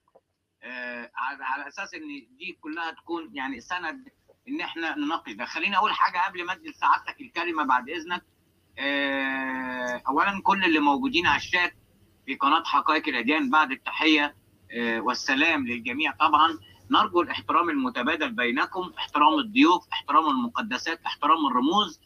آه 0.64 1.12
على 1.16 1.68
أساس 1.68 1.94
إن 1.94 2.08
دي 2.38 2.58
كلها 2.62 2.92
تكون 2.92 3.36
يعني 3.36 3.62
سند 3.62 4.08
إن 4.48 4.62
إحنا 4.62 4.96
نناقش 4.96 5.32
ده. 5.32 5.46
خليني 5.46 5.78
أقول 5.78 5.94
حاجة 5.94 6.18
قبل 6.18 6.46
ما 6.46 6.54
أدي 6.54 6.70
لسعادتك 6.70 7.22
الكلمة 7.22 7.64
بعد 7.64 7.90
إذنك. 7.90 8.26
آه 8.80 10.02
أولا 10.08 10.42
كل 10.44 10.66
اللي 10.66 10.80
موجودين 10.80 11.28
على 11.28 11.38
الشات 11.38 11.74
في 12.26 12.36
قناة 12.36 12.64
حقائق 12.64 13.08
الأديان 13.08 13.50
بعد 13.50 13.72
التحية 13.72 14.36
آه 14.72 15.00
والسلام 15.00 15.68
للجميع 15.68 16.12
طبعا. 16.12 16.60
نرجو 16.92 17.22
الاحترام 17.22 17.70
المتبادل 17.70 18.32
بينكم 18.32 18.94
احترام 18.98 19.40
الضيوف 19.40 19.88
احترام 19.94 20.30
المقدسات 20.30 21.02
احترام 21.06 21.46
الرموز. 21.48 22.02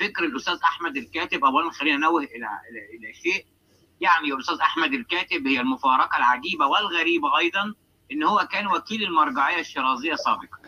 فكر 0.00 0.24
الأستاذ 0.24 0.58
أحمد 0.64 0.96
الكاتب. 0.96 1.44
اولا 1.44 1.70
خلينا 1.70 1.96
ننوه 1.96 2.22
إلى 2.22 2.48
إلى 2.94 3.14
شيء. 3.22 3.46
يعني 4.00 4.32
الاستاذ 4.32 4.58
أحمد 4.60 4.92
الكاتب 4.92 5.46
هي 5.46 5.60
المفارقة 5.60 6.16
العجيبة 6.16 6.66
والغريبة 6.66 7.38
أيضا 7.38 7.74
إن 8.12 8.22
هو 8.22 8.48
كان 8.52 8.66
وكيل 8.66 9.02
المرجعية 9.02 9.60
الشرازية 9.60 10.14
سابقا. 10.14 10.58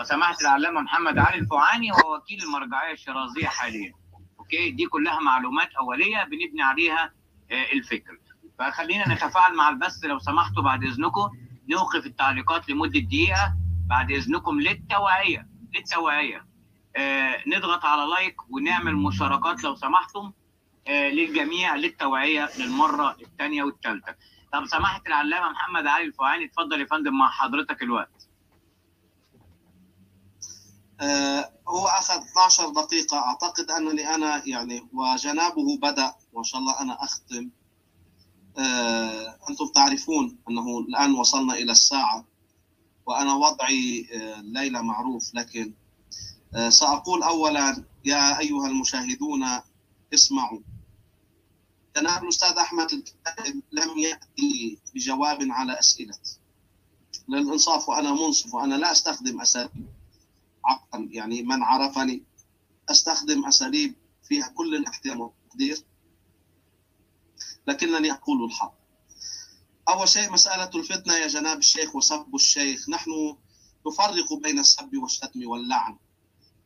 وسماحه 0.00 0.36
العلامة 0.40 0.80
محمد 0.80 1.18
علي 1.18 1.38
الفوعاني 1.38 1.92
هو 1.92 2.16
وكيل 2.16 2.42
المرجعية 2.42 2.92
الشرازية 2.92 3.46
حاليا. 3.46 3.92
أوكي؟ 4.38 4.70
دي 4.70 4.86
كلها 4.86 5.20
معلومات 5.20 5.74
أولية 5.74 6.24
بنبني 6.24 6.62
عليها 6.62 7.12
الفكر. 7.72 8.18
فخلينا 8.58 9.14
نتفاعل 9.14 9.54
مع 9.56 9.68
البث 9.68 10.04
لو 10.04 10.18
سمحتوا 10.18 10.62
بعد 10.62 10.84
إذنكم. 10.84 11.30
نوقف 11.68 12.06
التعليقات 12.06 12.68
لمدة 12.68 13.00
دقيقة. 13.00 13.54
بعد 13.88 14.10
إذنكم 14.10 14.60
للتوعية 14.60 15.46
للتوعية. 15.74 16.36
آه 16.36 16.57
نضغط 17.46 17.84
على 17.84 18.10
لايك 18.10 18.36
ونعمل 18.50 18.96
مشاركات 18.96 19.64
لو 19.64 19.74
سمحتم 19.74 20.32
آه 20.88 21.08
للجميع 21.10 21.74
للتوعية 21.74 22.50
للمرة 22.58 23.16
الثانية 23.22 23.62
والثالثة. 23.62 24.14
طب 24.52 24.66
سماحة 24.66 25.02
العلامة 25.06 25.50
محمد 25.50 25.86
علي 25.86 26.04
الفوعاني 26.04 26.44
اتفضل 26.44 26.80
يا 26.80 26.86
فندم 26.86 27.18
مع 27.18 27.30
حضرتك 27.30 27.82
الوقت. 27.82 28.28
آه 31.00 31.52
هو 31.68 31.86
أخذ 31.86 32.14
12 32.14 32.68
دقيقة 32.68 33.18
أعتقد 33.18 33.70
أنني 33.70 34.14
أنا 34.14 34.42
يعني 34.46 34.88
وجنابه 34.92 35.78
بدأ 35.82 36.14
وان 36.32 36.44
شاء 36.44 36.60
الله 36.60 36.80
أنا 36.80 37.04
أختم. 37.04 37.50
أنتم 39.50 39.66
تعرفون 39.74 40.38
أنه 40.50 40.78
الآن 40.78 41.14
وصلنا 41.14 41.54
إلى 41.54 41.72
الساعة 41.72 42.24
وأنا 43.06 43.34
وضعي 43.34 44.08
الليلة 44.12 44.82
معروف 44.82 45.34
لكن 45.34 45.74
سأقول 46.68 47.22
أولا 47.22 47.84
يا 48.04 48.38
أيها 48.38 48.66
المشاهدون 48.66 49.44
اسمعوا. 50.14 50.60
جناب 51.96 52.22
الأستاذ 52.22 52.56
أحمد 52.58 52.92
الكاتب 52.92 53.62
لم 53.72 53.98
يأتي 53.98 54.78
بجواب 54.94 55.38
على 55.50 55.78
أسئلة. 55.78 56.18
للإنصاف 57.28 57.88
وأنا 57.88 58.12
منصف 58.12 58.54
وأنا 58.54 58.74
لا 58.74 58.92
أستخدم 58.92 59.40
أساليب 59.40 59.86
عقلا. 60.64 61.08
يعني 61.10 61.42
من 61.42 61.62
عرفني 61.62 62.22
أستخدم 62.88 63.46
أساليب 63.46 63.94
فيها 64.22 64.48
كل 64.48 64.74
الاحترام 64.74 65.20
والتقدير 65.20 65.84
لكنني 67.66 68.12
أقول 68.12 68.44
الحق. 68.44 68.74
أول 69.88 70.08
شيء 70.08 70.32
مسألة 70.32 70.70
الفتنة 70.74 71.14
يا 71.14 71.26
جناب 71.26 71.58
الشيخ 71.58 71.96
وسب 71.96 72.34
الشيخ. 72.34 72.88
نحن 72.88 73.36
نفرق 73.86 74.32
بين 74.32 74.58
السب 74.58 74.96
والشتم 74.96 75.48
واللعن. 75.48 75.96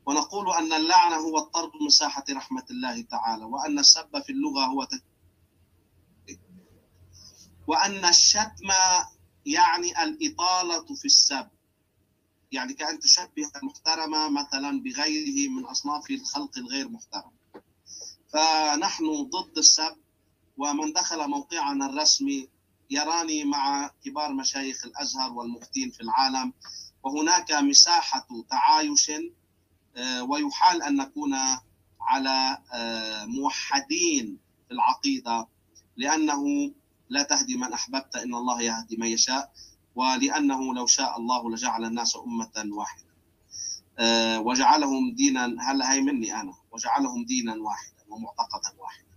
ونقول 0.06 0.50
أن 0.50 0.72
اللعن 0.72 1.12
هو 1.12 1.38
الطرد 1.38 1.70
من 1.82 1.88
ساحة 1.88 2.24
رحمة 2.30 2.64
الله 2.70 3.02
تعالى 3.02 3.44
وأن 3.44 3.78
السب 3.78 4.22
في 4.26 4.32
اللغة 4.32 4.64
هو 4.64 4.84
تك... 4.84 5.04
وأن 7.66 8.04
الشتم 8.04 8.68
يعني 9.46 10.02
الإطالة 10.02 10.94
في 10.94 11.04
السب. 11.04 11.48
يعني 12.52 12.72
كأن 12.74 12.98
تشبه 13.00 13.50
المحترمة 13.62 14.28
مثلا 14.28 14.82
بغيره 14.82 15.48
من 15.50 15.64
أصناف 15.64 16.10
الخلق 16.10 16.58
الغير 16.58 16.88
محترم. 16.88 17.32
فنحن 18.32 19.22
ضد 19.22 19.58
السب 19.58 19.96
ومن 20.56 20.92
دخل 20.92 21.28
موقعنا 21.28 21.86
الرسمي 21.86 22.48
يراني 22.90 23.44
مع 23.44 23.90
كبار 24.04 24.32
مشايخ 24.32 24.84
الأزهر 24.84 25.32
والمفتين 25.32 25.90
في 25.90 26.00
العالم 26.00 26.52
وهناك 27.02 27.52
مساحة 27.52 28.26
تعايش 28.50 29.10
ويحال 30.28 30.82
أن 30.82 30.96
نكون 30.96 31.34
على 32.00 32.58
موحدين 33.26 34.38
في 34.68 34.74
العقيدة 34.74 35.48
لأنه 35.96 36.72
لا 37.08 37.22
تهدي 37.22 37.56
من 37.56 37.72
أحببت 37.72 38.16
إن 38.16 38.34
الله 38.34 38.62
يهدي 38.62 38.96
من 38.96 39.06
يشاء 39.06 39.52
ولأنه 39.94 40.74
لو 40.74 40.86
شاء 40.86 41.18
الله 41.18 41.50
لجعل 41.50 41.84
الناس 41.84 42.16
أمة 42.16 42.76
واحدة. 42.76 43.12
وجعلهم 44.40 45.14
دينا 45.14 45.56
هل 45.60 45.82
هي 45.82 46.00
مني 46.00 46.40
أنا؟ 46.40 46.54
وجعلهم 46.72 47.24
دينا 47.24 47.56
واحدا 47.56 48.02
ومعتقدا 48.08 48.72
واحدا. 48.78 49.12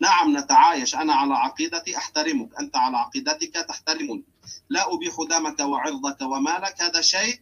نعم 0.00 0.36
نتعايش. 0.36 0.94
أنا 0.94 1.14
على 1.14 1.34
عقيدتي 1.34 1.96
أحترمك. 1.96 2.54
أنت 2.60 2.76
على 2.76 2.96
عقيدتك 2.96 3.52
تحترمني. 3.68 4.24
لا 4.68 4.94
أبيح 4.94 5.16
دمك 5.30 5.60
وعرضك 5.60 6.22
ومالك. 6.22 6.82
هذا 6.82 7.00
شيء 7.00 7.40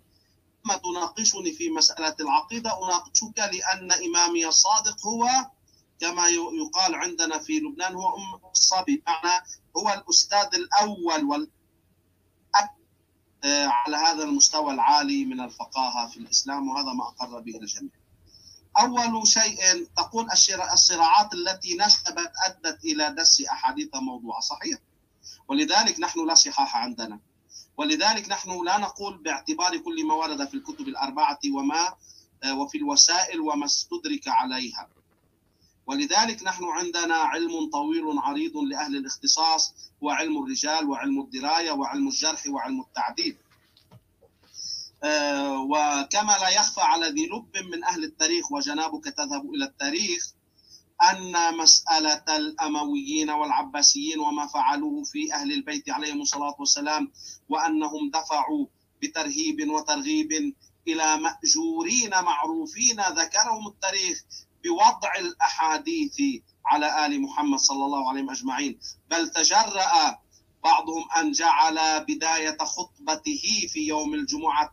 ما 0.64 0.76
تناقشني 0.76 1.52
في 1.52 1.70
مسألة 1.70 2.16
العقيدة. 2.20 2.84
أناقشك 2.84 3.38
لأن 3.38 3.92
إمامي 3.92 4.46
الصادق 4.46 5.06
هو 5.06 5.28
كما 6.00 6.28
يقال 6.28 6.94
عندنا 6.94 7.38
في 7.38 7.52
لبنان 7.58 7.94
هو 7.94 8.16
أم 8.16 8.50
الصبي. 8.50 9.02
معنى 9.06 9.44
هو 9.76 9.92
الأستاذ 9.92 10.48
الأول 10.54 11.24
وال 11.24 11.50
على 13.44 13.96
هذا 13.96 14.24
المستوى 14.24 14.74
العالي 14.74 15.24
من 15.24 15.40
الفقاهة 15.40 16.08
في 16.08 16.16
الإسلام 16.16 16.68
وهذا 16.68 16.92
ما 16.92 17.08
أقر 17.08 17.40
به 17.40 17.56
الجميع. 17.56 17.90
أول 18.78 19.28
شيء 19.28 19.58
تقول 19.96 20.28
الصراعات 20.72 21.34
التي 21.34 21.76
نشبت 21.76 22.32
أدت 22.46 22.84
إلى 22.84 23.14
دس 23.18 23.40
أحاديث 23.40 23.94
موضوعة. 23.94 24.40
صحيح. 24.40 24.78
ولذلك 25.48 26.00
نحن 26.00 26.26
لا 26.26 26.34
صحاح 26.34 26.76
عندنا. 26.76 27.20
ولذلك 27.76 28.28
نحن 28.28 28.64
لا 28.64 28.78
نقول 28.78 29.18
باعتبار 29.18 29.76
كل 29.78 30.06
ما 30.06 30.14
ورد 30.14 30.48
في 30.48 30.54
الكتب 30.54 30.88
الأربعة 30.88 31.38
وما 31.54 31.94
وفي 32.50 32.78
الوسائل 32.78 33.40
وما 33.40 33.64
استدرك 33.64 34.28
عليها. 34.28 34.88
ولذلك 35.86 36.42
نحن 36.42 36.64
عندنا 36.64 37.14
علم 37.14 37.70
طويل 37.70 38.18
عريض 38.18 38.56
لأهل 38.56 38.96
الاختصاص 38.96 39.74
هو 40.02 40.10
علم 40.10 40.42
الرجال 40.44 40.88
وعلم 40.88 41.20
الدراية 41.20 41.72
وعلم 41.72 42.08
الجرح 42.08 42.46
وعلم 42.46 42.80
التعديل. 42.80 43.36
وكما 45.70 46.32
لا 46.40 46.48
يخفى 46.48 46.80
على 46.80 47.06
ذي 47.08 47.26
لب 47.26 47.64
من 47.72 47.84
أهل 47.84 48.04
التاريخ 48.04 48.52
وجنابك 48.52 49.04
تذهب 49.04 49.54
إلى 49.54 49.64
التاريخ 49.64 50.32
أن 51.10 51.56
مسألة 51.58 52.36
الأمويين 52.36 53.30
والعباسيين 53.30 54.18
وما 54.20 54.46
فعلوه 54.46 55.04
في 55.04 55.34
أهل 55.34 55.52
البيت 55.52 55.90
عليهم 55.90 56.20
الصلاة 56.22 56.56
والسلام 56.58 57.12
وأنهم 57.48 58.10
دفعوا 58.10 58.66
بترهيب 59.02 59.70
وترغيب 59.70 60.54
إلى 60.88 61.16
مأجورين 61.16 62.10
معروفين 62.10 63.00
ذكرهم 63.00 63.68
التاريخ 63.68 64.24
بوضع 64.64 65.12
الأحاديث 65.18 66.20
على 66.66 67.06
آل 67.06 67.22
محمد 67.22 67.58
صلى 67.58 67.84
الله 67.84 68.08
عليه 68.08 68.32
أجمعين. 68.32 68.78
بل 69.10 69.28
تجرأ 69.28 70.18
بعضهم 70.64 71.04
أن 71.20 71.32
جعل 71.32 72.04
بداية 72.04 72.56
خطبته 72.58 73.66
في 73.68 73.86
يوم 73.86 74.14
الجمعة 74.14 74.72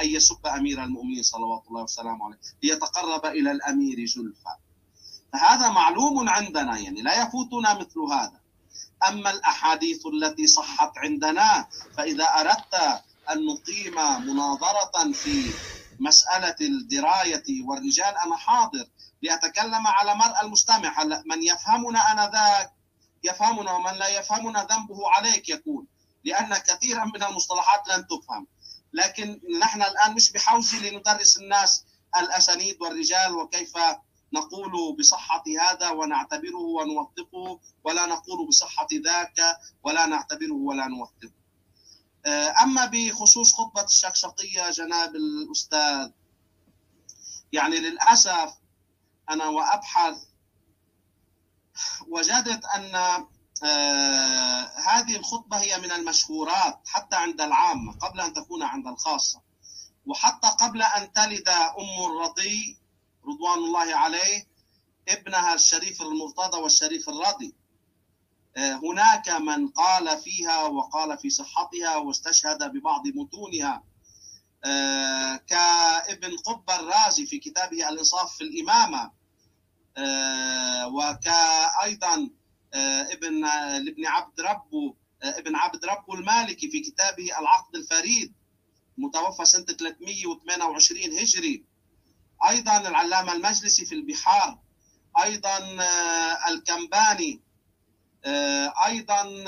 أن 0.00 0.06
يسب 0.06 0.46
أمير 0.46 0.84
المؤمنين 0.84 1.22
صلوات 1.22 1.62
الله 1.68 1.82
وسلامه 1.82 2.24
عليه 2.24 2.38
ليتقرب 2.62 3.26
إلى 3.26 3.50
الأمير 3.52 4.06
زلفى 4.06 4.54
فهذا 5.32 5.68
معلوم 5.68 6.28
عندنا 6.28 6.78
يعني 6.78 7.02
لا 7.02 7.22
يفوتنا 7.22 7.74
مثل 7.74 8.00
هذا. 8.12 8.40
أما 9.08 9.30
الأحاديث 9.30 10.06
التي 10.06 10.46
صحت 10.46 10.92
عندنا 10.98 11.68
فإذا 11.96 12.24
أردت 12.24 12.74
أن 13.30 13.46
نقيم 13.46 13.94
مناظرة 14.26 15.12
في 15.12 15.50
مسألة 16.00 16.56
الدراية 16.60 17.44
والرجال 17.64 18.14
أنا 18.26 18.36
حاضر 18.36 18.86
لأتكلم 19.22 19.86
على 19.86 20.14
مرأى 20.14 20.40
المستمع. 20.46 21.04
من 21.04 21.42
يفهمنا 21.42 22.12
أنذاك 22.12 22.72
يفهمنا 23.24 23.72
ومن 23.72 23.92
لا 23.92 24.08
يفهمنا 24.08 24.64
ذنبه 24.70 25.10
عليك 25.10 25.48
يكون 25.48 25.86
لأن 26.24 26.54
كثيرا 26.54 27.04
من 27.04 27.22
المصطلحات 27.22 27.88
لن 27.88 28.06
تفهم. 28.06 28.46
لكن 28.92 29.40
نحن 29.60 29.82
الآن 29.82 30.14
مش 30.14 30.32
بحوزة 30.32 30.78
لندرس 30.90 31.36
الناس 31.38 31.84
الأسانيد 32.20 32.76
والرجال 32.82 33.36
وكيف 33.36 33.72
نقول 34.32 34.96
بصحة 34.98 35.44
هذا 35.60 35.90
ونعتبره 35.90 36.56
ونوثقه 36.58 37.60
ولا 37.84 38.06
نقول 38.06 38.48
بصحة 38.48 38.88
ذاك 39.04 39.58
ولا 39.82 40.06
نعتبره 40.06 40.52
ولا 40.54 40.86
نوثقه. 40.86 41.40
أما 42.62 42.84
بخصوص 42.86 43.54
خطبة 43.54 43.84
الشقشقية 43.84 44.70
جناب 44.70 45.16
الأستاذ 45.16 46.10
يعني 47.52 47.76
للأسف 47.76 48.54
أنا 49.30 49.46
وأبحث 49.46 50.16
وجدت 52.08 52.64
أن 52.64 52.94
آه 53.64 54.70
هذه 54.86 55.16
الخطبة 55.16 55.56
هي 55.56 55.78
من 55.78 55.92
المشهورات 55.92 56.80
حتى 56.86 57.16
عند 57.16 57.40
العامة 57.40 57.92
قبل 57.98 58.20
أن 58.20 58.32
تكون 58.32 58.62
عند 58.62 58.86
الخاصة. 58.86 59.42
وحتى 60.06 60.48
قبل 60.48 60.82
أن 60.82 61.12
تلد 61.12 61.48
أم 61.48 62.04
الرضي 62.06 62.79
رضوان 63.28 63.58
الله 63.58 63.96
عليه 63.96 64.46
ابنها 65.08 65.54
الشريف 65.54 66.02
المرتضى 66.02 66.58
والشريف 66.58 67.08
الرضي. 67.08 67.54
آه 68.56 68.74
هناك 68.74 69.28
من 69.28 69.68
قال 69.68 70.18
فيها 70.18 70.64
وقال 70.64 71.18
في 71.18 71.30
صحتها 71.30 71.96
واستشهد 71.96 72.62
ببعض 72.72 73.06
متونها. 73.06 73.84
آه 74.64 75.36
كابن 75.36 76.36
قب 76.36 76.70
الرازي 76.70 77.26
في 77.26 77.38
كتابه 77.38 77.88
الإنصاف 77.88 78.36
في 78.36 78.44
الإمامة. 78.44 79.10
وكأيضا 80.86 82.30
ابن 82.74 83.40
لابن 83.84 84.06
عبد 84.06 84.40
ربه 84.40 84.94
ابن 85.22 85.56
عبد 85.56 85.84
ربه 85.84 86.14
المالكي 86.14 86.70
في 86.70 86.80
كتابه 86.80 87.38
العقد 87.38 87.76
الفريد 87.76 88.32
متوفى 88.98 89.44
سنة 89.44 89.64
328 89.64 91.18
هجري. 91.18 91.64
أيضا 92.48 92.88
العلامة 92.88 93.32
المجلسي 93.32 93.84
في 93.86 93.94
البحار 93.94 94.58
أيضا 95.22 95.58
الكمباني 96.48 97.40
أيضا 98.86 99.44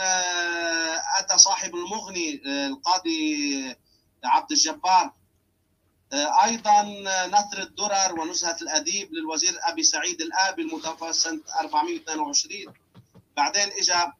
أتى 1.18 1.38
صاحب 1.38 1.74
المغني 1.74 2.42
القاضي 2.66 3.76
عبد 4.24 4.52
الجبار 4.52 5.12
أيضا 6.44 6.82
نثر 7.26 7.62
الدرر 7.62 8.20
ونزهة 8.20 8.56
الأديب 8.62 9.12
للوزير 9.12 9.58
أبي 9.62 9.82
سعيد 9.82 10.20
الابي 10.20 10.62
المتوفى 10.62 11.12
سنة 11.12 11.40
422 11.60 12.74
بعدين 13.36 13.68
اجى 13.72 14.12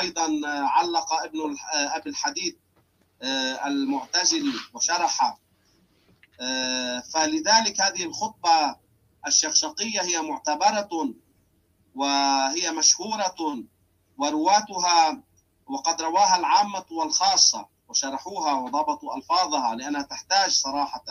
أيضا 0.00 0.40
علق 0.46 1.12
ابن 1.12 1.56
أبي 1.72 2.10
الحديد 2.10 2.58
المعتزلي 3.66 4.52
وشرح 4.74 5.38
فلذلك 7.14 7.80
هذه 7.80 8.04
الخطبة 8.04 8.76
الشقشقيه 9.26 10.00
هي 10.02 10.22
معتبرة 10.22 11.14
وهي 11.94 12.70
مشهورة 12.70 13.64
ورواتها 14.18 15.22
وقد 15.66 16.02
رواها 16.02 16.36
العامة 16.36 16.84
والخاصة 16.90 17.66
وشرحوها 17.88 18.52
وضبطوا 18.54 19.16
ألفاظها 19.16 19.74
لأنها 19.74 20.02
تحتاج 20.02 20.50
صراحة. 20.50 21.04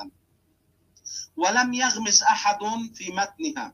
ولم 1.37 1.73
يغمس 1.73 2.23
أحد 2.23 2.59
في 2.95 3.11
متنها 3.11 3.73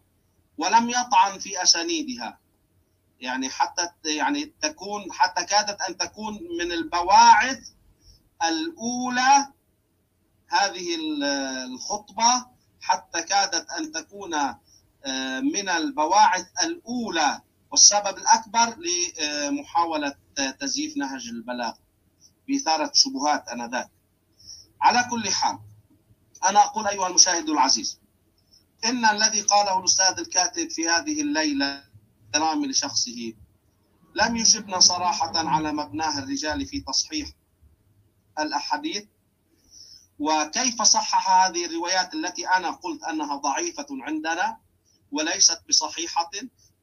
ولم 0.58 0.90
يطعن 0.90 1.40
في 1.40 1.64
أسانيدها. 1.64 2.40
يعني 3.20 3.50
حتى 3.50 3.90
يعني 4.06 4.54
تكون 4.62 5.12
حتى 5.12 5.46
كادت 5.46 5.82
أن 5.82 5.98
تكون 5.98 6.34
من 6.60 6.72
البواعث 6.72 7.70
الأولى 8.44 9.48
هذه 10.50 10.96
الخطبة 11.66 12.46
حتى 12.82 13.22
كادت 13.24 13.70
أن 13.70 13.92
تكون 13.92 14.32
من 15.54 15.70
البواعث 15.70 16.46
الأولى 16.64 17.42
والسبب 17.72 18.18
الأكبر 18.18 18.78
لمحاولة 18.80 20.16
تزييف 20.60 20.98
نهج 20.98 21.28
البلاغه 21.28 21.78
بإثارة 22.48 22.92
شبهات 22.94 23.48
أنذاك. 23.48 23.90
على 24.82 25.08
كل 25.10 25.30
حال 25.30 25.60
أنا 26.50 26.60
أقول 26.64 26.88
أيها 26.88 27.08
المشاهد 27.08 27.50
العزيز 27.50 28.00
إن 28.86 29.06
الذي 29.06 29.42
قاله 29.42 29.80
الأستاذ 29.80 30.20
الكاتب 30.20 30.70
في 30.70 30.90
هذه 30.90 31.22
الليلة 31.22 31.84
احترام 32.26 32.66
لشخصه 32.66 33.34
لم 34.16 34.36
يجبنا 34.38 34.80
صراحة 34.80 35.32
على 35.50 35.72
مبناه 35.72 36.20
الرجال 36.20 36.66
في 36.66 36.80
تصحيح 36.80 37.28
الأحاديث 38.40 39.06
وكيف 40.20 40.82
صحح 40.82 41.30
هذه 41.32 41.66
الروايات 41.66 42.14
التي 42.14 42.48
أنا 42.48 42.72
قلت 42.72 43.04
أنها 43.04 43.36
ضعيفة 43.36 43.86
عندنا 43.92 44.58
وليست 45.12 45.62
بصحيحة؟ 45.70 46.32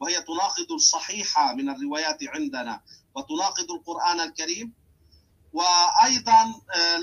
وهي 0.01 0.23
تناقض 0.23 0.73
الصحيحة 0.73 1.55
من 1.55 1.69
الروايات 1.69 2.19
عندنا 2.23 2.81
وتناقض 3.15 3.71
القرآن 3.71 4.21
الكريم. 4.21 4.73
وأيضا 5.53 6.55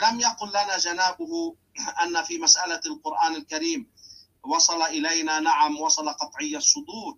لم 0.03 0.19
يقل 0.19 0.49
لنا 0.49 0.77
جنابه 0.77 1.55
أن 2.03 2.23
في 2.23 2.37
مسألة 2.37 2.81
القرآن 2.85 3.35
الكريم 3.35 3.91
وصل 4.43 4.81
إلينا 4.81 5.39
نعم 5.39 5.77
وصل 5.79 6.09
قطعي 6.09 6.57
الصدور. 6.57 7.17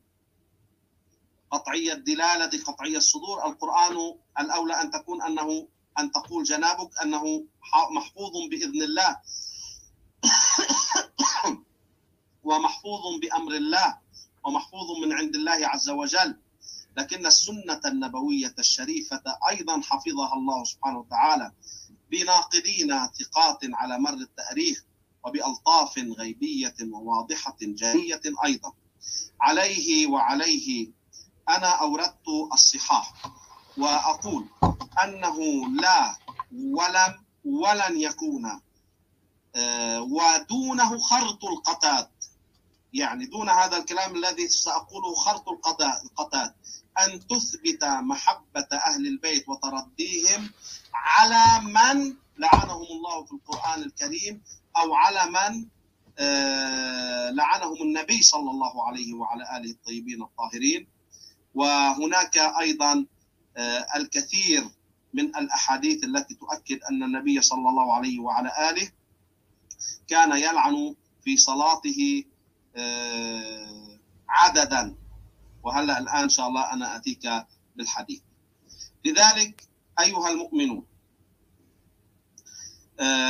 قطعي 1.52 1.94
الدلالة 1.94 2.64
قطعي 2.64 2.98
الصدور. 2.98 3.46
القرآن 3.46 4.16
الأولى 4.40 4.82
أن 4.82 4.92
تكون 4.92 5.22
أنه 5.22 5.68
أن 6.00 6.12
تقول 6.12 6.44
جنابك 6.44 7.02
أنه 7.02 7.46
محفوظ 7.92 8.32
بإذن 8.52 8.82
الله. 8.84 9.18
ومحفوظ 12.44 13.20
بأمر 13.22 13.52
الله. 13.56 13.98
ومحفوظ 14.46 14.98
من 15.04 15.14
عند 15.14 15.36
الله 15.36 15.68
عز 15.68 15.90
وجل. 15.90 16.38
لكن 16.98 17.26
السنة 17.26 17.82
النبوية 17.86 18.56
الشريفة 18.60 19.24
أيضا 19.50 19.82
حفظها 19.82 20.34
الله 20.34 20.64
سبحانه 20.64 21.00
وتعالى 21.00 21.52
بناقدين 22.12 22.88
ثقات 23.08 23.60
على 23.74 24.00
مر 24.00 24.14
التاريخ 24.14 24.84
وبألطاف 25.26 25.98
غيبية 25.98 26.76
وواضحة 26.92 27.58
جارية 27.62 28.22
أيضا. 28.46 28.74
عليه 29.42 30.08
وعليه 30.08 30.92
أنا 31.50 31.68
أوردت 31.68 32.28
الصحاح. 32.54 33.14
وأقول 33.78 34.46
أنه 35.04 35.38
لا 35.82 36.16
ولم 36.52 37.24
ولن 37.46 38.02
يكون 38.02 38.62
ودونه 40.00 40.98
خرط 41.00 41.46
القتاد 41.46 42.08
يعني 42.94 43.26
دون 43.26 43.50
هذا 43.50 43.78
الكلام 43.78 44.16
الذي 44.16 44.48
سأقوله 44.48 45.14
خرط 45.16 45.50
القتاد 45.50 46.54
أن 47.00 47.28
تثبت 47.28 47.84
محبة 47.84 48.68
أهل 48.74 49.08
البيت 49.08 49.50
وترديهم 49.50 50.52
على 50.94 51.66
من 51.66 52.16
لعنهم 52.38 52.88
الله 52.92 53.26
في 53.26 53.32
القرآن 53.32 53.84
الكريم 53.84 54.42
أو 54.78 54.94
على 54.94 55.26
من 55.32 55.66
لعنهم 57.36 57.82
النبي 57.82 58.22
صلى 58.22 58.50
الله 58.52 58.88
عليه 58.88 59.14
وعلى 59.14 59.58
آله 59.58 59.72
الطيبين 59.72 60.22
الطاهرين. 60.22 60.88
وهناك 61.56 62.38
أيضا 62.38 63.06
الكثير 63.96 64.70
من 65.14 65.36
الأحاديث 65.36 66.04
التي 66.04 66.34
تؤكد 66.36 66.80
أن 66.84 67.04
النبي 67.04 67.42
صلى 67.42 67.70
الله 67.70 67.94
عليه 67.94 68.20
وعلى 68.20 68.70
آله 68.70 68.92
كان 70.08 70.38
يلعن 70.38 70.96
في 71.24 71.38
صلاته 71.38 72.24
عددا. 74.30 74.96
وهلأ 75.64 76.00
الآن 76.00 76.24
إن 76.24 76.30
شاء 76.30 76.48
الله 76.48 76.74
أنا 76.74 76.96
أتيك 76.96 77.46
بالحديث. 77.76 78.22
لذلك 79.06 79.68
أيها 80.00 80.30
المؤمنون 80.30 80.86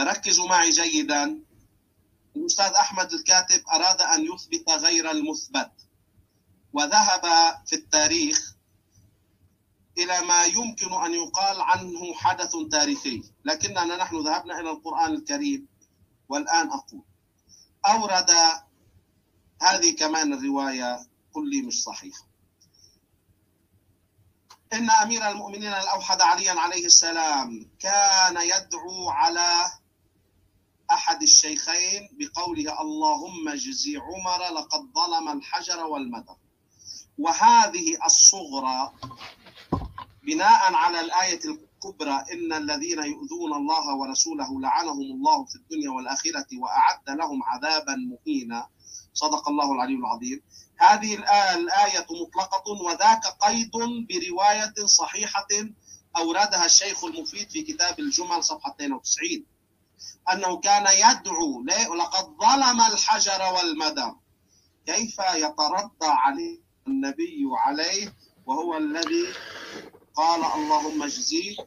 ركزوا 0.04 0.48
معي 0.48 0.70
جيدا. 0.70 1.40
الأستاذ 2.36 2.72
أحمد 2.74 3.14
الكاتب 3.14 3.64
أراد 3.72 4.02
أن 4.02 4.26
يثبت 4.34 4.70
غير 4.70 5.12
المثبت 5.12 5.72
وذهب 6.74 7.22
في 7.66 7.76
التاريخ 7.76 8.56
إلى 9.98 10.22
ما 10.22 10.44
يمكن 10.46 10.94
أن 10.94 11.14
يقال 11.14 11.62
عنه 11.62 12.14
حدث 12.14 12.56
تاريخي. 12.72 13.24
لكننا 13.46 13.98
نحن 13.98 14.16
ذهبنا 14.28 14.60
إلى 14.60 14.72
القرآن 14.72 15.14
الكريم 15.14 15.68
والآن 16.30 16.70
أقول. 16.70 17.02
أورد 17.86 18.30
هذه 19.62 19.96
كمان 19.96 20.34
الرواية 20.34 21.08
قل 21.34 21.50
لي 21.50 21.62
مش 21.62 21.84
صحيحه 21.84 22.28
إن 24.74 24.90
أمير 24.90 25.30
المؤمنين 25.30 25.74
الأوحد 25.74 26.22
عليا 26.22 26.60
عليه 26.60 26.86
السلام 26.86 27.70
كان 27.80 28.38
يدعو 28.42 29.10
على 29.10 29.72
أحد 30.92 31.22
الشيخين 31.24 32.10
بقوله 32.12 32.82
اللهم 32.82 33.50
اجزي 33.50 33.98
عمر 33.98 34.40
لقد 34.54 34.80
ظلم 34.96 35.30
الحجر 35.38 35.86
والمدر 35.86 36.36
وهذه 37.18 38.06
الصغرى 38.06 38.94
بناء 40.26 40.74
على 40.74 41.00
الآية 41.00 41.40
الكبرى 41.46 42.24
إن 42.34 42.54
الذين 42.54 43.00
يؤذون 43.04 43.54
الله 43.54 43.96
ورسوله 43.96 44.62
لعنهم 44.62 45.02
الله 45.02 45.46
في 45.46 45.56
الدنيا 45.56 45.90
والآخرة 45.92 46.46
وأعد 46.58 47.10
لهم 47.10 47.44
عذابا 47.44 47.96
مهينا. 47.96 48.68
صدق 49.14 49.50
الله 49.50 49.72
العلي 49.74 49.96
العظيم. 49.96 50.42
هذه 50.80 51.16
الآية 51.56 52.06
مطلقة 52.22 52.72
وذاك 52.86 53.24
قيد 53.42 53.72
برواية 54.10 54.86
صحيحة 54.86 55.48
أوردها 56.18 56.66
الشيخ 56.66 57.04
المفيد 57.04 57.50
في 57.50 57.62
كتاب 57.62 58.00
الجمل 58.00 58.44
صفحة 58.44 58.72
92 58.76 59.46
أنه 60.34 60.58
كان 60.60 60.86
يدعو 60.94 61.64
لقد 61.96 62.26
ظلم 62.42 62.82
الحجر 62.82 63.54
والمدى 63.54 64.12
كيف 64.86 65.20
يترضى 65.36 65.90
عليه 66.08 66.60
النبي 66.88 67.44
عليه 67.66 68.16
وهو 68.46 68.78
الذي 68.78 69.26
قال 70.16 70.42
اللهم 70.46 71.04
اجزي 71.04 71.58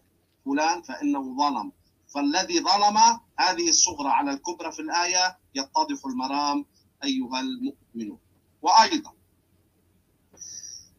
فلان 0.45 0.83
فإنه 0.83 1.37
ظلم. 1.37 1.73
فالذي 2.15 2.61
ظلم 2.61 2.97
هذه 3.39 3.69
الصغرى 3.69 4.09
على 4.09 4.31
الكبرى 4.31 4.73
في 4.73 4.83
الآية 4.83 5.39
يتضح 5.55 6.07
المرام 6.07 6.65
أيها 7.05 7.41
المؤمنون 7.41 8.19
وأيضا 8.63 9.13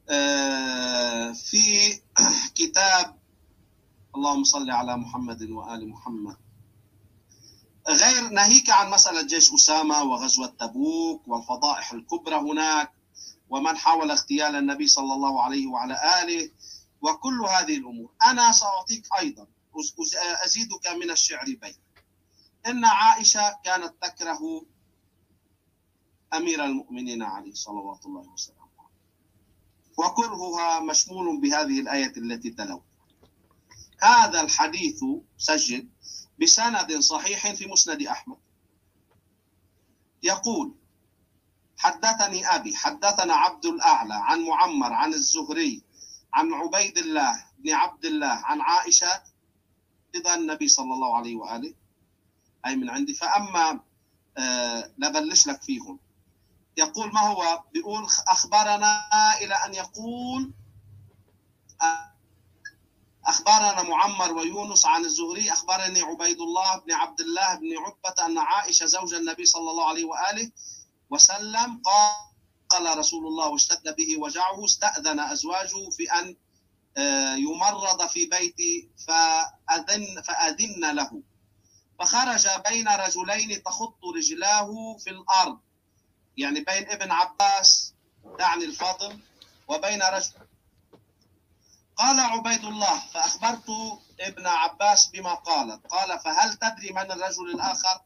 آه، 0.09 1.31
في 1.31 1.93
كتاب 2.55 3.17
اللهم 4.15 4.43
صل 4.43 4.71
على 4.71 4.97
محمد 4.97 5.41
وآل 5.49 5.89
محمد. 5.89 6.37
غير 7.87 8.29
ناهيك 8.29 8.69
عن 8.69 8.91
مسألة 8.91 9.21
جيش 9.21 9.53
أسامة 9.53 10.03
وغزوة 10.03 10.47
تبوك 10.47 11.27
والفضائح 11.27 11.91
الكبرى 11.91 12.35
هناك 12.35 12.91
ومن 13.49 13.77
حاول 13.77 14.11
اغتيال 14.11 14.55
النبي 14.55 14.87
صلى 14.87 15.13
الله 15.13 15.41
عليه 15.41 15.67
وعلى 15.67 16.23
آله. 16.23 16.49
وكل 17.01 17.41
هذه 17.41 17.77
الأمور. 17.77 18.11
أنا 18.25 18.51
سأعطيك 18.51 19.07
أيضا. 19.19 19.47
أزيدك 20.45 20.87
من 20.87 21.11
الشعر 21.11 21.45
بيت 21.45 21.79
إن 22.67 22.85
عائشة 22.85 23.59
كانت 23.63 23.93
تكره 24.01 24.65
أمير 26.33 26.65
المؤمنين 26.65 27.23
عليه 27.23 27.53
صلوات 27.53 28.05
الله 28.05 28.29
وسلامه. 28.33 28.67
وكرهها 29.97 30.79
مشمول 30.79 31.41
بهذه 31.41 31.79
الآية 31.79 32.13
التي 32.17 32.49
تلوت 32.49 32.83
هذا 34.01 34.41
الحديث 34.41 35.03
سجل 35.37 35.87
بسند 36.41 36.99
صحيح 36.99 37.51
في 37.53 37.65
مسند 37.67 38.01
أحمد. 38.01 38.37
يقول 40.23 40.75
حدثني 41.77 42.47
أبي 42.55 42.75
حدثنا 42.75 43.33
عبد 43.33 43.65
الأعلى 43.65 44.13
عن 44.13 44.41
معمر 44.41 44.93
عن 44.93 45.13
الزهري 45.13 45.83
عن 46.33 46.53
عبيد 46.53 46.97
الله 46.97 47.45
بن 47.57 47.69
عبد 47.73 48.05
الله 48.05 48.27
عن 48.45 48.61
عائشة 48.61 49.23
رضا 50.15 50.35
النبي 50.35 50.67
صلى 50.67 50.93
الله 50.93 51.17
عليه 51.17 51.35
وآله. 51.35 51.73
أي 52.65 52.75
من 52.75 52.89
عندي. 52.89 53.13
فأما 53.13 53.79
آه 54.37 54.91
نبلش 54.99 55.47
لك 55.47 55.61
فيهم. 55.61 55.99
يقول 56.77 57.13
ما 57.13 57.19
هو؟ 57.21 57.63
بيقول 57.73 58.07
أخبرنا 58.27 59.01
إلى 59.41 59.55
أن 59.55 59.73
يقول 59.73 60.51
أخبرنا 63.25 63.83
معمر 63.83 64.33
ويونس 64.33 64.85
عن 64.85 65.05
الزهري 65.05 65.51
أخبرني 65.51 66.01
عبيد 66.01 66.41
الله 66.41 66.77
بن 66.79 66.91
عبد 66.91 67.19
الله 67.21 67.55
بن 67.55 67.67
عتبة 67.77 68.25
أن 68.25 68.37
عائشة 68.37 68.85
زوج 68.85 69.13
النبي 69.13 69.45
صلى 69.45 69.71
الله 69.71 69.87
عليه 69.87 70.05
وآله 70.05 70.51
وسلم 71.09 71.81
قال 71.85 72.26
قال 72.69 72.97
رسول 72.97 73.27
الله 73.27 73.47
واشتد 73.47 73.95
به 73.95 74.17
وجعه 74.19 74.65
استأذن 74.65 75.19
أزواجه 75.19 75.89
في 75.89 76.11
أن 76.11 76.35
آه، 76.97 77.35
يمرض 77.35 78.07
في 78.07 78.25
بيتي 78.25 78.89
فأذن, 79.07 80.21
فأذن 80.21 80.91
له. 80.95 81.21
فخرج 81.99 82.47
بين 82.69 82.87
رجلين 82.87 83.63
تخط 83.63 84.05
رجلاه 84.15 84.97
في 84.99 85.09
الأرض. 85.09 85.59
يعني 86.37 86.59
بين 86.59 86.91
ابن 86.91 87.11
عباس 87.11 87.93
تعني 88.39 88.65
الفضل 88.65 89.19
وبين 89.67 90.01
رجل. 90.03 90.33
قال 91.95 92.19
عبيد 92.19 92.65
الله 92.65 92.99
فأخبرت 93.13 93.65
ابن 94.19 94.47
عباس 94.47 95.07
بما 95.07 95.33
قالت 95.33 95.87
قال 95.87 96.19
فهل 96.19 96.53
تدري 96.53 96.91
من 96.91 97.11
الرجل 97.11 97.49
الآخر 97.49 98.01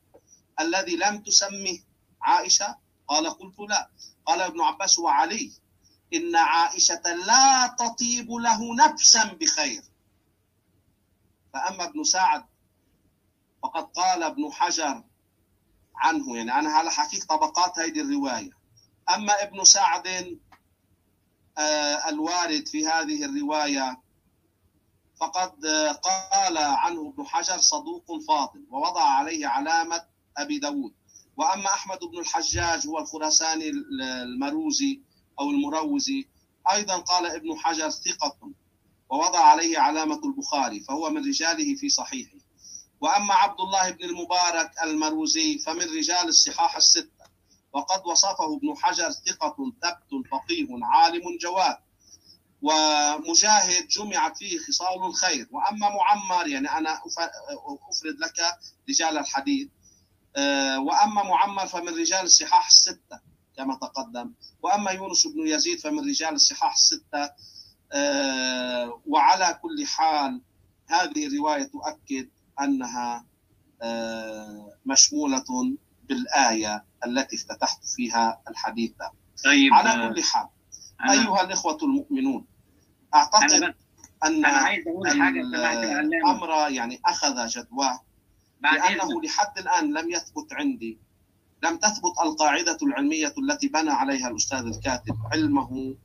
الذي 0.59 0.95
لم 0.95 1.21
تسمه 1.23 1.79
عائشة؟ 2.21 2.75
قال 3.07 3.29
قلت 3.29 3.59
لا. 3.59 3.89
قال 4.25 4.41
ابن 4.41 4.61
عباس 4.61 4.99
وعلي 4.99 5.51
إن 6.13 6.35
عائشة 6.35 7.01
لا 7.27 7.75
تطيب 7.79 8.31
له 8.31 8.75
نفسا 8.75 9.23
بخير. 9.33 9.83
فأما 11.53 11.83
ابن 11.83 12.03
سعد 12.03 12.45
فقد 13.63 13.83
قال 13.83 14.23
ابن 14.23 14.51
حجر 14.51 15.03
عنه 15.95 16.37
يعني 16.37 16.51
أنا 16.51 16.69
على 16.69 16.91
حقيقة 16.91 17.25
طبقات 17.25 17.79
هذه 17.79 18.01
الرواية؟ 18.01 18.51
أما 19.15 19.43
ابن 19.43 19.63
سعد 19.63 20.39
آه، 21.57 22.09
الوارد 22.09 22.67
في 22.67 22.87
هذه 22.87 23.25
الرواية 23.25 24.01
فقد 25.15 25.65
قال 26.03 26.57
عنه 26.57 27.09
ابن 27.09 27.25
حجر 27.27 27.57
صدوق 27.57 28.05
فاضل 28.27 28.65
ووضع 28.69 29.03
عليه 29.03 29.47
علامة 29.47 30.05
أبي 30.37 30.59
داود. 30.59 30.93
وأما 31.37 31.65
أحمد 31.65 31.99
بن 31.99 32.19
الحجاج 32.19 32.87
هو 32.87 32.99
الخراساني 32.99 33.69
المروزي 34.23 35.01
أو 35.39 35.49
المروزي 35.49 36.27
أيضا 36.71 36.97
قال 36.97 37.25
ابن 37.25 37.57
حجر 37.57 37.89
ثقة 37.89 38.37
ووضع 39.09 39.39
عليه 39.39 39.79
علامة 39.79 40.21
البخاري 40.25 40.79
فهو 40.79 41.09
من 41.09 41.27
رجاله 41.27 41.75
في 41.75 41.89
صحيحه. 41.89 42.37
وأما 43.01 43.33
عبد 43.33 43.59
الله 43.61 43.91
بن 43.91 44.03
المبارك 44.05 44.71
المروزي 44.83 45.57
فمن 45.59 45.81
رجال 45.97 46.27
الصحاح 46.27 46.75
الستة 46.75 47.25
وقد 47.73 48.05
وصفه 48.05 48.55
ابن 48.57 48.77
حجر 48.77 49.11
ثقة 49.11 49.55
ثبت 49.83 50.27
فقيه 50.31 50.67
عالم 50.83 51.37
جواد 51.41 51.77
ومجاهد 52.61 53.87
جمعت 53.87 54.37
فيه 54.37 54.59
خصال 54.59 55.05
الخير. 55.05 55.47
وأما 55.51 55.89
معمر 55.89 56.47
يعني 56.47 56.69
أنا 56.77 57.01
أفرد 57.89 58.19
لك 58.19 58.39
رجال 58.89 59.17
الحديث 59.17 59.67
وأما 60.77 61.23
معمر 61.23 61.67
فمن 61.67 61.89
رجال 61.89 62.23
الصحاح 62.23 62.67
الستة 62.67 63.19
كما 63.57 63.75
تقدم. 63.75 64.33
وأما 64.61 64.91
يونس 64.91 65.27
بن 65.27 65.47
يزيد 65.47 65.79
فمن 65.79 65.99
رجال 66.09 66.33
الصحاح 66.33 66.73
الستة. 66.73 67.29
آه، 67.93 69.01
وعلى 69.05 69.59
كل 69.61 69.85
حال 69.85 70.41
هذه 70.87 71.27
الرواية 71.27 71.63
تؤكد 71.63 72.29
أنها 72.61 73.25
آه، 73.81 74.73
مشمولة 74.85 75.45
بالآية 76.03 76.85
التي 77.05 77.35
افتتحت 77.35 77.85
فيها 77.85 78.41
الحديث 78.49 78.91
طيب 79.45 79.73
على 79.73 80.09
كل 80.13 80.23
حال 80.23 80.47
أيها 81.09 81.41
الإخوة 81.41 81.77
المؤمنون 81.83 82.45
أعتقد 83.13 83.51
أن 84.23 84.45
أنا 84.45 84.47
عايز 84.47 84.87
أقول 84.87 85.07
حاجة 85.21 85.41
الأمر 85.99 86.69
يعني 86.69 87.01
أخذ 87.05 87.47
جدواه 87.47 87.99
لأنه 88.61 89.21
لحد 89.21 89.57
الآن 89.57 89.93
لم 89.93 90.09
يثبت 90.09 90.53
عندي 90.53 90.97
لم 91.63 91.77
تثبت 91.77 92.13
القاعدة 92.25 92.77
العلمية 92.83 93.33
التي 93.37 93.67
بنى 93.67 93.91
عليها 93.91 94.27
الأستاذ 94.27 94.65
الكاتب 94.65 95.15
علمه 95.33 95.95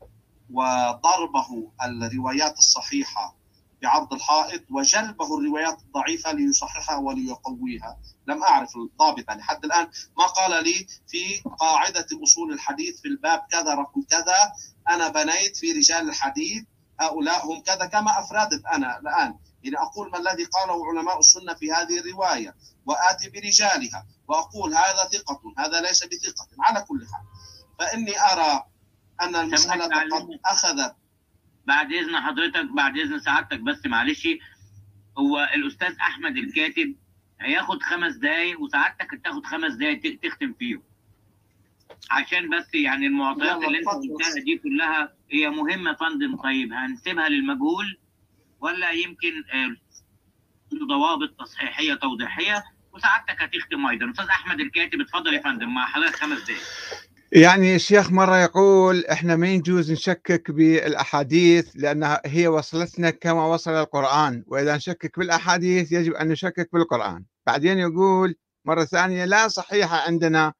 وضربه 0.53 1.71
الروايات 1.83 2.59
الصحيحة 2.59 3.37
بعرض 3.83 4.13
الحائط 4.13 4.63
وجلبه 4.71 5.39
الروايات 5.39 5.81
الضعيفة 5.83 6.33
ليصححها 6.33 6.97
وليقويها. 6.97 7.99
لم 8.27 8.43
أعرف 8.43 8.77
الضابط 8.77 9.31
لحد 9.31 9.65
الآن 9.65 9.89
ما 10.19 10.27
قال 10.27 10.65
لي 10.65 10.87
في 11.09 11.41
قاعدة 11.61 12.07
أصول 12.23 12.53
الحديث 12.53 13.01
في 13.01 13.09
الباب 13.09 13.41
كذا 13.51 13.75
رقم 13.75 14.03
كذا 14.03 14.53
أنا 14.89 15.09
بنيت 15.09 15.57
في 15.57 15.73
رجال 15.73 16.09
الحديث 16.09 16.65
هؤلاء 17.01 17.47
هم 17.47 17.61
كذا 17.61 17.87
كما 17.87 18.19
أفردت 18.21 18.67
أنا 18.67 18.99
الآن. 19.01 19.35
يعني 19.67 19.79
أقول 19.79 20.11
ما 20.11 20.19
الذي 20.19 20.45
قاله 20.45 20.87
علماء 20.87 21.19
السنة 21.19 21.55
في 21.55 21.73
هذه 21.73 21.99
الرواية 22.01 22.55
وآتي 22.87 23.31
برجالها 23.31 24.07
وأقول 24.29 24.75
هذا 24.75 25.05
ثقة 25.13 25.41
هذا 25.59 25.81
ليس 25.81 26.05
بثقة 26.05 26.49
على 26.61 26.85
كل 26.89 27.07
حال. 27.13 27.25
فإني 27.79 28.21
أرى 28.21 28.65
أن 29.23 29.37
المسألة 29.37 29.85
قد 29.85 30.41
أخذت. 30.47 30.97
بعد 31.67 31.93
إذن 31.93 32.17
حضرتك 32.21 32.65
بعد 32.65 32.99
إذن 32.99 33.21
سعادتك 33.21 33.61
بس 33.61 33.87
معلش 33.87 34.29
هو 35.19 35.49
الأستاذ 35.55 35.95
أحمد 36.01 36.37
الكاتب 36.37 36.95
هياخد 37.41 37.83
خمس 37.83 38.15
دقايق 38.15 38.61
وسعادتك 38.61 39.21
تاخد 39.25 39.47
خمس 39.47 39.73
دقايق 39.75 40.21
تختم 40.23 40.53
فيهم. 40.59 40.83
عشان 42.11 42.51
بس 42.51 42.75
يعني 42.75 43.07
المعطيات 43.07 43.65
اللي 43.65 43.79
أنت 43.79 43.89
قلتها 43.89 44.43
دي 44.45 44.59
كلها 44.59 45.13
هي 45.33 45.51
مهمة 45.51 45.95
فندم. 45.95 46.37
طيب 46.37 46.73
هنسيبها 46.73 47.29
للمجهول. 47.29 47.99
ولا 48.67 48.91
يمكن 48.91 49.33
آه، 49.53 49.77
ضوابط 50.89 51.41
تصحيحية 51.41 51.95
توضيحية؟ 51.95 52.65
وسعادتك 52.93 53.43
هتختم 53.43 53.87
أيضا 53.87 54.11
أستاذ 54.11 54.27
أحمد 54.27 54.61
الكاتب 54.61 55.01
اتفضل 55.01 55.35
يا 55.35 55.43
فندم 55.43 55.75
مع 55.75 55.87
حضرتك 55.87 56.17
خمس 56.17 56.43
دقائق 56.43 56.61
يعني 57.33 57.77
الشيخ 57.77 58.11
مرة 58.13 58.37
يقول 58.37 59.05
إحنا 59.07 59.37
ما 59.37 59.49
يجوز 59.49 59.93
نشكك 59.93 60.51
بالأحاديث 60.51 61.71
لأنها 61.75 62.21
هي 62.27 62.49
وصلتنا 62.49 63.11
كما 63.11 63.47
وصل 63.47 63.71
القرآن 63.71 64.45
وإذا 64.47 64.77
نشكك 64.77 65.19
بالأحاديث 65.19 65.93
يجب 65.93 66.13
أن 66.13 66.29
نشكك 66.29 66.69
بالقرآن. 66.73 67.25
بعدين 67.47 67.79
يقول 67.79 68.35
مرة 68.65 68.85
ثانية 68.85 69.25
لا 69.25 69.49
صحيحة 69.49 69.97
عندنا 69.97 70.53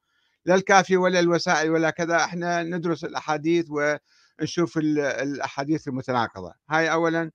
لا 0.45 0.55
الكافي 0.55 0.97
ولا 0.97 1.19
الوسائل 1.19 1.71
ولا 1.71 1.89
كذا 1.89 2.15
إحنا 2.15 2.63
ندرس 2.63 3.03
الأحاديث 3.03 3.65
ونشوف 3.69 4.77
الأحاديث 4.77 5.87
المتناقضة. 5.87 6.53
هاي 6.69 6.91
اولا. 6.91 7.31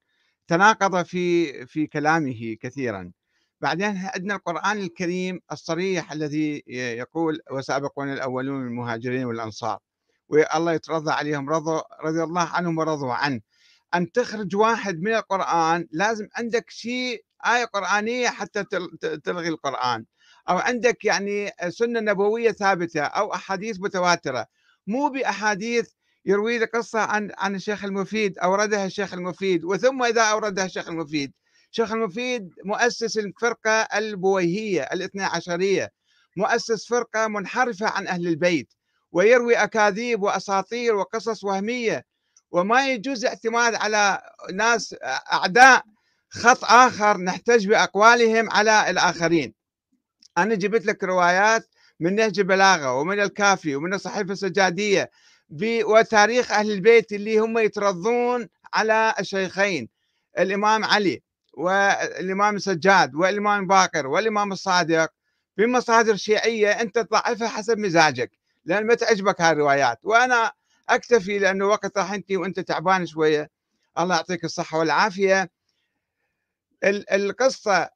تناقض 0.53 1.03
في 1.03 1.53
في 1.67 1.87
كلامه 1.87 2.57
كثيرا. 2.61 3.13
بعدين 3.61 3.97
عندنا 4.15 4.35
القرآن 4.35 4.79
الكريم 4.79 5.41
الصريح 5.53 6.13
الذي 6.13 6.63
يقول 6.67 7.41
وسابقون 7.51 8.13
الأولون 8.13 8.61
من 8.61 8.67
المهاجرين 8.67 9.25
والأنصار. 9.25 9.79
والله 10.29 10.73
يترضى 10.73 11.13
عليهم 11.13 11.51
رضوا 11.51 11.81
رضي 12.05 12.23
الله 12.23 12.49
عنهم 12.49 12.79
ورضوا 12.79 13.13
عنه. 13.13 13.41
أن 13.95 14.13
تخرج 14.13 14.57
واحد 14.57 15.01
من 15.01 15.15
القرآن 15.15 15.87
لازم 15.91 16.29
عندك 16.37 16.71
شيء 16.71 17.25
آية 17.47 17.65
قرآنية 17.65 18.29
حتى 18.29 18.65
تلغي 19.25 19.49
القرآن. 19.49 20.05
أو 20.49 20.59
عندك 20.59 21.05
يعني 21.05 21.51
سنة 21.69 22.01
نبوية 22.01 22.53
ثابتة 22.53 23.03
أو 23.03 23.35
أحاديث 23.35 23.81
متواترة. 23.81 24.47
مو 24.87 25.09
بأحاديث 25.09 25.91
يروي 26.25 26.65
قصة 26.65 27.01
عن 27.01 27.31
عن 27.39 27.55
الشيخ 27.55 27.85
المفيد 27.85 28.39
أوردها 28.39 28.87
الشيخ 28.87 29.15
المفيد 29.15 29.65
وثم 29.65 30.03
إذا 30.03 30.23
أوردها 30.23 30.65
الشيخ 30.65 30.89
المفيد. 30.89 31.33
شيخ 31.71 31.93
المفيد 31.93 32.55
مؤسس 32.65 33.19
الفرقة 33.19 33.71
البويهية 33.71 34.83
الاثنى 34.83 35.25
عشرية 35.25 35.93
مؤسس 36.37 36.87
فرقة 36.87 37.29
منحرفة 37.29 37.89
عن 37.89 38.07
أهل 38.07 38.27
البيت 38.27 38.73
ويروي 39.13 39.55
أكاذيب 39.55 40.23
وأساطير 40.23 40.95
وقصص 40.97 41.45
وهمية 41.45 42.05
وما 42.51 42.89
يجوز 42.89 43.25
اعتماد 43.25 43.75
على 43.75 44.23
ناس 44.53 44.97
أعداء 45.33 45.83
خط 46.31 46.65
آخر 46.65 47.19
نحتج 47.19 47.69
بأقوالهم 47.69 48.51
على 48.51 48.91
الآخرين. 48.91 49.55
أنا 50.39 50.55
جبت 50.55 50.87
لك 50.87 51.05
روايات 51.05 51.69
من 52.01 52.15
نهج 52.15 52.39
البلاغة 52.39 53.01
ومن 53.01 53.21
الكافي 53.21 53.77
ومن 53.77 53.95
الصحيفة 53.95 54.33
السجادية 54.33 55.11
وتاريخ 55.61 56.53
أهل 56.53 56.71
البيت 56.71 57.13
اللي 57.13 57.39
هم 57.39 57.59
يترضون 57.59 58.49
على 58.75 59.15
الشيخين 59.21 59.89
الإمام 60.39 60.85
علي 60.85 61.23
والإمام 61.55 62.57
السجاد 62.57 63.15
والإمام 63.15 63.67
باقر 63.67 64.07
والإمام 64.07 64.53
الصادق. 64.53 65.13
بمصادر 65.57 66.17
شيعية 66.17 66.71
أنت 66.71 66.99
تضعفها 66.99 67.49
حسب 67.49 67.79
مزاجك 67.79 68.31
لأن 68.65 68.87
ما 68.87 68.95
تعجبك 68.95 69.41
هاي 69.41 69.53
الروايات. 69.53 69.99
وأنا 70.05 70.53
أكتفي 70.89 71.39
لأنه 71.39 71.67
وقت 71.67 71.97
أنت 71.99 72.33
وأنت 72.33 72.61
تعبان 72.61 73.07
شوية. 73.07 73.51
الله 73.99 74.15
يعطيك 74.17 74.45
الصحة 74.45 74.79
والعافية. 74.79 75.51
القصة 76.85 77.91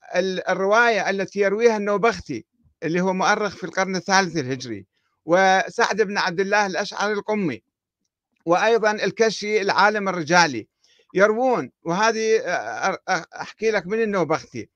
الرواية 0.49 1.11
التي 1.11 1.41
يرويها 1.41 1.77
النوبختي 1.77 2.47
اللي 2.83 3.01
هو 3.01 3.13
مؤرخ 3.13 3.57
في 3.57 3.65
القرن 3.65 3.97
الثالث 3.97 4.37
الهجري. 4.37 4.87
وسعد 5.27 6.03
بن 6.03 6.19
عبد 6.19 6.41
الله 6.41 6.67
الأشعري 6.67 7.13
القمي 7.13 7.63
وأيضا 8.47 8.91
الكشي 8.91 9.61
العالم 9.61 10.09
الرجالي. 10.09 10.69
يروون 11.15 11.71
وهذه 11.85 12.41
أحكي 13.41 13.71
لك 13.71 13.87
من 13.87 14.03
النوبختي 14.03 14.69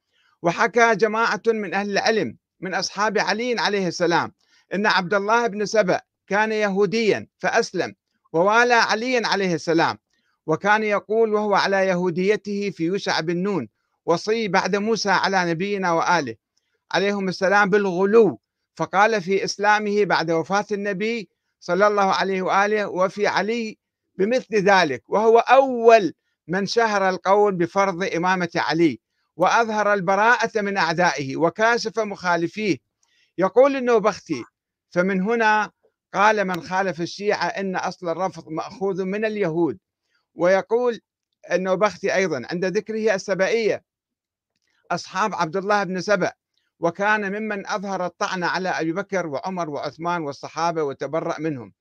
وحكى 0.43 0.95
جماعة 0.95 1.43
من 1.47 1.75
أهل 1.75 1.91
العلم 1.91 2.37
من 2.61 2.75
أصحاب 2.75 3.19
علي 3.19 3.61
عليه 3.61 3.89
السلام 3.89 4.33
أن 4.75 4.87
عبد 4.87 5.15
الله 5.15 5.47
بن 5.47 5.67
سبأ 5.67 6.01
كان 6.27 6.53
يهوديا 6.53 7.27
فأسلم 7.39 7.95
ووالى 8.33 8.75
علي 8.75 9.17
عليه 9.27 9.55
السلام 9.55 9.99
وكان 10.47 10.83
يقول 10.85 11.35
وهو 11.35 11.55
على 11.55 11.87
يهوديته 11.87 12.71
في 12.71 12.85
يوشع 12.85 13.21
بن 13.21 13.37
نون 13.37 13.69
وصي 14.07 14.49
بعد 14.49 14.77
موسى 14.77 15.11
على 15.11 15.51
نبينا 15.51 15.93
وآله. 15.93 16.37
عليهم 16.93 17.29
السلام 17.29 17.71
بالغلو. 17.71 18.41
فقال 18.81 19.23
في 19.23 19.45
إسلامه 19.45 20.05
بعد 20.05 20.31
وفاة 20.31 20.67
النبي 20.73 21.29
صلى 21.61 21.87
الله 21.87 22.15
عليه 22.15 22.43
وآله 22.43 22.87
وفي 22.89 23.27
علي 23.27 23.79
بمثل 24.19 24.55
ذلك 24.55 25.03
وهو 25.09 25.39
أول 25.39 26.15
من 26.49 26.67
شهر 26.67 27.09
القول 27.09 27.55
بفرض 27.55 28.15
إمامة 28.15 28.49
علي 28.55 29.01
وأظهر 29.37 29.95
البراءة 29.95 30.61
من 30.61 30.77
أعدائه 30.77 31.37
وكاشف 31.37 31.99
مخالفيه. 31.99 32.77
يقول 33.39 33.77
النوبختي 33.77 34.45
فمن 34.91 35.21
هنا 35.23 35.71
قال 36.15 36.45
من 36.45 36.63
خالف 36.63 37.01
الشيعة 37.01 37.47
إن 37.47 37.77
أصل 37.77 38.09
الرفض 38.09 38.49
مأخوذ 38.49 39.05
من 39.05 39.25
اليهود. 39.25 39.79
ويقول 40.35 41.01
النوبختي 41.53 42.15
أيضا 42.15 42.43
عند 42.51 42.65
ذكره 42.65 43.15
السبائية 43.15 43.85
أصحاب 44.91 45.35
عبد 45.35 45.57
الله 45.57 45.85
بن 45.85 46.01
سبأ 46.01 46.33
وكان 46.81 47.33
ممن 47.33 47.67
أظهر 47.67 48.07
الطعن 48.07 48.45
على 48.45 48.69
أبي 48.69 48.93
بكر 48.93 49.27
وعمر 49.27 49.71
وعثمان 49.71 50.23
والصحابة 50.23 50.83
وتبرأ 50.83 51.41
منهم. 51.41 51.73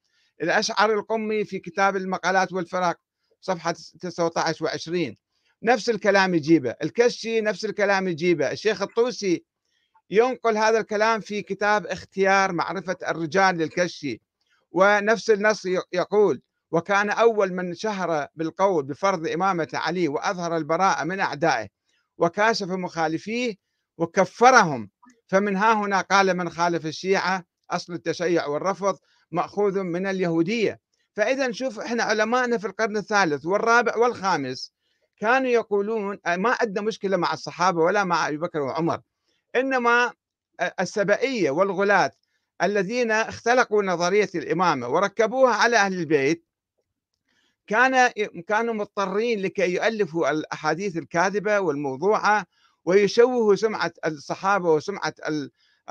الأشعر 0.42 0.94
القمي 0.94 1.46
في 1.46 1.60
كتاب 1.60 1.96
المقالات 1.96 2.54
والفرق 2.54 2.98
صفحة 3.42 3.72
19 4.00 4.68
و20 4.68 5.16
نفس 5.64 5.90
الكلام 5.90 6.36
يجيبه. 6.36 6.76
الكشي 6.84 7.42
نفس 7.42 7.66
الكلام 7.66 8.08
يجيبه. 8.08 8.52
الشيخ 8.52 8.82
الطوسي 8.82 9.46
ينقل 10.10 10.58
هذا 10.58 10.80
الكلام 10.80 11.20
في 11.20 11.42
كتاب 11.42 11.86
اختيار 11.86 12.52
معرفة 12.52 12.98
الرجال 13.08 13.58
للكشي. 13.58 14.22
ونفس 14.72 15.30
النص 15.30 15.66
يقول 15.94 16.42
وكان 16.72 17.10
أول 17.10 17.54
من 17.54 17.74
شهر 17.76 18.28
بالقول 18.36 18.84
بفرض 18.84 19.28
إمامة 19.28 19.68
علي 19.74 20.08
وأظهر 20.08 20.58
البراءة 20.58 21.04
من 21.04 21.20
أعدائه 21.20 21.68
وكاشف 22.18 22.68
مخالفيه 22.68 23.56
وكفرهم. 24.00 24.90
فمن 25.28 25.56
ها 25.58 25.74
هنا 25.74 26.02
قال 26.02 26.38
من 26.38 26.50
خالف 26.50 26.86
الشيعة؟ 26.86 27.44
أصل 27.72 27.94
التشيع 27.94 28.46
والرفض 28.46 28.98
مأخوذ 29.32 29.80
من 29.84 30.08
اليهودية. 30.08 30.80
فإذا 31.16 31.48
نشوف 31.48 31.80
إحنا 31.80 32.04
علمائنا 32.04 32.58
في 32.58 32.68
القرن 32.68 32.98
الثالث 32.98 33.46
والرابع 33.46 33.98
والخامس 33.98 34.74
كانوا 35.18 35.50
يقولون 35.50 36.20
ما 36.28 36.58
عندنا 36.62 36.82
مشكلة 36.86 37.18
مع 37.18 37.34
الصحابة 37.34 37.82
ولا 37.82 38.04
مع 38.04 38.28
أبي 38.28 38.38
بكر 38.38 38.60
وعمر 38.60 39.02
إنما 39.56 40.14
السبائية 40.80 41.52
والغلاة 41.52 42.12
الذين 42.64 43.12
اختلقوا 43.12 43.84
نظرية 43.84 44.30
الإمامة 44.36 44.88
وركبوها 44.88 45.54
على 45.56 45.78
أهل 45.78 45.94
البيت 45.94 46.46
كان 47.68 48.08
كانوا 48.48 48.74
مضطرين 48.74 49.42
لكي 49.42 49.74
يؤلفوا 49.74 50.32
الأحاديث 50.32 50.98
الكاذبة 50.98 51.60
والموضوعة 51.60 52.46
ويشوهوا 52.86 53.56
سمعة 53.56 53.94
الصحابة 54.06 54.74
وسمعة 54.74 55.14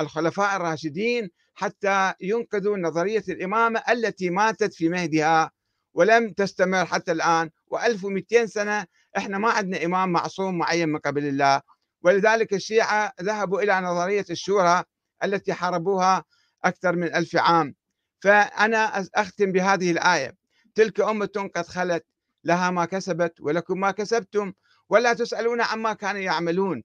الخلفاء 0.01 0.57
الراشدين 0.57 1.31
حتى 1.55 2.13
ينقذوا 2.21 2.77
نظرية 2.79 3.25
الإمامة 3.29 3.83
التي 3.91 4.31
ماتت 4.31 4.75
في 4.75 4.89
مهدها 4.89 5.51
ولم 5.95 6.31
تستمر 6.31 6.87
حتى 6.87 7.13
الآن. 7.13 7.51
و1200 7.75 8.45
سنة 8.45 8.87
إحنا 9.17 9.39
ما 9.39 9.51
عندنا 9.51 9.85
إمام 9.85 10.13
معصوم 10.13 10.59
معين 10.59 10.89
من 10.89 10.99
قبل 10.99 11.25
الله. 11.25 11.61
ولذلك 12.03 12.55
الشيعة 12.55 13.13
ذهبوا 13.23 13.63
إلى 13.63 13.81
نظرية 13.81 14.25
الشورى 14.31 14.85
التي 15.25 15.53
حاربوها 15.53 16.25
أكثر 16.65 16.97
من 16.97 17.15
ألف 17.15 17.37
عام. 17.37 17.75
فأنا 18.21 19.07
أختم 19.15 19.53
بهذه 19.53 19.91
الآية. 19.91 20.37
تلك 20.75 21.01
أمة 21.01 21.51
قد 21.57 21.67
خلت 21.67 22.05
لها 22.45 22.71
ما 22.71 22.85
كسبت 22.85 23.41
ولكم 23.41 23.81
ما 23.81 23.91
كسبتم. 23.91 24.53
ولا 24.89 25.13
تسألون 25.13 25.61
عما 25.61 25.93
كانوا 25.93 26.21
يعملون. 26.21 26.83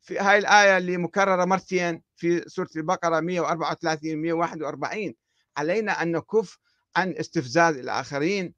في 0.00 0.18
هاي 0.18 0.38
الآية 0.38 0.78
اللي 0.78 0.96
مكررة 0.96 1.44
مرتين 1.44 2.02
في 2.16 2.44
سورة 2.48 2.68
البقرة 2.76 3.20
134 3.20 4.16
141 4.16 5.14
علينا 5.56 6.02
أن 6.02 6.12
نكف 6.12 6.58
عن 6.96 7.14
استفزاز 7.20 7.76
الآخرين 7.76 8.54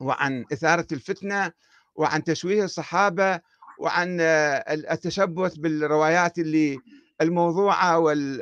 وعن 0.00 0.44
إثارة 0.52 0.86
الفتنة 0.92 1.52
وعن 1.94 2.24
تشويه 2.24 2.64
الصحابة 2.64 3.40
وعن 3.78 4.20
التشبث 4.90 5.54
بالروايات 5.54 6.38
اللي 6.38 6.78
الموضوعة 7.20 7.98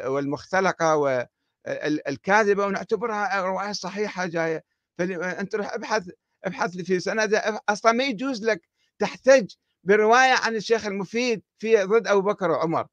والمختلقة 0.06 0.96
والكاذبة 0.96 2.66
ونعتبرها 2.66 3.40
رواية 3.40 3.72
صحيحة 3.72 4.26
جاية. 4.26 4.64
فأنت 4.98 5.54
روح 5.54 5.74
ابحث 5.74 6.08
ابحث 6.44 6.76
في 6.76 7.00
سندة 7.00 7.60
أصلا 7.68 7.92
ما 7.92 8.04
يجوز 8.04 8.44
لك 8.44 8.68
تحتج 8.98 9.50
برواية 9.84 10.32
عن 10.32 10.56
الشيخ 10.56 10.86
المفيد 10.86 11.42
في 11.58 11.84
ضد 11.84 12.06
أبو 12.06 12.20
بكر 12.20 12.50
وعمر. 12.50 12.86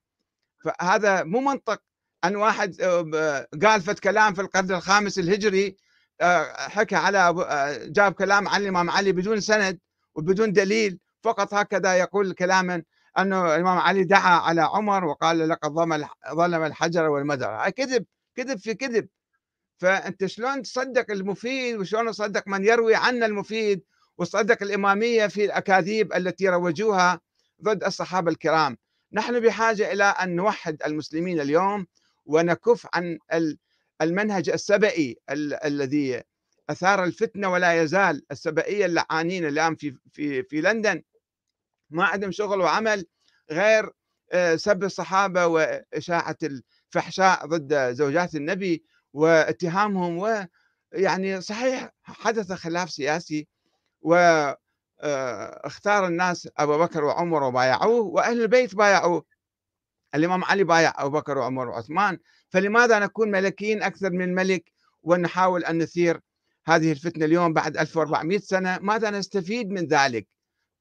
فهذا 0.64 1.24
مو 1.24 1.40
منطق 1.40 1.82
أن 2.24 2.36
واحد 2.36 2.82
آه، 2.82 3.48
قال 3.64 3.82
فت 3.82 4.00
كلام 4.00 4.34
في 4.34 4.42
القرن 4.42 4.72
الخامس 4.72 5.20
الهجري 5.20 5.78
آه، 6.22 6.54
حكى 6.54 6.96
على 6.96 7.18
آه، 7.20 7.86
جاب 7.86 8.14
كلام 8.14 8.48
عن 8.48 8.62
الإمام 8.62 8.90
علي 8.90 9.12
بدون 9.12 9.40
سند 9.40 9.80
وبدون 10.16 10.54
دليل 10.54 11.00
فقط 11.24 11.54
هكذا 11.54 11.96
يقول 11.96 12.34
كلاما 12.34 12.84
انه 13.20 13.56
الإمام 13.56 13.78
علي 13.78 14.04
دعا 14.04 14.40
على 14.40 14.62
عمر 14.62 15.06
وقال 15.06 15.50
لقد 15.50 15.72
ظلم 16.34 16.64
الحجر 16.64 17.10
والمدر 17.10 17.70
كذب 17.70 18.06
كذب 18.36 18.60
في 18.60 18.74
كذب. 18.74 19.08
فأنت 19.78 20.26
شلون 20.26 20.62
تصدق 20.62 21.12
المفيد 21.12 21.76
وشلون 21.76 22.12
تصدق 22.12 22.48
من 22.48 22.66
يروي 22.66 22.96
عنا 22.96 23.26
المفيد 23.26 23.84
وتصدق 24.18 24.64
الإمامية 24.64 25.28
في 25.28 25.46
الأكاذيب 25.46 26.14
التي 26.14 26.50
روجوها 26.50 27.22
ضد 27.64 27.84
الصحابة 27.84 28.32
الكرام. 28.32 28.78
نحن 29.14 29.40
بحاجة 29.40 29.92
إلى 29.94 30.04
أن 30.04 30.36
نوحد 30.36 30.84
المسلمين 30.86 31.40
اليوم 31.40 31.88
ونكف 32.26 32.88
عن 32.94 33.18
المنهج 34.02 34.50
السبئي 34.50 35.18
الذي 35.66 36.24
أثار 36.70 37.04
الفتنة 37.04 37.50
ولا 37.52 37.82
يزال 37.82 38.26
السبئية 38.32 38.86
اللعانين 38.86 39.46
الآن 39.46 39.76
في 39.76 39.98
في 40.12 40.44
في 40.44 40.62
لندن. 40.62 41.04
ما 41.90 42.06
عندهم 42.06 42.32
شغل 42.32 42.62
وعمل 42.62 43.06
غير 43.52 43.90
آه، 44.32 44.56
سب 44.56 44.84
الصحابة 44.84 45.48
وإشاعة 45.48 46.38
الفحشاء 46.44 47.46
ضد 47.48 47.94
زوجات 47.94 48.36
النبي 48.36 48.84
واتهامهم 49.14 50.18
ويعني 50.94 51.42
صحيح 51.42 51.90
حدث 52.04 52.52
خلاف 52.52 52.90
سياسي 52.90 53.48
واختار 54.08 56.04
آه، 56.04 56.08
الناس 56.08 56.50
أبو 56.58 56.78
بكر 56.78 57.04
وعمر 57.04 57.44
وبايعوه 57.44 58.02
وأهل 58.02 58.42
البيت 58.42 58.76
بايعوه. 58.76 59.26
الإمام 60.16 60.44
علي 60.44 60.64
بايع 60.64 60.94
أبو 60.98 61.10
بكر 61.20 61.38
وعمر 61.38 61.70
وعثمان. 61.70 62.20
فلماذا 62.50 63.00
نكون 63.00 63.32
ملكيين 63.32 63.84
أكثر 63.84 64.10
من 64.10 64.36
ملك 64.36 64.72
ونحاول 65.04 65.66
أن 65.66 65.78
نثير 65.78 66.22
هذه 66.66 66.92
الفتنة 66.92 67.26
اليوم 67.26 67.54
بعد 67.54 67.78
1400 67.78 68.40
سنة؟ 68.40 68.80
ماذا 68.80 69.10
نستفيد 69.10 69.70
من 69.70 69.86
ذلك؟ 69.86 70.28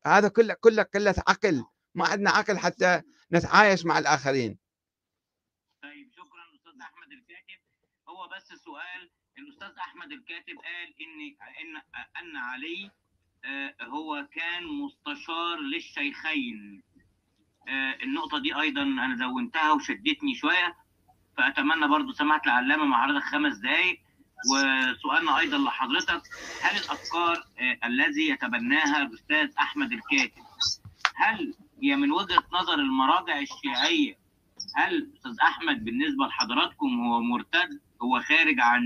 هذا 0.06 0.28
كله 0.28 0.54
كله 0.54 0.82
قلة 0.82 1.14
عقل. 1.28 1.64
ما 1.94 2.06
عندنا 2.08 2.30
عقل 2.30 2.58
حتى 2.58 3.02
نتعايش 3.32 3.86
مع 3.86 3.98
الآخرين. 3.98 4.58
طيب 5.82 6.10
شكرا 6.12 6.44
أستاذ 6.54 6.80
أحمد 6.82 7.12
الكاتب. 7.12 7.60
هو 8.08 8.28
بس 8.36 8.46
سؤال. 8.64 9.10
الأستاذ 9.38 9.78
أحمد 9.78 10.12
الكاتب 10.12 10.56
قال 10.58 10.88
ان 11.02 11.20
إن 11.60 11.76
أن 12.20 12.36
علي 12.36 12.90
هو 13.82 14.26
كان 14.32 14.66
مستشار 14.66 15.60
للشيخين. 15.60 16.82
آه، 17.68 17.98
النقطة 18.02 18.38
دي 18.38 18.60
أيضا 18.60 18.82
أنا 18.82 19.16
دونتها 19.16 19.72
وشدتني 19.72 20.34
شوية 20.34 20.76
فأتمنى 21.36 21.88
برضو 21.88 22.12
سماحة 22.12 22.42
العلامة 22.46 22.84
مع 22.84 23.06
حضرتك 23.06 23.24
خمس 23.24 23.56
دقايق. 23.56 24.00
وسؤالنا 24.50 25.38
أيضا 25.38 25.58
لحضرتك 25.58 26.22
هل 26.62 26.76
الأفكار 26.76 27.44
آه، 27.58 27.78
الذي 27.84 28.28
يتبناها 28.28 29.02
الأستاذ 29.02 29.50
أحمد 29.58 29.92
الكاتب 29.92 30.42
هل 31.14 31.54
هي 31.82 31.96
من 31.96 32.12
وجهة 32.12 32.42
نظر 32.52 32.74
المراجع 32.74 33.40
الشيعية؟ 33.40 34.18
هل 34.76 35.10
أستاذ 35.16 35.36
أحمد 35.42 35.84
بالنسبة 35.84 36.26
لحضراتكم 36.26 37.00
هو 37.00 37.20
مرتد 37.20 37.80
هو 38.02 38.20
خارج 38.20 38.60
عن 38.60 38.82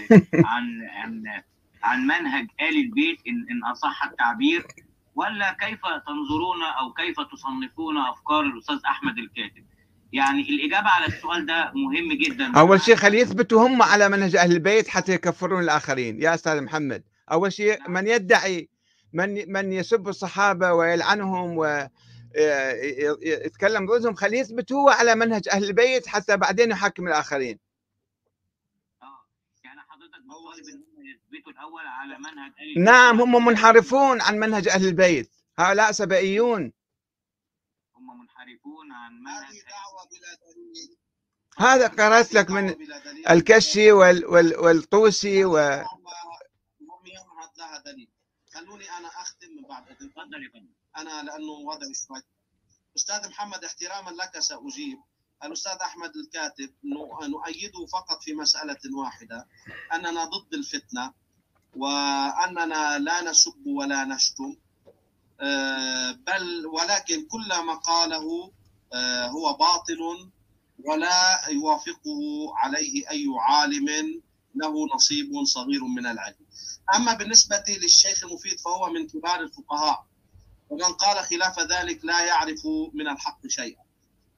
عن 0.50 0.82
عن 0.82 1.42
عن 1.82 2.06
منهج 2.06 2.46
آل 2.60 2.76
البيت 2.76 3.18
إن, 3.26 3.46
إن 3.50 3.64
أصح 3.72 4.04
التعبير 4.04 4.66
ولا 5.14 5.56
كيف 5.60 5.80
تنظرون 6.06 6.62
أو 6.62 6.92
كيف 6.92 7.16
تصنفون 7.20 7.98
أفكار 7.98 8.40
الأستاذ 8.40 8.78
أحمد 8.86 9.18
الكاتب 9.18 9.64
يعني 10.12 10.40
الإجابة 10.42 10.88
على 10.88 11.06
السؤال 11.06 11.46
ده 11.46 11.72
مهم 11.74 12.12
جدا 12.12 12.58
أول 12.58 12.80
شيء 12.80 12.96
خلي 12.96 13.18
يثبتوا 13.20 13.66
هم 13.66 13.82
على 13.82 14.08
منهج 14.08 14.36
أهل 14.36 14.52
البيت 14.52 14.88
حتى 14.88 15.12
يكفرون 15.12 15.62
الآخرين 15.62 16.22
يا 16.22 16.34
أستاذ 16.34 16.60
محمد 16.60 17.02
أول 17.32 17.52
شيء 17.52 17.80
نعم. 17.80 17.92
من 17.92 18.06
يدعي 18.08 18.68
من 19.12 19.52
من 19.52 19.72
يسب 19.72 20.08
الصحابة 20.08 20.72
ويلعنهم 20.72 21.58
و 21.58 21.88
يتكلم 23.22 23.86
ضدهم 23.86 24.14
خليه 24.14 24.40
يثبت 24.40 24.72
هو 24.72 24.88
على 24.88 25.14
منهج 25.14 25.48
أهل 25.48 25.64
البيت 25.64 26.06
حتى 26.06 26.36
بعدين 26.36 26.70
يحكم 26.70 27.08
الآخرين. 27.08 27.58
آه 29.02 29.26
يعني 29.64 29.80
حضرتك 29.80 30.22
يثبتوا 31.38 31.52
الأول 31.52 31.86
على 31.86 32.18
منهج 32.18 32.52
أهل 32.60 32.84
نعم 32.84 33.20
هم 33.20 33.44
منحرفون 33.44 34.20
عن 34.20 34.38
منهج 34.38 34.68
أهل 34.68 34.86
البيت. 34.86 35.30
هؤلاء 35.58 35.92
سبائيون. 35.92 36.72
هم 37.94 38.20
منحرفون 38.20 38.92
عن 38.92 39.12
منهج 39.12 39.62
دليل. 40.56 40.96
هذا 41.58 41.88
قرأت 41.88 42.34
لك 42.34 42.50
من 42.50 42.74
الكشي 43.30 43.92
وال 43.92 44.26
وال 44.26 44.56
والطوسي 44.56 45.44
و 45.44 45.84
خلوني 48.54 48.90
أنا 48.98 49.08
أختم 49.08 49.48
من 49.56 49.62
بعد 49.68 49.84
تفضل 49.96 50.44
يا 50.44 50.50
فندم. 50.54 50.72
أنا 50.96 51.22
لأنه 51.22 51.52
وضعي 51.52 51.94
شوي. 51.94 52.22
أستاذ 52.96 53.28
محمد 53.28 53.64
احتراما 53.64 54.10
لك 54.10 54.38
سأجيب. 54.38 54.98
الأستاذ 55.44 55.72
أحمد 55.72 56.12
الكاتب 56.16 56.74
نؤيده 57.28 57.86
فقط 57.92 58.22
في 58.22 58.34
مسألة 58.34 58.78
واحدة. 58.96 59.48
أننا 59.92 60.24
ضد 60.24 60.54
الفتنة. 60.54 61.14
وأننا 61.76 62.98
لا 62.98 63.20
نسب 63.30 63.66
ولا 63.66 64.04
نشتم 64.04 64.56
آه، 65.40 66.12
بل 66.12 66.66
ولكن 66.66 67.26
كل 67.26 67.48
ما 67.66 67.74
قاله 67.74 68.50
آه، 68.92 69.26
هو 69.26 69.52
باطل 69.52 70.28
ولا 70.84 71.48
يوافقه 71.48 72.20
عليه 72.56 73.10
أي 73.10 73.24
عالم 73.40 73.88
له 74.54 74.86
نصيب 74.94 75.44
صغير 75.44 75.84
من 75.84 76.06
العلم. 76.06 76.46
أما 76.94 77.14
بالنسبة 77.14 77.64
للشيخ 77.68 78.24
المفيد 78.24 78.60
فهو 78.60 78.90
من 78.90 79.06
كبار 79.08 79.40
الفقهاء 79.40 80.06
ومن 80.70 80.92
قال 80.92 81.24
خلاف 81.24 81.60
ذلك 81.60 82.04
لا 82.04 82.24
يعرف 82.26 82.66
من 82.94 83.08
الحق 83.08 83.46
شيئا 83.46 83.82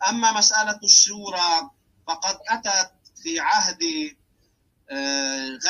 أما 0.08 0.32
مسألة 0.32 0.80
الشورى 0.84 1.70
فقد 2.06 2.38
أتت 2.48 2.92
في 3.22 3.40
عهد 3.40 3.78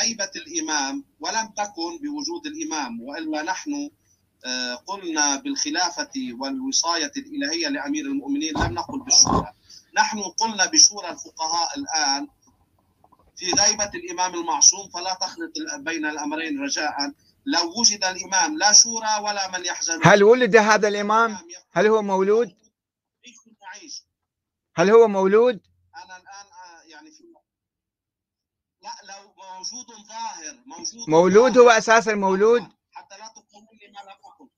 غيبة 0.01 0.31
الإمام 0.37 1.05
ولم 1.21 1.47
تكن 1.57 1.99
بوجود 2.03 2.47
الإمام 2.47 3.01
وإلا 3.01 3.43
نحن 3.43 3.91
آه، 4.45 4.75
قلنا 4.75 5.37
بالخلافة 5.37 6.11
والوصاية 6.41 7.13
الإلهية 7.17 7.69
لأمير 7.69 8.05
المؤمنين 8.05 8.55
لم 8.55 8.75
نقل 8.75 9.01
بالشورى 9.01 9.53
نحن 9.97 10.23
قلنا 10.23 10.67
بشورى 10.67 11.11
الفقهاء 11.11 11.79
الآن 11.79 12.29
في 13.37 13.47
غيبة 13.47 13.91
الإمام 13.95 14.35
المعصوم 14.35 14.89
فلا 14.89 15.15
تخلط 15.15 15.53
بين 15.79 16.07
الأمرين 16.07 16.61
رجاء 16.61 17.13
لو 17.47 17.81
وجد 17.81 18.05
الإمام 18.05 18.59
لا 18.59 18.73
شورى 18.73 19.25
ولا 19.25 19.51
من 19.59 19.65
يحزن 19.65 20.01
هل 20.03 20.25
ولد 20.25 20.57
هذا 20.57 20.89
الإمام؟ 20.89 21.39
هل 21.73 21.87
هو 21.87 22.03
مولود؟ 22.03 22.55
هل 24.75 24.91
هو 24.91 25.09
مولود؟ 25.09 25.61
أنا 25.97 26.17
الآن 26.17 26.47
آه، 26.47 26.83
يعني 26.87 27.11
في 27.11 27.25
لا 28.83 28.91
لو 29.13 29.43
موجود 29.61 29.87
ظاهر 30.09 30.55
موجود 30.67 31.09
مولود 31.09 31.59
هو 31.59 31.71
أساسا 31.71 32.15
مولود 32.15 32.63
حتى 32.93 33.17
لا 33.19 33.27
تقولون 33.27 33.69
لي 33.81 33.89
ما 33.89 34.01
لم 34.01 34.19
أقل 34.25 34.49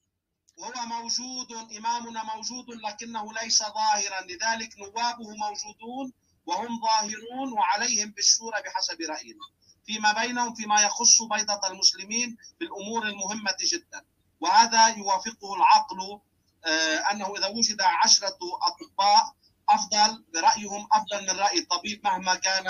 هو 0.61 0.87
موجود 0.87 1.73
إمامنا 1.77 2.23
موجود 2.35 2.65
لكنه 2.71 3.33
ليس 3.43 3.63
ظاهرا. 3.63 4.21
لذلك 4.21 4.79
نوابه 4.79 5.29
موجودون 5.37 6.13
وهم 6.47 6.81
ظاهرون 6.81 7.53
وعليهم 7.53 8.11
بالشورى 8.11 8.63
بحسب 8.63 9.01
رأينا. 9.01 9.47
فيما 9.87 10.13
بينهم 10.13 10.55
فيما 10.55 10.83
يخص 10.83 11.23
بيضة 11.23 11.69
المسلمين 11.71 12.37
بالأمور 12.61 13.07
المهمة 13.07 13.57
جدا. 13.73 14.05
وهذا 14.41 14.87
يوافقه 14.87 15.55
العقل 15.57 16.21
آه، 16.65 16.97
أنه 17.11 17.37
إذا 17.39 17.47
وجد 17.47 17.83
عشرة 17.83 18.39
أطباء 18.63 19.35
أفضل 19.69 20.25
برأيهم 20.35 20.89
أفضل 20.93 21.23
من 21.23 21.41
رأي 21.41 21.59
الطبيب 21.59 22.01
مهما 22.05 22.35
كان 22.35 22.67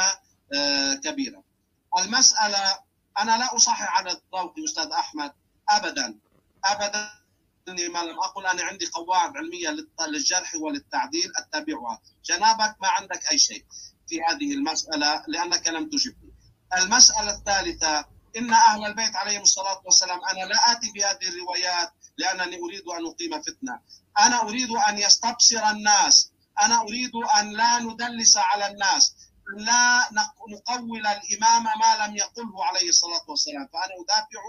آه، 0.55 0.95
كبيرا. 0.95 1.43
المسألة 2.03 2.79
أنا 3.19 3.39
لا 3.39 3.57
أصحح 3.57 3.99
على 3.99 4.11
الضوء 4.11 4.65
أستاذ 4.65 4.91
أحمد 4.93 5.33
أبدا 5.69 6.19
أبدا 6.65 7.11
ما 7.69 7.99
لم 7.99 8.19
أقل 8.21 8.47
أنا 8.47 8.63
عندي 8.63 8.87
قواعد 8.87 9.37
علمية 9.37 9.77
للجرح 10.09 10.55
وللتعديل 10.55 11.33
أتبعها. 11.37 12.01
جنابك 12.25 12.77
ما 12.83 12.89
عندك 12.89 13.27
أي 13.31 13.39
شيء 13.39 13.65
في 14.09 14.23
هذه 14.23 14.53
المسألة 14.53 15.25
لأنك 15.29 15.69
لم 15.69 15.89
تجبني. 15.89 16.33
المسألة 16.79 17.31
الثالثة 17.31 18.05
إن 18.37 18.53
أهل 18.53 18.87
البيت 18.87 19.17
عليهم 19.17 19.43
الصلاة 19.43 19.83
والسلام 19.85 20.21
أنا 20.31 20.45
لا 20.45 20.73
آتي 20.73 20.93
بهذه 20.93 21.29
الروايات 21.29 21.93
لأنني 22.19 22.57
أريد 22.57 22.83
أن 22.89 23.07
أقيم 23.07 23.43
فتنة. 23.43 23.81
أنا 24.19 24.43
أريد 24.43 24.71
أن 24.71 24.99
يستبصر 24.99 25.71
الناس. 25.71 26.33
أنا 26.63 26.81
أريد 26.81 27.13
أن 27.39 27.53
لا 27.53 27.79
ندلس 27.79 28.37
على 28.37 28.67
الناس. 28.67 29.17
لا 29.57 30.09
نقول 30.13 31.07
الإمام 31.07 31.65
ما 31.65 32.07
لم 32.07 32.17
يقله 32.17 32.65
عليه 32.65 32.89
الصلاة 32.89 33.25
والسلام. 33.29 33.69
فأنا 33.73 33.95
أدافع 34.01 34.43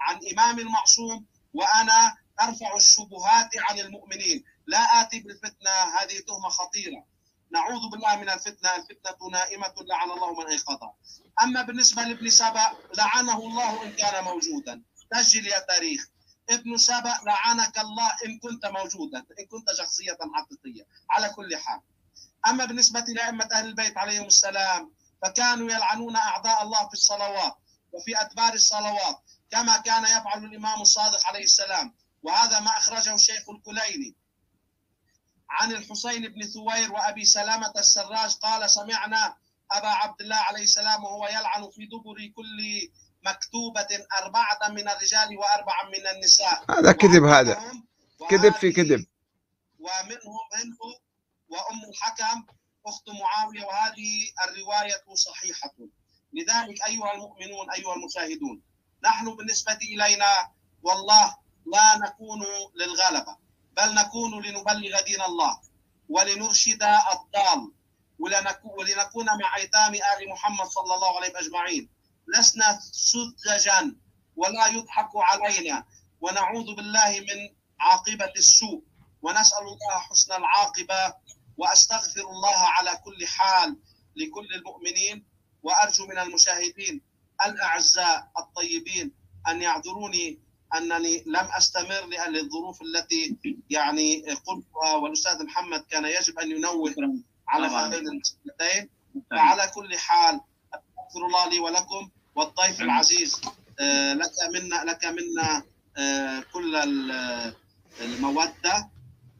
عن 0.00 0.20
إمام 0.32 0.58
المعصوم 0.58 1.26
وأنا 1.54 2.16
أرفع 2.40 2.76
الشبهات 2.76 3.50
عن 3.58 3.78
المؤمنين. 3.78 4.44
لا 4.66 5.00
آتي 5.00 5.20
بالفتنة 5.20 5.70
هذه 5.70 6.18
تهمة 6.18 6.48
خطيرة. 6.48 7.04
نعوذ 7.50 7.90
بالله 7.90 8.16
من 8.16 8.30
الفتنة. 8.30 8.76
الفتنة 8.76 9.30
نائمة 9.32 9.74
لعن 9.88 10.10
الله 10.10 10.40
من 10.40 10.46
أيقظها. 10.46 10.94
أما 11.42 11.62
بالنسبة 11.62 12.02
لابن 12.02 12.30
سبأ 12.30 12.76
لعنه 12.96 13.38
الله 13.38 13.82
إن 13.82 13.92
كان 13.92 14.24
موجودا. 14.24 14.82
سجل 15.14 15.46
يا 15.46 15.58
تاريخ. 15.58 16.08
ابن 16.50 16.76
سبأ 16.76 17.20
لعنك 17.26 17.78
الله 17.78 18.10
إن 18.26 18.38
كنت 18.38 18.66
موجودا. 18.66 19.18
إن 19.18 19.46
كنت 19.46 19.72
شخصية 19.78 20.18
حقيقية. 20.34 20.86
على 21.10 21.28
كل 21.28 21.56
حال. 21.56 21.80
أما 22.48 22.64
بالنسبة 22.64 23.00
لأئمة 23.00 23.48
أهل 23.52 23.66
البيت 23.66 23.98
عليهم 23.98 24.26
السلام 24.26 24.92
فكانوا 25.22 25.70
يلعنون 25.70 26.16
أعداء 26.16 26.62
الله 26.62 26.88
في 26.88 26.94
الصلوات 26.94 27.56
وفي 27.92 28.20
أدبار 28.20 28.52
الصلوات 28.52 29.20
كما 29.50 29.76
كان 29.76 30.04
يفعل 30.04 30.44
الإمام 30.44 30.80
الصادق 30.82 31.26
عليه 31.26 31.44
السلام. 31.44 31.94
وهذا 32.22 32.60
ما 32.60 32.70
أخرجه 32.70 33.14
الشيخ 33.14 33.50
الكليني 33.50 34.14
عن 35.50 35.72
الحسين 35.72 36.28
بن 36.28 36.42
ثوير 36.42 36.92
وأبي 36.92 37.24
سلامة 37.24 37.72
السراج. 37.76 38.34
قال 38.34 38.70
سمعنا 38.70 39.36
أبا 39.72 39.88
عبد 39.88 40.20
الله 40.20 40.36
عليه 40.36 40.62
السلام 40.62 41.04
وهو 41.04 41.26
يلعن 41.28 41.70
في 41.70 41.86
دبر 41.86 42.32
كل 42.36 42.90
مكتوبة 43.22 44.06
أربعة 44.22 44.68
من 44.68 44.88
الرجال 44.88 45.38
وأربعة 45.38 45.84
من 45.84 46.06
النساء. 46.06 46.64
هذا 46.70 46.92
كذب 46.92 47.24
هذا 47.24 47.62
كذب 48.30 48.52
في 48.52 48.72
كذب. 48.72 49.06
ومنهم 49.78 50.38
هند 50.54 50.74
وأم 51.54 51.80
الحكم 51.90 52.46
أخت 52.86 53.08
معاوية 53.08 53.64
وهذه 53.64 54.10
الرواية 54.44 55.14
صحيحة. 55.14 55.74
لذلك 56.32 56.82
أيها 56.86 57.12
المؤمنون 57.14 57.70
أيها 57.70 57.94
المشاهدون 57.94 58.62
نحن 59.04 59.36
بالنسبة 59.36 59.72
إلينا 59.82 60.52
والله 60.82 61.36
لا 61.66 61.98
نكون 61.98 62.42
للغلبة 62.74 63.36
بل 63.76 63.94
نكون 63.94 64.42
لنبلغ 64.46 65.00
دين 65.00 65.22
الله 65.22 65.60
ولنرشد 66.08 66.82
الضال 66.82 67.72
ولنكون, 68.18 69.26
مع 69.42 69.56
أيتام 69.56 69.94
آل 69.94 70.28
محمد 70.28 70.66
صلى 70.66 70.94
الله 70.94 71.16
عليه 71.16 71.32
أجمعين. 71.38 71.88
لسنا 72.38 72.78
سذجا 72.92 73.96
ولا 74.36 74.66
يضحك 74.66 75.10
علينا 75.14 75.84
ونعوذ 76.20 76.74
بالله 76.74 77.20
من 77.20 77.54
عاقبة 77.80 78.32
السوء 78.36 78.82
ونسأل 79.22 79.62
الله 79.62 79.98
حسن 79.98 80.32
العاقبة 80.32 81.14
وأستغفر 81.56 82.20
الله 82.20 82.56
على 82.58 83.00
كل 83.04 83.26
حال 83.26 83.76
لكل 84.16 84.54
المؤمنين 84.54 85.24
وأرجو 85.62 86.06
من 86.06 86.18
المشاهدين 86.18 87.00
الأعزاء 87.46 88.30
الطيبين 88.38 89.12
أن 89.48 89.62
يعذروني 89.62 90.38
أنني 90.76 91.22
لم 91.26 91.48
أستمر 91.56 92.06
لأن 92.06 92.36
الظروف 92.36 92.82
التي 92.82 93.36
يعني 93.70 94.22
قلتها 94.46 94.94
والأستاذ 94.94 95.44
محمد 95.44 95.80
كان 95.90 96.04
يجب 96.04 96.38
أن 96.38 96.50
ينوه 96.50 96.90
على. 97.48 97.66
هذين 97.94 98.08
المسألتين 98.08 98.90
فعلى 99.30 99.70
كل 99.74 99.98
حال 99.98 100.40
أستغفر 100.74 101.26
الله 101.26 101.48
لي 101.48 101.58
ولكم 101.60 102.10
والضيف 102.34 102.80
العزيز. 102.80 103.40
آه، 103.80 104.12
لك 104.14 104.32
منا 104.54 104.84
لك 104.84 105.04
منا 105.04 105.62
آه، 105.96 106.40
كل 106.52 106.76
ال- 106.76 107.54
المودة. 108.00 108.74
آه، 108.74 108.90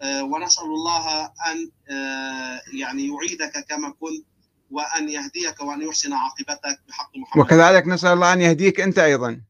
ونسأل 0.05 0.64
الله 0.64 1.24
أن 1.24 1.70
آه، 1.90 2.60
يعني 2.72 3.09
يعيدك 3.09 3.66
كما 3.68 3.90
كنت 3.90 4.26
وأن 4.70 5.09
يهديك 5.09 5.60
وأن 5.60 5.82
يحسن 5.82 6.12
عاقبتك 6.12 6.81
بحق 6.89 7.16
محمد. 7.16 7.44
وكذلك 7.44 7.86
نسأل 7.86 8.12
الله 8.12 8.32
أن 8.32 8.40
يهديك 8.40 8.81
أنت 8.81 8.98
أيضا. 8.98 9.40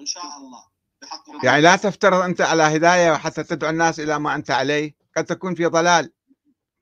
إن 0.00 0.06
شاء 0.06 0.36
الله 0.38 0.64
بحق 1.02 1.28
محمد. 1.28 1.44
يعني 1.44 1.62
لا 1.62 1.76
تفترض 1.76 2.20
أنت 2.20 2.40
على 2.40 2.62
هداية 2.62 3.16
حتى 3.16 3.42
تدعو 3.42 3.70
الناس 3.70 4.00
إلى 4.00 4.18
ما 4.18 4.34
أنت 4.34 4.50
عليه. 4.50 4.94
قد 5.16 5.24
تكون 5.24 5.54
في 5.54 5.66
ضلال 5.66 6.12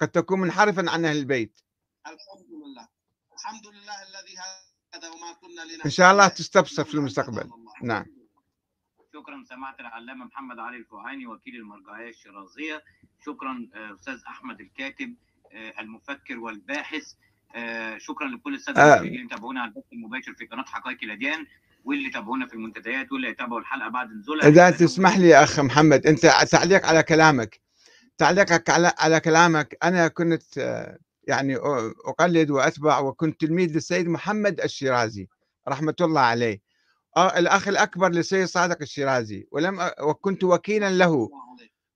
قد 0.00 0.08
تكون 0.08 0.40
منحرفا 0.40 0.90
عن 0.90 1.04
أهل 1.04 1.16
البيت. 1.16 1.60
الحمد 2.06 2.46
لله 2.50 2.88
الحمد 3.32 3.66
لله 3.66 4.02
الذي 4.02 4.34
هذا 4.94 5.08
وما 5.08 5.32
كنا 5.32 5.62
لنهتدي. 5.62 5.84
إن 5.84 5.90
شاء 5.90 6.12
الله 6.12 6.28
تستبصر 6.28 6.84
في 6.84 6.94
المستقبل. 6.94 7.50
نعم. 7.82 8.21
شكرا 9.22 9.44
سماحة 9.48 9.76
العلامة 9.80 10.24
محمد 10.24 10.58
علي 10.58 10.76
الفوعاني 10.76 11.26
وكيل 11.26 11.56
المرجعية 11.56 12.10
الشيرازية. 12.10 12.82
شكرا 13.26 13.68
آه، 13.74 13.94
أستاذ 13.94 14.18
أحمد 14.28 14.60
الكاتب 14.60 15.14
آه، 15.52 15.80
المفكر 15.80 16.38
والباحث. 16.38 17.12
آه، 17.56 17.98
شكرا 17.98 18.28
لكل 18.28 18.54
السادة 18.54 18.82
آه. 18.82 19.00
اللي 19.00 19.26
تابعونا 19.30 19.60
على 19.60 19.68
البث 19.68 19.84
المباشر 19.92 20.34
في 20.34 20.46
قناة 20.46 20.64
حقائق 20.64 20.98
الأديان 21.02 21.46
واللي 21.84 22.10
تابعونا 22.10 22.46
في 22.46 22.54
المنتديات 22.54 23.12
واللي 23.12 23.28
يتابعوا 23.28 23.60
الحلقة 23.60 23.88
بعد 23.88 24.12
نزولها. 24.12 24.46
يبقى 24.46 24.72
تسمح 24.72 25.18
لي 25.18 25.28
يا 25.28 25.42
أخ 25.42 25.60
محمد 25.60 26.06
أنت 26.06 26.26
تعليق 26.50 26.86
على 26.86 27.02
كلامك. 27.02 27.60
تعليقك 28.18 28.70
على 28.70 28.92
على 28.98 29.20
كلامك. 29.20 29.76
أنا 29.82 30.08
كنت 30.08 30.42
يعني 31.28 31.56
أقلد 32.06 32.50
وأتبع 32.50 32.98
وكنت 32.98 33.40
تلميذ 33.40 33.74
للسيد 33.74 34.08
محمد 34.08 34.60
الشيرازي 34.60 35.28
رحمة 35.68 35.96
الله 36.00 36.20
عليه. 36.20 36.71
الأخ 37.18 37.68
الأكبر 37.68 38.08
للسيد 38.08 38.44
صادق 38.44 38.78
الشيرازي 38.82 39.48
ولم 39.52 39.90
وكنت 40.00 40.44
وكيلا 40.44 40.90
له. 40.90 41.28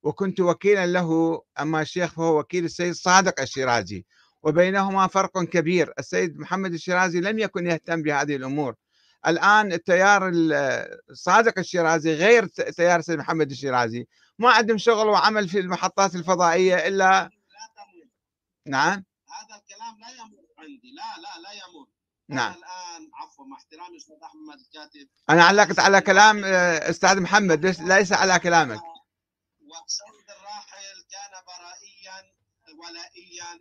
وكنت 0.02 0.40
وكيلا 0.40 0.86
له 0.86 1.43
أما 1.60 1.82
الشيخ 1.82 2.12
فهو 2.12 2.38
وكيل 2.38 2.64
السيد 2.64 2.93
صادق 2.93 3.40
الشيرازي 3.40 4.05
وبينهما 4.43 5.06
فرق 5.06 5.43
كبير. 5.44 5.93
السيد 5.98 6.38
محمد 6.38 6.72
الشيرازي 6.72 7.20
لم 7.20 7.38
يكن 7.38 7.66
يهتم 7.66 8.02
بهذه 8.02 8.36
الأمور. 8.36 8.74
الآن 9.26 9.72
التيار 9.72 10.28
ال- 10.28 10.98
صادق 11.12 11.59
الشيرازي 11.59 12.14
غير 12.14 12.47
تيار 12.47 12.98
السيد 12.98 13.18
محمد 13.18 13.51
الشيرازي. 13.51 14.06
ما 14.38 14.51
عندهم 14.51 14.78
شغل 14.78 15.06
وعمل 15.06 15.48
في 15.48 15.59
المحطات 15.60 16.14
الفضائية 16.14 16.74
إلا 16.74 16.97
لا 16.97 17.30
نعم؟ 18.66 19.05
هذا 19.30 19.60
الكلام 19.60 20.01
لا 20.01 20.10
يمر 20.24 20.44
عندي 20.59 20.90
لا 20.97 21.20
لا 21.22 21.43
لا 21.43 21.52
يمر. 21.52 21.86
نعم. 22.28 22.53
الآن 22.53 23.11
عفوا 23.15 23.44
مع 23.44 23.57
احترامي 23.57 23.97
أستاذ 23.97 24.15
أحمد 24.24 24.59
الكاتب. 24.61 25.09
أنا 25.31 25.44
علقت 25.44 25.78
على 25.78 26.01
كلام 26.01 26.44
آه، 26.44 26.90
أستاذ 26.90 27.20
محمد 27.20 27.66
ليس- 27.66 27.81
ليس 27.81 28.12
على 28.12 28.39
كلامك. 28.39 28.81
والسيد 29.61 30.31
الراحل 30.39 31.05
كان 31.11 31.32
برائيا 31.47 32.32
ولائيا 32.78 33.61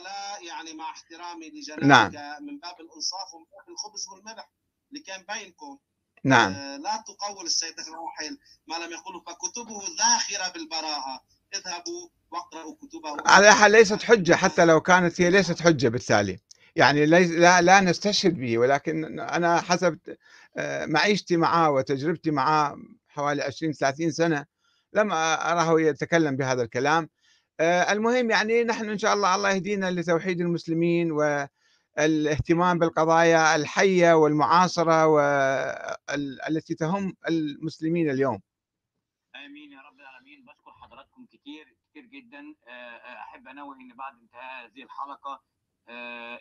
لا 0.00 0.38
يعني 0.48 0.72
مع 0.74 0.90
احترامي 0.90 1.50
لجنابك 1.50 1.84
نعم. 2.14 2.44
من 2.44 2.58
باب 2.58 2.80
الإنصاف 2.80 3.34
ومن 3.34 3.44
باب 3.44 3.68
الخبز 3.74 4.08
والملح 4.08 4.50
اللي 4.90 5.02
كان 5.02 5.24
بينكم. 5.28 5.78
نعم. 6.24 6.52
آه، 6.52 6.76
لا 6.76 7.04
تقول 7.06 7.46
السيد 7.46 7.80
الراحل 7.80 8.38
ما 8.66 8.74
لم 8.74 8.92
يقوله 8.92 9.20
فكتبه 9.20 9.82
ذاخرة 9.98 10.48
بالبراءه 10.52 11.20
اذهبوا 11.54 12.08
واقرأوا 12.30 12.76
كتبه. 12.76 13.30
على 13.32 13.54
حال 13.54 13.72
ليست 13.72 14.02
حجة 14.02 14.34
حتى 14.34 14.64
لو 14.64 14.80
كانت 14.80 15.20
هي 15.20 15.30
ليست 15.30 15.62
حجة 15.62 15.88
بالتالي. 15.88 16.40
يعني 16.76 17.06
لا, 17.06 17.60
لا 17.62 17.80
نستشهد 17.80 18.38
به 18.38 18.58
ولكن 18.58 19.20
أنا 19.20 19.60
حسب 19.60 19.98
آه، 20.56 20.86
معيشتي 20.86 21.36
معه 21.36 21.70
وتجربتي 21.70 22.30
معه 22.30 22.76
حوالي 23.08 23.42
20 23.42 23.72
30 23.72 24.10
سنة 24.10 24.46
لم 24.92 25.12
أراه 25.12 25.80
يتكلم 25.80 26.36
بهذا 26.36 26.62
الكلام. 26.62 27.08
آه، 27.60 27.92
المهم 27.92 28.30
يعني 28.30 28.64
نحن 28.64 28.90
إن 28.90 28.98
شاء 28.98 29.14
الله 29.14 29.34
الله 29.34 29.50
يهدينا 29.50 29.90
لتوحيد 29.90 30.40
المسلمين 30.40 31.12
والاهتمام 31.12 32.78
بالقضايا 32.78 33.56
الحية 33.56 34.12
والمعاصرة 34.12 35.06
والتي 35.06 36.74
تهم 36.74 37.16
المسلمين 37.28 38.10
اليوم. 38.10 38.40
آمين 39.36 39.72
يا 39.72 39.80
رب 39.80 40.00
العالمين. 40.00 40.44
بشكر 40.44 40.72
حضراتكم 40.72 41.26
كتير 41.32 41.76
كتير 41.90 42.04
جدا. 42.04 42.54
آه، 42.68 42.96
أحب 43.22 43.48
أنوه 43.48 43.74
إن 43.74 43.96
بعد 43.96 44.12
انتهاء 44.22 44.66
هذه 44.66 44.82
الحلقة 44.82 45.55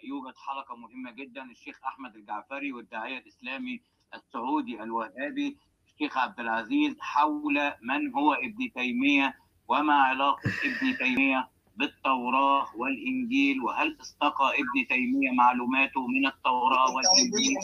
يوجد 0.04 0.36
حلقة 0.38 0.76
مهمة 0.76 1.12
جدا. 1.12 1.44
الشيخ 1.44 1.80
أحمد 1.86 2.16
الجعفري 2.16 2.74
والداعية 2.74 3.18
الإسلامي 3.18 3.82
السعودي 4.14 4.84
الوهابي 4.84 5.58
الشيخ 5.88 6.18
عبد 6.18 6.40
العزيز 6.40 6.96
حول 7.00 7.74
من 7.82 8.14
هو 8.14 8.34
ابن 8.34 8.72
تيمية 8.76 9.36
وما 9.68 9.94
علاقة 9.94 10.50
ابن 10.64 10.98
تيمية 10.98 11.50
بالتوراة 11.76 12.76
والإنجيل 12.76 13.62
وهل 13.62 13.98
استقى 14.02 14.54
ابن 14.54 14.88
تيمية 14.90 15.32
معلوماته 15.32 16.08
من 16.08 16.28
التوراة 16.28 16.96
والإنجيل؟ 16.96 17.58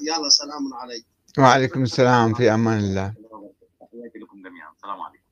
يلا 0.00 0.28
سلام 0.28 0.74
عليكم. 0.74 1.08
وعليكم 1.38 1.82
السلام 1.82 2.34
في 2.34 2.54
أمان 2.54 2.78
الله. 2.78 3.14
تحياتي 3.80 4.18
لكم 4.18 4.42
جميعا. 4.42 4.72
السلام 4.72 5.00
عليكم. 5.00 5.24